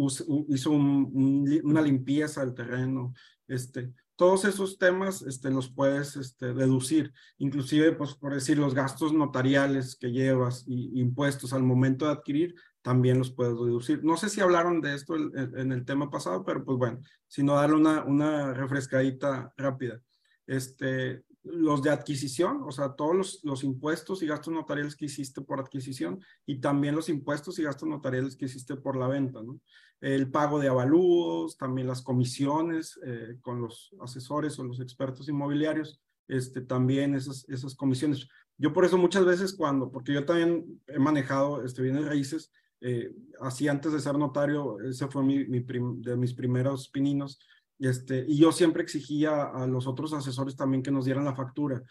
hizo 0.49 0.71
una 0.71 1.81
limpieza 1.81 2.41
del 2.41 2.53
terreno, 2.53 3.13
este, 3.47 3.93
todos 4.17 4.43
esos 4.43 4.77
temas 4.77 5.21
este, 5.21 5.49
los 5.49 5.71
puedes 5.71 6.17
este, 6.17 6.53
deducir, 6.53 7.13
inclusive, 7.37 7.93
pues, 7.93 8.13
por 8.13 8.33
decir, 8.33 8.57
los 8.57 8.73
gastos 8.73 9.13
notariales 9.13 9.95
que 9.95 10.11
llevas 10.11 10.65
y 10.67 10.99
impuestos 10.99 11.53
al 11.53 11.63
momento 11.63 12.07
de 12.07 12.11
adquirir, 12.11 12.55
también 12.83 13.17
los 13.17 13.31
puedes 13.31 13.53
deducir. 13.53 14.03
No 14.03 14.17
sé 14.17 14.29
si 14.29 14.41
hablaron 14.41 14.81
de 14.81 14.93
esto 14.93 15.15
en, 15.15 15.71
el 15.71 15.85
tema 15.85 16.11
pasado, 16.11 16.43
pero 16.45 16.63
pues 16.63 16.77
bueno, 16.77 17.01
sino 17.27 17.55
darle 17.55 17.77
una, 17.77 18.03
una 18.03 18.53
refrescadita 18.53 19.51
rápida. 19.57 19.99
este, 20.45 21.23
los 21.43 21.83
de 21.83 21.89
adquisición, 21.89 22.61
o 22.63 22.71
sea, 22.71 22.93
todos 22.93 23.15
los, 23.15 23.43
los, 23.43 23.63
impuestos 23.65 24.23
y 24.23 24.27
gastos 24.27 24.53
notariales 24.53 24.95
que 24.95 25.05
hiciste 25.05 25.41
por 25.41 25.59
adquisición 25.59 26.21
y 26.45 26.61
también 26.61 26.95
los 26.95 27.09
impuestos 27.09 27.59
y 27.59 27.63
gastos 27.63 27.89
notariales 27.89 28.37
que 28.37 28.45
hiciste 28.45 28.77
por 28.77 28.95
la 28.95 29.07
venta, 29.07 29.43
¿no? 29.43 29.59
El 29.99 30.31
pago 30.31 30.59
de 30.59 30.69
avalúos, 30.69 31.57
también 31.57 31.87
las 31.87 32.01
comisiones 32.01 32.97
eh, 33.05 33.37
con 33.41 33.61
los 33.61 33.93
asesores 34.01 34.57
o 34.57 34.63
los 34.63 34.79
expertos 34.79 35.27
inmobiliarios, 35.27 36.01
este, 36.29 36.61
también 36.61 37.13
esas, 37.13 37.47
esas 37.49 37.75
comisiones. 37.75 38.27
Yo 38.57 38.71
por 38.71 38.85
eso 38.85 38.97
muchas 38.97 39.25
veces 39.25 39.53
cuando, 39.53 39.91
porque 39.91 40.13
yo 40.13 40.25
también 40.25 40.81
he 40.87 40.99
manejado 40.99 41.63
este, 41.63 41.81
bienes 41.81 42.05
raíces, 42.05 42.51
eh, 42.85 43.11
así 43.39 43.67
antes 43.67 43.93
de 43.93 43.99
ser 43.99 44.17
notario, 44.17 44.79
ese 44.81 45.07
fue 45.07 45.23
mi, 45.23 45.45
mi 45.45 45.63
de 46.01 46.17
mis 46.17 46.33
primeros 46.33 46.89
pininos, 46.89 47.39
este, 47.79 48.25
y 48.27 48.37
yo 48.37 48.51
siempre 48.51 48.83
exigía 48.83 49.43
a 49.43 49.65
los 49.67 49.87
otros 49.87 50.13
asesores 50.13 50.55
también 50.55 50.83
que 50.83 50.91
nos 50.91 51.05
dieran 51.05 51.25
la 51.25 51.35
factura. 51.35 51.81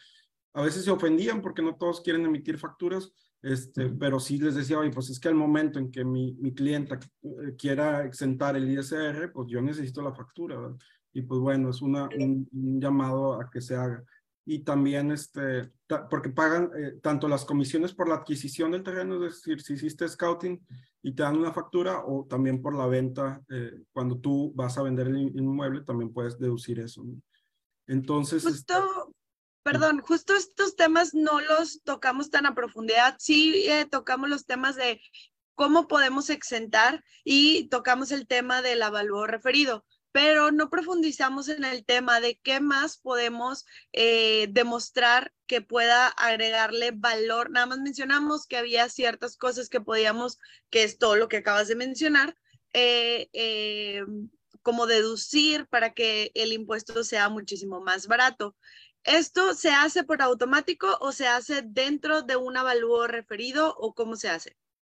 A 0.52 0.62
veces 0.62 0.84
se 0.84 0.90
ofendían 0.90 1.40
porque 1.40 1.62
no 1.62 1.76
todos 1.76 2.02
quieren 2.02 2.26
emitir 2.26 2.58
facturas, 2.58 3.10
este, 3.40 3.88
pero 3.88 4.20
sí 4.20 4.38
les 4.38 4.54
decía, 4.54 4.78
oye, 4.78 4.90
pues 4.90 5.08
es 5.10 5.18
que 5.18 5.28
al 5.28 5.34
momento 5.34 5.78
en 5.78 5.90
que 5.90 6.04
mi, 6.04 6.34
mi 6.34 6.54
clienta 6.54 7.00
eh, 7.22 7.56
quiera 7.58 8.04
exentar 8.04 8.56
el 8.56 8.70
ISR, 8.70 9.32
pues 9.32 9.48
yo 9.48 9.60
necesito 9.62 10.02
la 10.02 10.14
factura, 10.14 10.56
¿verdad? 10.56 10.76
Y 11.14 11.22
pues 11.22 11.40
bueno, 11.40 11.70
es 11.70 11.82
una, 11.82 12.08
un, 12.18 12.48
llamado 12.80 13.40
a 13.40 13.50
que 13.50 13.60
se 13.60 13.76
haga. 13.76 14.04
Y 14.44 14.64
también, 14.64 15.12
este, 15.12 15.70
porque 16.10 16.30
pagan 16.30 16.70
eh, 16.76 16.98
tanto 17.00 17.28
las 17.28 17.44
comisiones 17.44 17.94
por 17.94 18.08
la 18.08 18.16
adquisición 18.16 18.72
del 18.72 18.82
terreno, 18.82 19.24
es 19.24 19.34
decir, 19.36 19.60
si 19.62 19.74
hiciste 19.74 20.08
scouting, 20.08 20.60
y 21.02 21.14
te 21.14 21.22
dan 21.22 21.36
una 21.36 21.52
factura 21.52 22.04
o 22.04 22.26
también 22.28 22.60
por 22.60 22.74
la 22.74 22.86
venta, 22.86 23.40
eh, 23.50 23.82
cuando 23.92 24.18
tú 24.18 24.52
vas 24.54 24.78
a 24.78 24.82
vender 24.82 25.08
el 25.08 25.18
inmueble, 25.18 25.82
también 25.82 26.12
puedes 26.12 26.38
deducir 26.38 26.80
eso. 26.80 27.04
Entonces... 27.86 28.42
Justo, 28.42 28.74
este, 28.74 29.14
perdón, 29.62 30.00
justo 30.00 30.34
estos 30.34 30.76
temas 30.76 31.14
no 31.14 31.40
los 31.40 31.82
tocamos 31.82 32.30
tan 32.30 32.46
a 32.46 32.54
profundidad, 32.54 33.16
sí 33.18 33.66
eh, 33.68 33.86
tocamos 33.90 34.28
los 34.28 34.46
temas 34.46 34.76
de 34.76 35.00
cómo 35.54 35.86
podemos 35.86 36.30
exentar 36.30 37.04
y 37.24 37.68
tocamos 37.68 38.10
el 38.10 38.26
tema 38.26 38.62
del 38.62 38.82
avalúo 38.82 39.26
referido 39.26 39.84
pero 40.12 40.52
no 40.52 40.68
profundizamos 40.68 41.48
en 41.48 41.64
el 41.64 41.84
tema 41.84 42.20
de 42.20 42.38
qué 42.42 42.60
más 42.60 42.98
podemos 42.98 43.64
eh, 43.92 44.48
demostrar 44.50 45.32
que 45.46 45.62
pueda 45.62 46.08
agregarle 46.08 46.92
valor. 46.92 47.50
Nada 47.50 47.66
más 47.66 47.78
mencionamos 47.80 48.46
que 48.46 48.58
había 48.58 48.88
ciertas 48.90 49.36
cosas 49.36 49.70
que 49.70 49.80
podíamos, 49.80 50.38
que 50.70 50.84
es 50.84 50.98
todo 50.98 51.16
lo 51.16 51.28
que 51.28 51.38
acabas 51.38 51.68
de 51.68 51.76
mencionar, 51.76 52.36
eh, 52.74 53.30
eh, 53.32 54.04
como 54.62 54.86
deducir 54.86 55.66
para 55.66 55.94
que 55.94 56.30
el 56.34 56.52
impuesto 56.52 57.02
sea 57.04 57.30
muchísimo 57.30 57.80
más 57.80 58.06
barato. 58.06 58.54
¿Esto 59.04 59.54
se 59.54 59.70
hace 59.70 60.04
por 60.04 60.22
automático 60.22 60.86
o 61.00 61.10
se 61.10 61.26
hace 61.26 61.62
dentro 61.62 62.22
de 62.22 62.36
un 62.36 62.56
avalúo 62.56 63.08
referido 63.08 63.74
o 63.76 63.94
cómo 63.94 64.14
se 64.14 64.28
hace? 64.28 64.56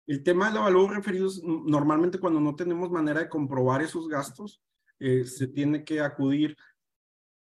El 0.07 0.25
tema 0.25 0.49
del 0.49 0.57
avalúo 0.57 0.89
referido 0.89 1.29
es 1.29 1.41
normalmente 1.45 2.19
cuando 2.19 2.41
no 2.41 2.57
tenemos 2.57 2.91
manera 2.91 3.21
de 3.21 3.29
comprobar 3.29 3.83
esos 3.83 4.09
gastos, 4.09 4.61
eh, 5.05 5.25
se 5.25 5.49
tiene 5.49 5.85
que 5.85 6.01
acudir, 6.01 6.57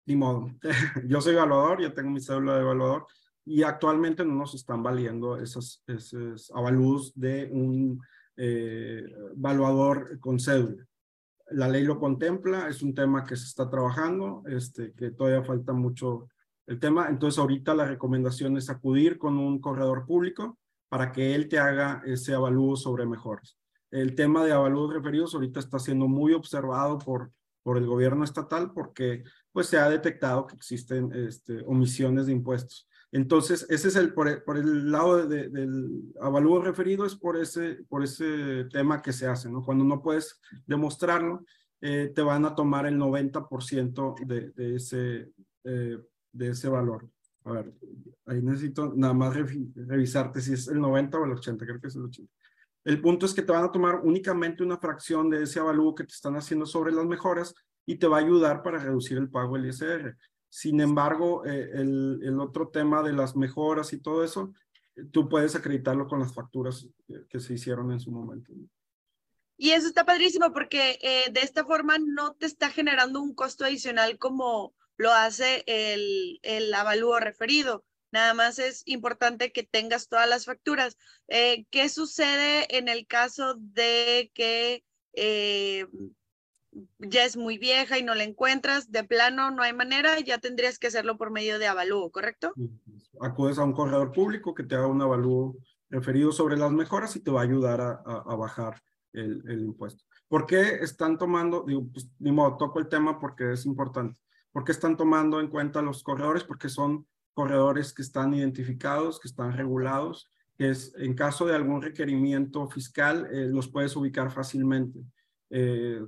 ni 0.05 0.17
modo. 0.17 0.51
yo 1.07 1.21
soy 1.21 1.35
evaluador, 1.35 1.81
yo 1.81 1.93
tengo 1.93 2.09
mi 2.09 2.19
cédula 2.19 2.55
de 2.55 2.61
evaluador 2.61 3.07
y 3.45 3.63
actualmente 3.63 4.25
no 4.25 4.33
nos 4.33 4.55
están 4.55 4.83
valiendo 4.83 5.37
esos, 5.37 5.81
esos 5.87 6.51
avalúos 6.51 7.13
de 7.15 7.49
un 7.53 8.01
eh, 8.35 9.05
evaluador 9.37 10.19
con 10.19 10.37
cédula. 10.37 10.85
La 11.51 11.69
ley 11.69 11.83
lo 11.85 11.97
contempla, 11.97 12.67
es 12.67 12.81
un 12.81 12.93
tema 12.93 13.23
que 13.23 13.37
se 13.37 13.45
está 13.45 13.69
trabajando, 13.69 14.43
este, 14.47 14.91
que 14.91 15.11
todavía 15.11 15.43
falta 15.43 15.71
mucho 15.71 16.27
el 16.67 16.77
tema. 16.77 17.07
Entonces 17.07 17.39
ahorita 17.39 17.73
la 17.73 17.85
recomendación 17.85 18.57
es 18.57 18.69
acudir 18.69 19.17
con 19.17 19.37
un 19.37 19.59
corredor 19.59 20.05
público 20.05 20.57
para 20.89 21.13
que 21.13 21.35
él 21.35 21.47
te 21.47 21.57
haga 21.57 22.01
ese 22.05 22.33
avalúo 22.33 22.75
sobre 22.75 23.05
mejores. 23.05 23.57
El 23.91 24.13
tema 24.13 24.43
de 24.43 24.51
avalúos 24.51 24.93
referidos 24.93 25.33
ahorita 25.33 25.61
está 25.61 25.79
siendo 25.79 26.09
muy 26.09 26.33
observado 26.33 26.97
por 26.97 27.31
por 27.65 27.79
el 27.79 27.87
gobierno 27.87 28.23
estatal 28.23 28.71
porque 28.73 29.23
pues 29.51 29.65
se 29.65 29.79
ha 29.79 29.89
detectado 29.89 30.45
que 30.45 30.55
existen 30.55 31.11
este, 31.13 31.63
omisiones 31.65 32.27
de 32.27 32.31
impuestos. 32.31 32.87
Entonces, 33.11 33.65
ese 33.69 33.87
es 33.87 33.95
el, 33.95 34.13
por, 34.13 34.27
el, 34.27 34.91
lado 34.91 35.27
del 35.27 36.13
avalúo 36.21 36.61
referido, 36.61 37.07
es 37.07 37.15
por 37.15 37.37
ese, 37.37 37.83
por 37.89 38.03
ese 38.03 38.65
tema 38.65 39.01
que 39.01 39.11
se 39.13 39.25
hace, 39.25 39.49
¿no? 39.49 39.63
Cuando 39.63 39.83
no 39.83 40.03
puedes 40.03 40.39
demostrarlo, 40.67 41.43
eh, 41.81 42.11
te 42.13 42.21
van 42.21 42.45
a 42.45 42.53
tomar 42.53 42.85
el 42.85 42.99
90% 42.99 44.15
de, 44.27 44.51
de, 44.51 44.75
ese, 44.75 45.31
eh, 45.63 45.97
de 46.33 46.49
ese 46.49 46.69
valor. 46.69 47.09
A 47.45 47.51
ver, 47.51 47.73
ahí 48.27 48.43
necesito 48.43 48.93
nada 48.95 49.15
más 49.15 49.35
revisarte 49.35 50.39
si 50.39 50.53
es 50.53 50.67
el 50.67 50.79
90 50.79 51.17
o 51.17 51.25
el 51.25 51.31
80, 51.31 51.65
creo 51.65 51.81
que 51.81 51.87
es 51.87 51.95
el 51.95 52.03
80. 52.03 52.31
El 52.85 53.01
punto 53.01 53.25
es 53.25 53.33
que 53.33 53.41
te 53.41 53.51
van 53.51 53.63
a 53.63 53.71
tomar 53.71 54.01
únicamente 54.03 54.63
una 54.63 54.77
fracción 54.77 55.29
de 55.29 55.43
ese 55.43 55.59
avalúo 55.59 55.95
que 55.95 56.03
te 56.03 56.13
están 56.13 56.35
haciendo 56.35 56.67
sobre 56.67 56.93
las 56.93 57.05
mejoras 57.05 57.55
y 57.83 57.95
te 57.95 58.07
va 58.07 58.17
a 58.17 58.21
ayudar 58.21 58.61
para 58.61 58.77
reducir 58.77 59.17
el 59.17 59.29
pago 59.29 59.55
del 59.55 59.65
ISR. 59.65 60.15
Sin 60.49 60.79
embargo, 60.79 61.43
eh, 61.45 61.71
el, 61.73 62.39
otro 62.39 62.69
tema 62.69 63.01
de 63.01 63.11
las 63.11 63.35
mejoras 63.35 63.91
y 63.91 63.97
todo 63.99 64.23
eso, 64.23 64.53
tú 65.11 65.27
puedes 65.27 65.55
acreditarlo 65.55 66.07
con 66.07 66.19
las 66.19 66.33
facturas 66.33 66.87
que, 67.27 67.39
se 67.39 67.55
hicieron 67.55 67.91
en 67.91 67.99
su 67.99 68.11
momento. 68.11 68.53
Y 69.57 69.71
eso 69.71 69.87
está 69.87 70.05
padrísimo 70.05 70.53
porque 70.53 70.99
eh, 71.01 71.31
de 71.31 71.41
esta 71.41 71.65
forma 71.65 71.97
no 71.97 72.35
te 72.35 72.45
está 72.45 72.69
generando 72.69 73.19
un 73.19 73.33
costo 73.33 73.65
adicional 73.65 74.19
como 74.19 74.75
lo 74.97 75.11
hace 75.11 75.63
el, 75.65 76.39
el 76.43 76.73
avalúo 76.73 77.19
referido. 77.19 77.83
Nada 78.15 78.33
más 78.33 78.59
es 78.59 78.81
importante 78.85 79.51
que 79.51 79.63
tengas 79.63 80.07
todas 80.07 80.29
las 80.29 80.45
facturas. 80.45 80.97
Eh, 81.27 81.65
¿Qué 81.69 81.89
sucede 81.89 82.77
en 82.77 82.87
el 82.87 83.07
caso 83.07 83.55
de 83.59 84.31
que 84.33 84.85
eh, 85.11 85.85
ya 86.99 87.25
es 87.25 87.35
muy 87.35 87.57
vieja 87.57 87.99
y 87.99 88.03
no 88.03 88.15
la 88.15 88.23
encuentras? 88.23 88.89
De 88.89 89.03
plano, 89.03 89.51
no 89.51 89.63
hay 89.63 89.73
manera, 89.73 90.17
ya 90.21 90.37
tendrías 90.37 90.79
que 90.79 90.87
hacerlo 90.87 91.17
por 91.17 91.29
medio 91.29 91.59
de 91.59 91.67
avalúo, 91.67 92.09
¿correcto? 92.09 92.53
Acudes 93.19 93.57
a 93.57 93.65
un 93.65 93.73
corredor 93.73 94.13
público 94.13 94.55
que 94.55 94.63
te 94.63 94.75
haga 94.75 94.87
un 94.87 95.01
avalúo 95.01 95.57
referido 95.89 96.31
sobre 96.31 96.55
las 96.55 96.71
mejoras 96.71 97.13
y 97.17 97.19
te 97.19 97.31
va 97.31 97.41
a 97.41 97.43
ayudar 97.43 97.81
a, 97.81 98.35
bajar 98.37 98.81
el, 99.11 99.43
impuesto. 99.59 100.05
¿Por 100.29 100.45
qué 100.45 100.75
están 100.75 101.17
tomando, 101.17 101.65
digo, 101.67 101.85
pues 101.91 102.09
toco 102.57 102.79
el 102.79 102.87
tema 102.87 103.19
porque 103.19 103.51
es 103.51 103.65
importante. 103.65 104.17
¿Por 104.53 104.63
qué 104.63 104.71
están 104.71 104.95
tomando 104.95 105.41
en 105.41 105.49
cuenta 105.49 105.81
los 105.81 106.01
corredores? 106.01 106.45
Porque 106.45 106.69
son 106.69 107.05
corredores 107.35 107.93
que 107.93 108.01
están 108.01 108.33
identificados, 108.33 109.19
que 109.19 109.27
están 109.27 109.55
regulados, 109.55 110.31
que 110.57 110.69
es 110.69 110.93
en 110.97 111.13
caso 111.13 111.45
de 111.45 111.53
algún 111.53 111.81
requerimiento 111.81 112.67
fiscal, 112.69 113.27
eh, 113.31 113.49
los 113.49 113.67
puedes 113.67 113.95
ubicar 113.95 114.31
fácilmente. 114.31 114.99
Eh, 115.51 116.01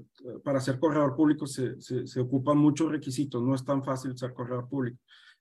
para 0.43 0.59
ser 0.59 0.79
corredor 0.79 1.15
público 1.15 1.45
se, 1.45 1.79
se, 1.79 2.19
ocupan 2.19 2.57
muchos 2.57 2.91
requisitos, 2.91 3.43
no 3.43 3.53
es 3.53 3.63
tan 3.63 3.83
fácil 3.83 4.17
ser 4.17 4.33
corredor 4.33 4.67
público. 4.67 4.97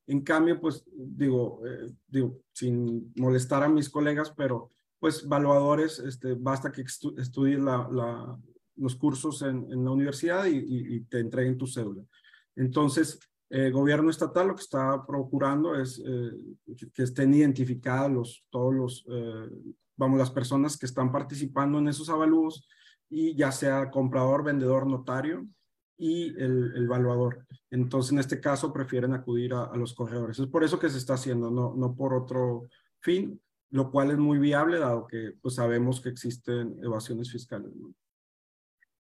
En 0.07 0.21
cambio, 0.21 0.61
pues 0.61 0.85
digo, 0.93 1.63
eh, 1.67 1.93
digo 2.07 2.41
sin 2.53 3.13
molestar 3.17 3.63
a 3.63 3.69
mis 3.69 3.89
colegas, 3.89 4.33
pero 4.37 4.71
pues 4.99 5.25
evaluadores, 5.25 5.99
este, 6.01 6.35
basta 6.35 6.71
que 6.71 6.83
estudies 6.83 7.61
la, 7.61 7.89
la, 7.91 8.39
los 8.77 8.97
cursos 8.97 9.43
en, 9.43 9.67
en 9.73 9.85
la 9.85 9.91
universidad 9.93 10.47
y, 10.47 10.57
y, 10.57 10.97
y, 10.97 11.01
te 11.03 11.21
entreguen 11.21 11.57
tu 11.57 11.67
cédula. 11.67 12.03
Entonces, 12.55 13.19
el 13.49 13.73
gobierno 13.73 14.11
estatal 14.11 14.49
lo 14.49 14.55
que 14.55 14.63
está 14.63 15.05
procurando 15.07 15.75
es 15.75 16.03
eh, 16.05 16.33
que 16.93 17.03
estén 17.03 17.33
identificados 17.33 18.11
los, 18.11 18.45
todos 18.51 18.75
los, 18.75 19.07
eh, 19.09 19.51
vamos, 19.97 20.19
las 20.19 20.31
personas 20.31 20.77
que 20.77 20.87
están 20.87 21.13
participando 21.13 21.79
en 21.79 21.89
esos 21.89 22.09
avalúos 22.09 22.69
y 23.09 23.37
ya 23.37 23.53
sea 23.53 23.91
comprador, 23.91 24.43
vendedor, 24.43 24.87
notario 24.87 25.47
y 25.97 26.31
el, 26.41 26.73
el 26.75 26.85
evaluador. 26.85 27.47
Entonces, 27.71 28.13
en 28.13 28.19
este 28.19 28.41
caso, 28.41 28.73
prefieren 28.73 29.15
acudir 29.15 29.55
a, 29.55 29.75
los 29.77 29.95
corredores. 29.95 30.39
Es 30.39 30.47
por 30.47 30.65
eso 30.65 30.79
que 30.79 30.91
se 30.91 30.99
está 30.99 31.15
haciendo, 31.15 31.51
no, 31.51 31.75
no 31.77 31.95
por 31.95 32.15
otro 32.15 32.69
fin, 33.01 33.41
lo 33.71 33.91
cual 33.91 34.11
es 34.11 34.19
muy 34.19 34.39
viable, 34.39 34.79
dado 34.79 35.07
que 35.07 35.33
pues, 35.41 35.55
sabemos 35.55 36.01
que 36.01 36.09
existen 36.09 36.79
evasiones 36.83 37.31
fiscales 37.31 37.73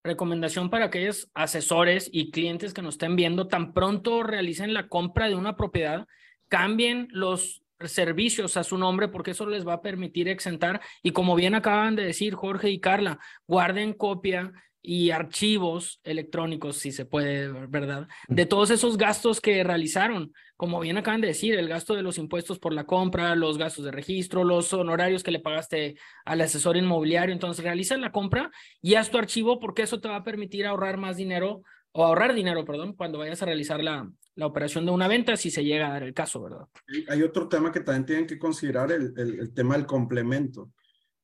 recomendación 0.07 0.71
para 0.71 0.87
aquellos 0.87 1.31
asesores 1.35 2.09
y 2.13 2.31
clientes 2.31 2.73
que 2.73 2.83
nos 2.83 2.95
estén 2.95 3.17
viendo, 3.17 3.49
tan 3.49 3.75
pronto 3.75 4.23
realicen 4.23 4.73
la 4.73 4.89
compra 4.89 5.29
de 5.29 5.35
una 5.35 5.57
propiedad, 5.57 6.07
cambien 6.49 7.09
los 7.11 7.63
servicios 7.85 8.57
a 8.57 8.65
su 8.65 8.79
nombre 8.79 9.09
porque 9.09 9.33
eso 9.33 9.47
les 9.47 9.67
va 9.67 9.75
a 9.75 9.83
permitir 9.83 10.29
exentar. 10.29 10.81
Y 11.03 11.13
como 11.13 11.35
bien 11.35 11.55
acaban 11.55 11.97
de 11.97 12.05
decir 12.05 12.35
Jorge 12.35 12.71
y 12.71 12.81
Carla, 12.81 13.19
guarden 13.47 13.93
copia 13.93 14.53
y 14.89 15.11
archivos 15.11 16.01
electrónicos, 16.05 16.77
si 16.77 16.93
se 16.93 17.05
puede, 17.05 17.49
¿verdad? 17.67 18.07
De 18.29 18.47
todos 18.47 18.71
esos 18.71 18.97
gastos 18.97 19.41
que 19.41 19.65
realizaron, 19.65 20.33
como 20.57 20.79
bien 20.79 20.97
acaban 20.97 21.21
de 21.21 21.27
decir, 21.27 21.55
el 21.55 21.69
gasto 21.69 21.97
de 21.97 22.03
los 22.03 22.19
impuestos 22.19 22.61
por 22.61 22.73
la 22.73 22.85
compra, 22.85 23.35
los 23.35 23.59
gastos 23.59 23.85
de 23.85 23.91
registro, 23.91 24.45
los 24.45 24.73
honorarios 24.73 25.25
que 25.25 25.33
le 25.33 25.41
pagaste 25.41 25.97
al 26.25 26.41
asesor 26.41 26.77
inmobiliario. 26.77 27.33
Entonces, 27.33 27.65
realiza 27.65 27.97
la 27.97 28.13
compra 28.13 28.53
y 28.81 28.95
haz 28.95 29.11
tu 29.11 29.19
archivo 29.19 29.59
porque 29.59 29.83
eso 29.83 30.01
te 30.01 30.07
va 30.07 30.17
a 30.17 30.25
permitir 30.25 30.67
ahorrar 30.67 30.99
más 30.99 31.17
dinero 31.17 31.63
o 31.91 32.05
ahorrar 32.05 32.33
dinero, 32.33 32.65
perdón, 32.65 32.95
cuando 32.95 33.19
vayas 33.19 33.43
a 33.43 33.47
realizar 33.47 33.83
la, 33.83 34.09
la 34.37 34.47
operación 34.47 34.87
de 34.87 34.93
una 34.93 35.09
venta, 35.09 35.37
si 35.37 35.51
se 35.51 35.65
llega 35.65 35.89
a 35.89 35.95
dar 35.95 36.05
el 36.05 36.15
caso, 36.15 36.41
¿verdad? 36.41 36.69
Hay 37.09 37.25
otro 37.25 37.49
tema 37.49 37.73
que 37.73 37.81
también 37.81 38.07
tienen 38.07 38.27
que 38.29 38.39
considerar, 38.39 38.93
el, 38.93 39.13
el, 39.17 39.41
el 39.41 39.53
tema 39.53 39.77
del 39.77 39.87
complemento. 39.87 40.71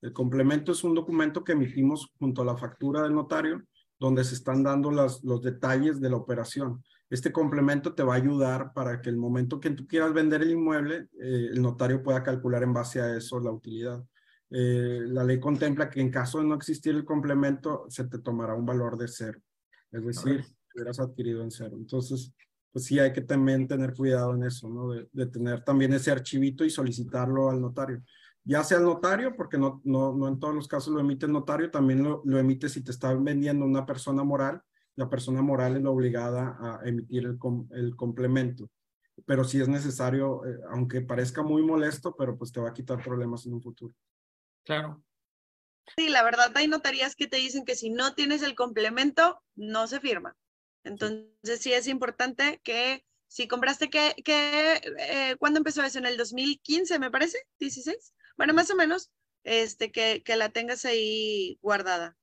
El 0.03 0.13
complemento 0.13 0.73
es 0.73 0.83
un 0.83 0.95
documento 0.95 1.45
que 1.45 1.53
emitimos 1.53 2.13
junto 2.19 2.43
a 2.43 2.45
la 2.45 2.57
factura 2.57 3.03
del 3.03 3.15
notario, 3.15 3.63
donde 4.01 4.25
se 4.25 4.35
están 4.35 4.65
dando 4.65 4.91
las, 4.91 5.23
los 5.23 5.41
detalles 5.43 6.01
de 6.01 6.11
la 6.11 6.17
operación. 6.17 6.83
Este 7.09 7.31
complemento 7.31 7.95
te 7.95 8.03
va 8.03 8.15
a 8.15 8.17
ayudar 8.17 8.73
para 8.75 9.01
que 9.01 9.11
el 9.11 9.17
momento 9.17 9.61
que 9.61 9.71
tú 9.71 9.87
quieras 9.87 10.13
vender 10.13 10.43
el 10.43 10.51
inmueble, 10.51 11.09
eh, 11.21 11.51
el 11.53 11.63
notario 11.63 12.03
pueda 12.03 12.25
calcular 12.25 12.65
en 12.65 12.73
base 12.73 13.01
a 13.01 13.17
eso 13.17 13.39
la 13.39 13.53
utilidad. 13.53 14.03
Eh, 14.51 15.03
la 15.07 15.23
ley 15.23 15.39
contempla 15.39 15.89
que 15.89 16.01
en 16.01 16.11
caso 16.11 16.39
de 16.39 16.47
no 16.47 16.57
existir 16.57 16.97
el 16.97 17.05
complemento, 17.05 17.87
se 17.89 18.05
te 18.05 18.19
tomará 18.19 18.55
un 18.55 18.67
valor 18.67 18.99
de 18.99 19.07
cero. 19.07 19.41
Es 19.93 20.05
decir, 20.05 20.45
hubieras 20.75 20.99
adquirido 20.99 21.45
en 21.45 21.53
cero. 21.53 21.77
Entonces, 21.79 22.35
pues 22.73 22.87
sí 22.87 22.99
hay 22.99 23.13
que 23.13 23.21
también 23.21 23.69
tener 23.69 23.95
cuidado 23.95 24.35
en 24.35 24.45
eso, 24.45 24.69
¿no? 24.69 24.91
De, 24.91 25.09
de 25.13 25.27
tener 25.27 25.63
también 25.63 25.93
ese 25.93 26.11
archivito 26.11 26.65
y 26.65 26.71
solicitarlo 26.71 27.51
al 27.51 27.61
notario 27.61 28.03
ya 28.45 28.65
sea 28.65 28.79
el 28.79 28.85
notario, 28.85 29.37
porque 29.37 29.59
no, 29.59 29.81
no, 29.85 30.13
no 30.15 30.29
en 30.29 30.39
todos 30.39 30.55
los 30.55 30.69
casos 30.69 30.93
lo 30.93 31.01
emite 31.01 31.27
el 31.27 31.33
notario, 31.33 31.71
también 31.71 32.03
lo, 32.03 32.23
lo 32.25 32.39
emite 32.39 32.69
si 32.69 32.83
te 32.83 32.91
está 32.91 33.15
vendiendo 33.15 33.65
una 33.65 33.87
persona 33.87 34.25
moral, 34.25 34.63
la 34.97 35.09
persona 35.09 35.43
moral 35.43 35.77
es 35.77 35.83
la 35.83 35.91
obligada 35.91 36.57
a 36.61 36.81
emitir 36.85 37.25
el, 37.25 37.39
el 37.71 37.97
complemento. 37.97 38.71
Pero 39.27 39.45
si 39.45 39.61
es 39.61 39.69
necesario, 39.69 40.45
eh, 40.47 40.59
aunque 40.71 41.01
parezca 41.03 41.43
muy 41.43 41.63
molesto, 41.63 42.15
pero 42.17 42.37
pues 42.37 42.53
te 42.53 42.61
va 42.61 42.71
a 42.71 42.75
quitar 42.75 43.03
problemas 43.03 43.47
en 43.47 43.55
un 43.55 43.63
futuro. 43.63 43.95
Claro. 44.65 45.03
Sí, 45.97 46.09
la 46.09 46.23
verdad 46.23 46.53
hay 46.55 46.69
notarías 46.69 47.17
que 47.17 47.27
te 47.27 47.37
dicen 47.37 47.65
que 47.65 47.75
si 47.75 47.91
no 47.91 48.15
tienes 48.15 48.43
el 48.43 48.55
complemento, 48.55 49.43
no 49.55 49.87
se 49.87 50.01
firma. 50.01 50.37
Entonces 50.85 51.61
sí 51.61 51.73
es 51.73 51.87
importante 51.87 52.61
que 52.65 53.05
si 53.29 53.49
compraste 53.49 53.89
que, 53.89 54.15
que 54.25 54.81
eh, 54.99 55.37
¿cuándo 55.39 55.59
empezó 55.59 55.83
eso? 55.83 55.99
En 55.99 56.07
el 56.07 56.17
2015, 56.17 56.99
me 56.99 57.11
parece, 57.11 57.39
16. 57.59 58.15
Bueno, 58.43 58.55
más 58.55 58.73
o 58.73 58.75
menos, 58.75 59.13
este, 59.45 59.93
que, 59.93 60.25
que 60.25 60.35
la 60.35 60.49
tengas 60.49 60.85
ahí 60.85 61.61
guardada. 61.63 62.19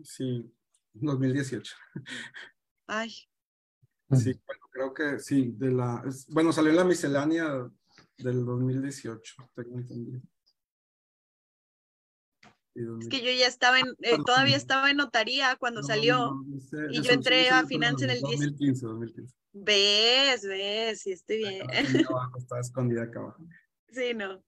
Sí, 0.00 0.48
2018. 0.92 1.74
Ay. 2.86 3.10
Sí, 4.12 4.40
bueno, 4.46 4.68
creo 4.70 4.94
que 4.94 5.18
sí, 5.18 5.52
de 5.56 5.72
la, 5.72 6.04
bueno, 6.28 6.52
salió 6.52 6.70
en 6.70 6.76
la 6.76 6.84
miscelánea 6.84 7.68
del 8.16 8.44
2018, 8.44 9.50
tengo 9.56 9.76
entendido. 9.76 10.20
Es 13.00 13.08
que 13.08 13.20
yo 13.20 13.32
ya 13.32 13.48
estaba 13.48 13.80
en, 13.80 13.86
eh, 14.02 14.16
todavía 14.24 14.56
estaba 14.56 14.88
en 14.88 14.98
notaría 14.98 15.56
cuando 15.56 15.80
no, 15.80 15.86
salió 15.88 16.16
no, 16.16 16.44
no, 16.44 16.92
y 16.92 17.02
yo 17.02 17.10
entré 17.10 17.48
a 17.48 17.66
finanzas 17.66 18.02
en 18.02 18.10
el 18.10 18.20
2015, 18.20 18.86
2015. 18.86 19.34
Ves, 19.52 20.46
ves, 20.46 21.00
sí 21.00 21.10
estoy 21.10 21.38
bien. 21.38 21.66
Abajo, 22.08 22.38
estaba 22.38 22.60
escondida 22.60 23.02
acá 23.02 23.18
abajo. 23.18 23.44
Sí, 23.90 24.14
no. 24.14 24.40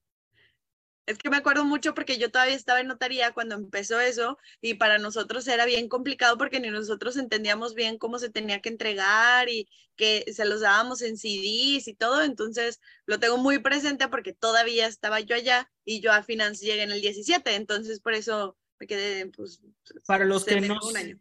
Es 1.07 1.17
que 1.17 1.29
me 1.29 1.37
acuerdo 1.37 1.63
mucho 1.63 1.93
porque 1.93 2.17
yo 2.17 2.29
todavía 2.29 2.55
estaba 2.55 2.81
en 2.81 2.87
notaría 2.87 3.31
cuando 3.31 3.55
empezó 3.55 3.99
eso 4.01 4.37
y 4.61 4.73
para 4.73 4.97
nosotros 4.97 5.47
era 5.47 5.65
bien 5.65 5.87
complicado 5.87 6.37
porque 6.37 6.59
ni 6.59 6.69
nosotros 6.69 7.15
entendíamos 7.15 7.75
bien 7.75 7.97
cómo 7.97 8.19
se 8.19 8.29
tenía 8.29 8.59
que 8.59 8.67
entregar 8.67 9.47
y 9.47 9.69
que 9.95 10.25
se 10.33 10.43
los 10.43 10.59
dábamos 10.59 11.01
en 11.01 11.17
CDs 11.17 11.87
y 11.87 11.95
todo. 11.97 12.21
Entonces 12.23 12.81
lo 13.05 13.19
tengo 13.19 13.37
muy 13.37 13.59
presente 13.59 14.09
porque 14.09 14.33
todavía 14.33 14.85
estaba 14.85 15.21
yo 15.21 15.35
allá 15.35 15.71
y 15.85 16.01
yo 16.01 16.11
a 16.11 16.23
finanzas 16.23 16.59
llegué 16.59 16.83
en 16.83 16.91
el 16.91 16.99
17. 16.99 17.55
Entonces 17.55 18.01
por 18.01 18.13
eso 18.13 18.57
me 18.77 18.85
quedé, 18.85 19.27
pues. 19.27 19.61
Para 20.05 20.25
los 20.25 20.43
que 20.43 20.59
no 20.59 20.77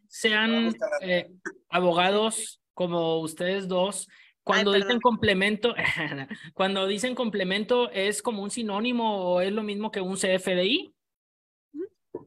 sean 0.09 0.77
eh, 1.01 1.31
abogados 1.69 2.61
como 2.75 3.21
ustedes 3.21 3.69
dos, 3.69 4.09
cuando 4.47 4.71
Ay, 4.71 4.83
dicen 4.83 5.01
complemento, 5.01 5.75
cuando 6.55 6.87
dicen 6.87 7.17
complemento, 7.17 7.91
¿es 7.91 8.23
como 8.23 8.45
un 8.45 8.51
sinónimo 8.53 9.17
o 9.17 9.41
es 9.41 9.53
lo 9.53 9.65
mismo 9.65 9.91
que 9.91 10.01
un 10.01 10.15
CFDI? 10.15 10.95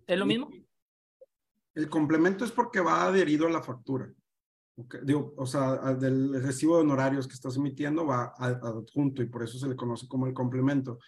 ¿Es 0.05 0.19
lo 0.19 0.25
mismo? 0.25 0.51
El 1.73 1.87
complemento 1.87 2.43
es 2.43 2.51
porque 2.51 2.81
va 2.81 3.05
adherido 3.05 3.47
a 3.47 3.49
la 3.49 3.63
factura. 3.63 4.13
Okay. 4.75 4.99
Digo, 5.01 5.33
o 5.37 5.45
sea, 5.45 5.93
del 5.93 6.43
recibo 6.43 6.75
de 6.75 6.81
honorarios 6.81 7.25
que 7.25 7.35
estás 7.35 7.55
emitiendo 7.55 8.05
va 8.05 8.33
adjunto 8.37 9.23
y 9.23 9.27
por 9.27 9.43
eso 9.43 9.57
se 9.57 9.69
le 9.69 9.77
conoce 9.77 10.05
como 10.09 10.27
el 10.27 10.33
complemento. 10.33 10.99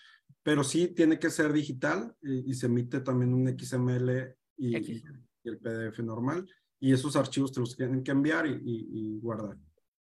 Pero 0.42 0.64
sí 0.64 0.94
tiene 0.96 1.20
que 1.20 1.30
ser 1.30 1.52
digital 1.52 2.16
y, 2.22 2.50
y 2.50 2.54
se 2.54 2.68
emite 2.68 3.02
también 3.02 3.34
un 3.34 3.50
XML 3.50 4.34
y, 4.56 4.78
y, 4.78 5.04
el 5.44 5.58
PDF 5.58 6.00
normal. 6.00 6.48
Y 6.80 6.94
esos 6.94 7.18
archivos 7.18 7.52
te 7.52 7.60
los 7.60 7.76
tienen 7.76 8.02
que 8.02 8.12
enviar 8.12 8.48
y, 8.48 8.62
y 8.64 9.20
guardar. 9.20 9.58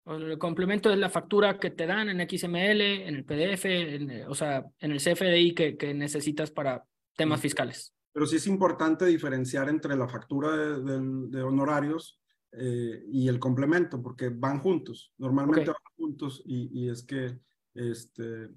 El 0.07 0.37
complemento 0.37 0.89
es 0.91 0.97
la 0.97 1.09
factura 1.09 1.59
que 1.59 1.71
te 1.71 1.85
dan 1.85 2.09
en 2.09 2.27
XML, 2.27 2.81
en 2.81 3.15
el 3.15 3.25
PDF, 3.25 3.65
en, 3.65 4.23
o 4.27 4.35
sea, 4.35 4.65
en 4.79 4.91
el 4.91 4.99
CFDI 4.99 5.53
que, 5.53 5.77
que 5.77 5.93
necesitas 5.93 6.51
para 6.51 6.83
temas 7.15 7.41
fiscales. 7.41 7.93
Pero 8.13 8.25
sí 8.25 8.37
es 8.37 8.47
importante 8.47 9.05
diferenciar 9.05 9.67
entre 9.69 9.95
la 9.95 10.07
factura 10.07 10.55
de, 10.55 10.81
de, 10.81 11.27
de 11.29 11.43
honorarios 11.43 12.19
eh, 12.53 13.03
y 13.11 13.27
el 13.27 13.39
complemento, 13.39 14.01
porque 14.01 14.29
van 14.29 14.59
juntos, 14.59 15.13
normalmente 15.17 15.61
okay. 15.61 15.73
van 15.73 15.93
juntos 15.97 16.41
y, 16.45 16.85
y, 16.85 16.89
es 16.89 17.03
que, 17.03 17.37
este, 17.75 18.49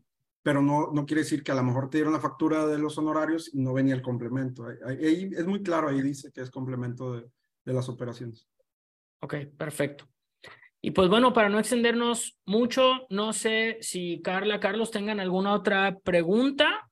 pero 0.42 0.62
no, 0.62 0.92
no 0.92 1.04
quiere 1.04 1.22
decir 1.22 1.42
que 1.42 1.50
a 1.52 1.56
lo 1.56 1.64
mejor 1.64 1.90
te 1.90 1.98
dieron 1.98 2.12
la 2.12 2.20
factura 2.20 2.66
de 2.66 2.78
los 2.78 2.96
honorarios 2.96 3.52
y 3.52 3.60
no 3.60 3.72
venía 3.74 3.94
el 3.94 4.02
complemento. 4.02 4.66
Ahí, 4.86 5.04
ahí 5.04 5.30
es 5.36 5.46
muy 5.46 5.62
claro, 5.62 5.88
ahí 5.88 6.00
dice 6.00 6.30
que 6.32 6.40
es 6.40 6.50
complemento 6.50 7.14
de, 7.14 7.28
de 7.64 7.72
las 7.72 7.88
operaciones. 7.88 8.48
Ok, 9.20 9.34
perfecto. 9.56 10.08
Y 10.82 10.92
pues 10.92 11.08
bueno, 11.10 11.32
para 11.32 11.50
no 11.50 11.58
extendernos 11.58 12.38
mucho, 12.46 13.06
no 13.10 13.32
sé 13.32 13.78
si 13.82 14.22
Carla, 14.22 14.60
Carlos 14.60 14.90
tengan 14.90 15.20
alguna 15.20 15.52
otra 15.52 15.98
pregunta 15.98 16.90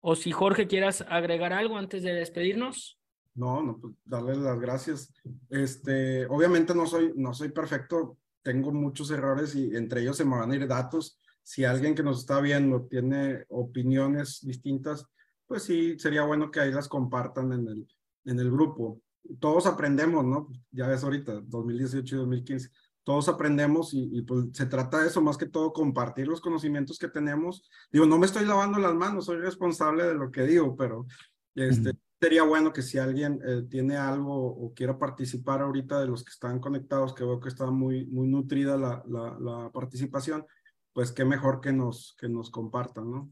o 0.00 0.16
si 0.16 0.32
Jorge 0.32 0.66
quieras 0.66 1.04
agregar 1.08 1.52
algo 1.52 1.76
antes 1.76 2.02
de 2.02 2.12
despedirnos. 2.12 2.98
No, 3.34 3.62
no, 3.62 3.78
pues 3.78 3.94
darles 4.04 4.38
las 4.38 4.58
gracias. 4.58 5.12
Este, 5.48 6.26
obviamente 6.26 6.74
no 6.74 6.86
soy, 6.86 7.12
no 7.14 7.32
soy 7.34 7.50
perfecto, 7.50 8.18
tengo 8.42 8.72
muchos 8.72 9.10
errores 9.12 9.54
y 9.54 9.76
entre 9.76 10.00
ellos 10.00 10.16
se 10.16 10.24
me 10.24 10.36
van 10.36 10.50
a 10.50 10.56
ir 10.56 10.66
datos. 10.66 11.20
Si 11.44 11.64
alguien 11.64 11.94
que 11.94 12.02
nos 12.02 12.20
está 12.20 12.40
viendo 12.40 12.86
tiene 12.86 13.44
opiniones 13.48 14.44
distintas, 14.44 15.06
pues 15.46 15.62
sí, 15.62 15.98
sería 15.98 16.22
bueno 16.24 16.50
que 16.50 16.60
ahí 16.60 16.72
las 16.72 16.88
compartan 16.88 17.52
en 17.52 17.68
el, 17.68 17.88
en 18.24 18.40
el 18.40 18.50
grupo 18.50 19.00
todos 19.38 19.66
aprendemos, 19.66 20.24
¿no? 20.24 20.48
Ya 20.70 20.86
ves 20.86 21.04
ahorita, 21.04 21.40
2018 21.46 22.14
y 22.14 22.18
2015, 22.18 22.70
todos 23.04 23.28
aprendemos 23.28 23.94
y, 23.94 24.08
y, 24.12 24.22
pues 24.22 24.46
se 24.52 24.66
trata 24.66 25.00
de 25.00 25.08
eso, 25.08 25.20
más 25.20 25.36
que 25.36 25.46
todo 25.46 25.72
compartir 25.72 26.28
los 26.28 26.40
conocimientos 26.40 26.98
que 26.98 27.08
tenemos. 27.08 27.68
Digo, 27.90 28.06
no 28.06 28.18
me 28.18 28.26
estoy 28.26 28.44
lavando 28.44 28.78
las 28.78 28.94
manos, 28.94 29.26
soy 29.26 29.38
responsable 29.38 30.04
de 30.04 30.14
lo 30.14 30.30
que 30.30 30.42
digo, 30.42 30.76
pero 30.76 31.06
este, 31.54 31.92
sería 32.20 32.42
bueno 32.42 32.72
que 32.72 32.82
si 32.82 32.98
alguien 32.98 33.40
eh, 33.46 33.62
tiene 33.68 33.96
algo 33.96 34.34
o 34.34 34.74
quiera 34.74 34.98
participar 34.98 35.62
ahorita 35.62 36.00
de 36.00 36.06
los 36.06 36.22
que 36.22 36.30
están 36.30 36.60
conectados, 36.60 37.14
que 37.14 37.24
veo 37.24 37.40
que 37.40 37.48
está 37.48 37.70
muy, 37.70 38.06
muy 38.06 38.28
nutrida 38.28 38.76
la, 38.76 39.02
la, 39.08 39.36
la 39.40 39.70
participación, 39.70 40.46
pues 40.92 41.12
qué 41.12 41.24
mejor 41.24 41.60
que 41.60 41.72
nos, 41.72 42.14
que 42.18 42.28
nos 42.28 42.50
compartan, 42.50 43.10
¿no? 43.10 43.30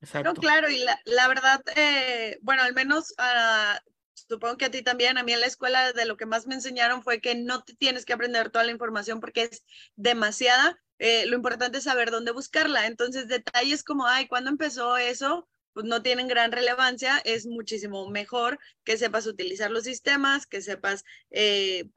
Exacto. 0.00 0.34
No, 0.34 0.40
claro, 0.40 0.68
y 0.68 0.84
la, 0.84 0.98
la 1.06 1.28
verdad, 1.28 1.62
eh, 1.76 2.38
bueno, 2.42 2.62
al 2.62 2.74
menos 2.74 3.14
uh, 3.18 3.78
supongo 4.14 4.56
que 4.56 4.66
a 4.66 4.70
ti 4.70 4.82
también, 4.82 5.18
a 5.18 5.22
mí 5.22 5.32
en 5.32 5.40
la 5.40 5.46
escuela 5.46 5.92
de 5.92 6.06
lo 6.06 6.16
que 6.16 6.26
más 6.26 6.46
me 6.46 6.54
enseñaron 6.54 7.02
fue 7.02 7.20
que 7.20 7.34
no 7.34 7.62
te 7.62 7.74
tienes 7.74 8.04
que 8.04 8.12
aprender 8.12 8.50
toda 8.50 8.64
la 8.64 8.72
información 8.72 9.20
porque 9.20 9.42
es 9.44 9.64
demasiada. 9.96 10.78
Eh, 10.98 11.26
lo 11.26 11.36
importante 11.36 11.78
es 11.78 11.84
saber 11.84 12.10
dónde 12.10 12.32
buscarla. 12.32 12.86
Entonces, 12.86 13.28
detalles 13.28 13.84
como, 13.84 14.06
ay, 14.06 14.26
¿cuándo 14.28 14.50
empezó 14.50 14.96
eso? 14.96 15.48
Pues 15.72 15.86
no 15.86 16.02
tienen 16.02 16.28
gran 16.28 16.52
relevancia. 16.52 17.20
Es 17.24 17.46
muchísimo 17.46 18.08
mejor 18.08 18.58
que 18.84 18.96
sepas 18.96 19.26
utilizar 19.26 19.70
los 19.70 19.84
sistemas, 19.84 20.46
que 20.46 20.62
sepas 20.62 21.04
eh, 21.30 21.90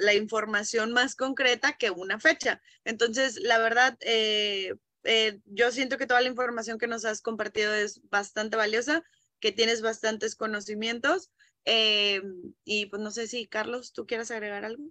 la 0.00 0.14
información 0.14 0.92
más 0.92 1.14
concreta 1.14 1.76
que 1.78 1.90
una 1.90 2.18
fecha. 2.18 2.60
Entonces, 2.84 3.36
la 3.40 3.58
verdad, 3.58 3.96
eh, 4.00 4.74
eh, 5.04 5.40
yo 5.44 5.70
siento 5.70 5.98
que 5.98 6.06
toda 6.06 6.22
la 6.22 6.28
información 6.28 6.78
que 6.78 6.86
nos 6.86 7.04
has 7.04 7.20
compartido 7.20 7.74
es 7.74 8.00
bastante 8.08 8.56
valiosa, 8.56 9.04
que 9.38 9.52
tienes 9.52 9.82
bastantes 9.82 10.34
conocimientos. 10.34 11.30
Eh, 11.64 12.22
y 12.64 12.86
pues 12.86 13.00
no 13.00 13.10
sé 13.10 13.26
si, 13.26 13.46
Carlos, 13.46 13.92
¿tú 13.92 14.06
quieres 14.06 14.30
agregar 14.30 14.64
algo? 14.64 14.84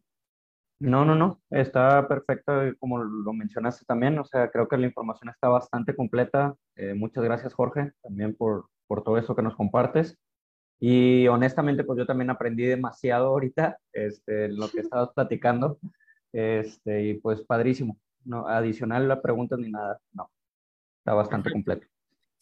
No, 0.80 1.05
no, 1.05 1.15
no, 1.15 1.41
está 1.49 2.07
perfecto 2.07 2.51
como 2.78 3.01
lo 3.01 3.32
mencionaste 3.32 3.86
también, 3.86 4.19
o 4.19 4.26
sea, 4.26 4.51
creo 4.51 4.67
que 4.67 4.78
la 4.78 4.88
información 4.88 5.30
está 5.30 5.47
bastante 5.47 5.95
completa. 5.95 6.55
Eh, 6.76 6.93
muchas 6.93 7.24
gracias, 7.24 7.53
Jorge, 7.53 7.93
también 8.01 8.36
por, 8.36 8.65
por 8.88 9.03
todo 9.03 9.17
eso 9.17 9.36
que 9.36 9.43
nos 9.43 9.55
compartes. 9.55 10.17
Y 10.80 11.28
honestamente, 11.30 11.86
pues 11.86 11.97
yo 11.99 12.05
también 12.05 12.30
aprendí 12.30 12.65
demasiado 12.65 13.28
ahorita, 13.28 13.80
este, 13.93 14.49
lo 14.49 14.69
que 14.69 14.80
estabas 14.89 15.11
platicando, 15.13 15.80
este, 16.34 17.03
y 17.03 17.13
pues 17.15 17.41
padrísimo. 17.43 17.97
No, 18.26 18.47
adicional 18.47 19.07
la 19.07 19.21
pregunta 19.21 19.55
ni 19.57 19.69
nada, 19.71 19.99
no, 20.11 20.30
está 20.99 21.13
bastante 21.13 21.51
completo. 21.51 21.88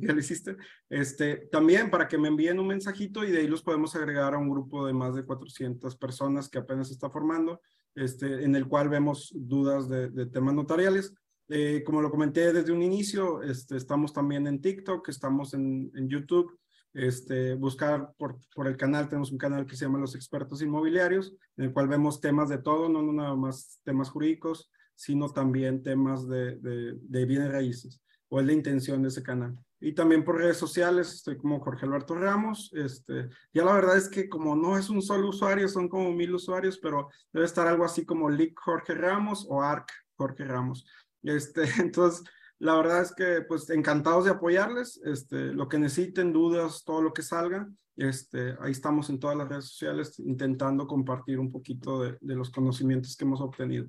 Ya, 0.00 0.12
lo 0.12 0.20
hiciste. 0.20 0.58
Este, 0.90 1.48
también 1.50 1.90
para 1.90 2.06
que 2.06 2.18
me 2.18 2.28
envíen 2.28 2.60
un 2.60 2.66
mensajito 2.66 3.24
y 3.24 3.30
de 3.30 3.38
ahí 3.38 3.48
los 3.48 3.62
podemos 3.62 3.96
agregar 3.96 4.34
a 4.34 4.38
un 4.38 4.50
grupo 4.50 4.86
de 4.86 4.92
más 4.92 5.14
de 5.14 5.24
400 5.24 5.96
personas 5.96 6.50
que 6.50 6.58
apenas 6.58 6.88
se 6.88 6.94
está 6.94 7.08
formando, 7.08 7.62
este, 7.94 8.44
en 8.44 8.54
el 8.54 8.68
cual 8.68 8.90
vemos 8.90 9.32
dudas 9.34 9.88
de, 9.88 10.10
de 10.10 10.26
temas 10.26 10.52
notariales. 10.54 11.14
Eh, 11.52 11.82
como 11.84 12.00
lo 12.00 12.12
comenté 12.12 12.52
desde 12.52 12.70
un 12.70 12.80
inicio, 12.80 13.42
este, 13.42 13.76
estamos 13.76 14.12
también 14.12 14.46
en 14.46 14.60
TikTok, 14.60 15.08
estamos 15.08 15.52
en, 15.52 15.90
en 15.96 16.08
YouTube, 16.08 16.59
este, 16.92 17.54
buscar 17.54 18.12
por, 18.18 18.38
el 18.66 18.76
canal, 18.76 19.08
tenemos 19.08 19.32
un 19.32 19.38
canal 19.38 19.66
que 19.66 19.76
se 19.76 19.84
llama 19.84 19.98
Los 19.98 20.14
Expertos 20.14 20.62
Inmobiliarios, 20.62 21.34
en 21.56 21.66
el 21.66 21.72
cual 21.72 21.88
vemos 21.88 22.20
temas 22.20 22.48
de 22.48 22.58
todo, 22.58 22.88
no, 22.88 23.02
no 23.02 23.12
nada 23.12 23.36
más 23.36 23.80
temas 23.84 24.10
jurídicos, 24.10 24.70
sino 24.94 25.28
también 25.28 25.82
temas 25.82 26.28
de, 26.28 26.56
de, 26.56 26.98
de 27.00 27.24
bienes 27.24 27.52
raíces, 27.52 28.02
o 28.28 28.40
es 28.40 28.46
la 28.46 28.52
intención 28.52 29.02
de 29.02 29.08
ese 29.08 29.22
canal. 29.22 29.56
Y 29.82 29.94
también 29.94 30.24
por 30.24 30.36
redes 30.36 30.58
sociales, 30.58 31.14
estoy 31.14 31.38
como 31.38 31.58
Jorge 31.58 31.86
Alberto 31.86 32.14
Ramos. 32.14 32.70
Este, 32.74 33.30
ya 33.52 33.64
la 33.64 33.72
verdad 33.72 33.96
es 33.96 34.10
que 34.10 34.28
como 34.28 34.54
no 34.54 34.76
es 34.76 34.90
un 34.90 35.00
solo 35.00 35.30
usuario, 35.30 35.68
son 35.68 35.88
como 35.88 36.12
mil 36.12 36.34
usuarios, 36.34 36.78
pero 36.78 37.08
debe 37.32 37.46
estar 37.46 37.66
algo 37.66 37.84
así 37.84 38.04
como 38.04 38.28
Lick 38.28 38.60
Jorge 38.60 38.94
Ramos 38.94 39.46
o 39.48 39.62
ARC 39.62 39.90
Jorge 40.16 40.44
Ramos. 40.44 40.84
Este, 41.22 41.62
entonces, 41.80 42.22
la 42.60 42.76
verdad 42.76 43.00
es 43.00 43.14
que, 43.14 43.40
pues, 43.48 43.68
encantados 43.70 44.26
de 44.26 44.32
apoyarles. 44.32 45.00
Este, 45.04 45.52
lo 45.52 45.66
que 45.66 45.78
necesiten, 45.78 46.32
dudas, 46.32 46.84
todo 46.84 47.00
lo 47.00 47.12
que 47.14 47.22
salga, 47.22 47.66
este, 47.96 48.54
ahí 48.60 48.70
estamos 48.72 49.08
en 49.08 49.18
todas 49.18 49.36
las 49.36 49.48
redes 49.48 49.64
sociales 49.64 50.18
intentando 50.18 50.86
compartir 50.86 51.38
un 51.38 51.50
poquito 51.50 52.02
de, 52.02 52.18
los 52.20 52.50
conocimientos 52.50 53.16
que 53.16 53.24
hemos 53.24 53.40
obtenido. 53.40 53.88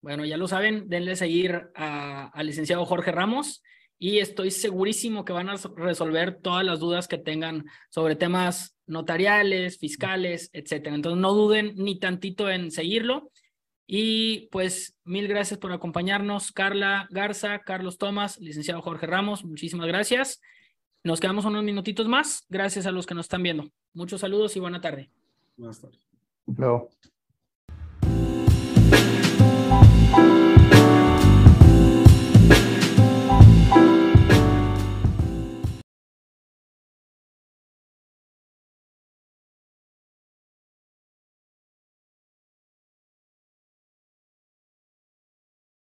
Bueno, 0.00 0.24
ya 0.24 0.38
lo 0.38 0.48
saben, 0.48 0.88
denle 0.88 1.14
seguir 1.14 1.70
al 1.74 2.46
licenciado 2.46 2.86
Jorge 2.86 3.12
Ramos 3.12 3.62
y 3.98 4.18
estoy 4.18 4.50
segurísimo 4.50 5.24
que 5.24 5.32
van 5.32 5.48
a 5.48 5.56
resolver 5.76 6.38
todas 6.40 6.64
las 6.64 6.80
dudas 6.80 7.08
que 7.08 7.18
tengan 7.18 7.64
sobre 7.90 8.16
temas 8.16 8.76
notariales, 8.86 9.78
fiscales, 9.78 10.48
etcétera. 10.52 10.94
Entonces 10.94 11.20
no 11.20 11.32
duden 11.32 11.74
ni 11.76 11.98
tantito 11.98 12.48
en 12.48 12.70
seguirlo 12.70 13.30
y 13.86 14.48
pues 14.50 14.96
mil 15.04 15.28
gracias 15.28 15.58
por 15.58 15.72
acompañarnos, 15.72 16.52
Carla 16.52 17.06
Garza, 17.10 17.60
Carlos 17.60 17.98
Tomás, 17.98 18.38
licenciado 18.40 18.82
Jorge 18.82 19.06
Ramos, 19.06 19.44
muchísimas 19.44 19.86
gracias. 19.86 20.40
Nos 21.04 21.20
quedamos 21.20 21.44
unos 21.44 21.62
minutitos 21.62 22.08
más. 22.08 22.44
Gracias 22.48 22.84
a 22.84 22.90
los 22.90 23.06
que 23.06 23.14
nos 23.14 23.26
están 23.26 23.42
viendo. 23.44 23.70
Muchos 23.94 24.22
saludos 24.22 24.56
y 24.56 24.60
buena 24.60 24.80
tarde. 24.80 25.08
Buenas 25.56 25.80
tardes. 25.80 26.00
Luego. 26.46 26.90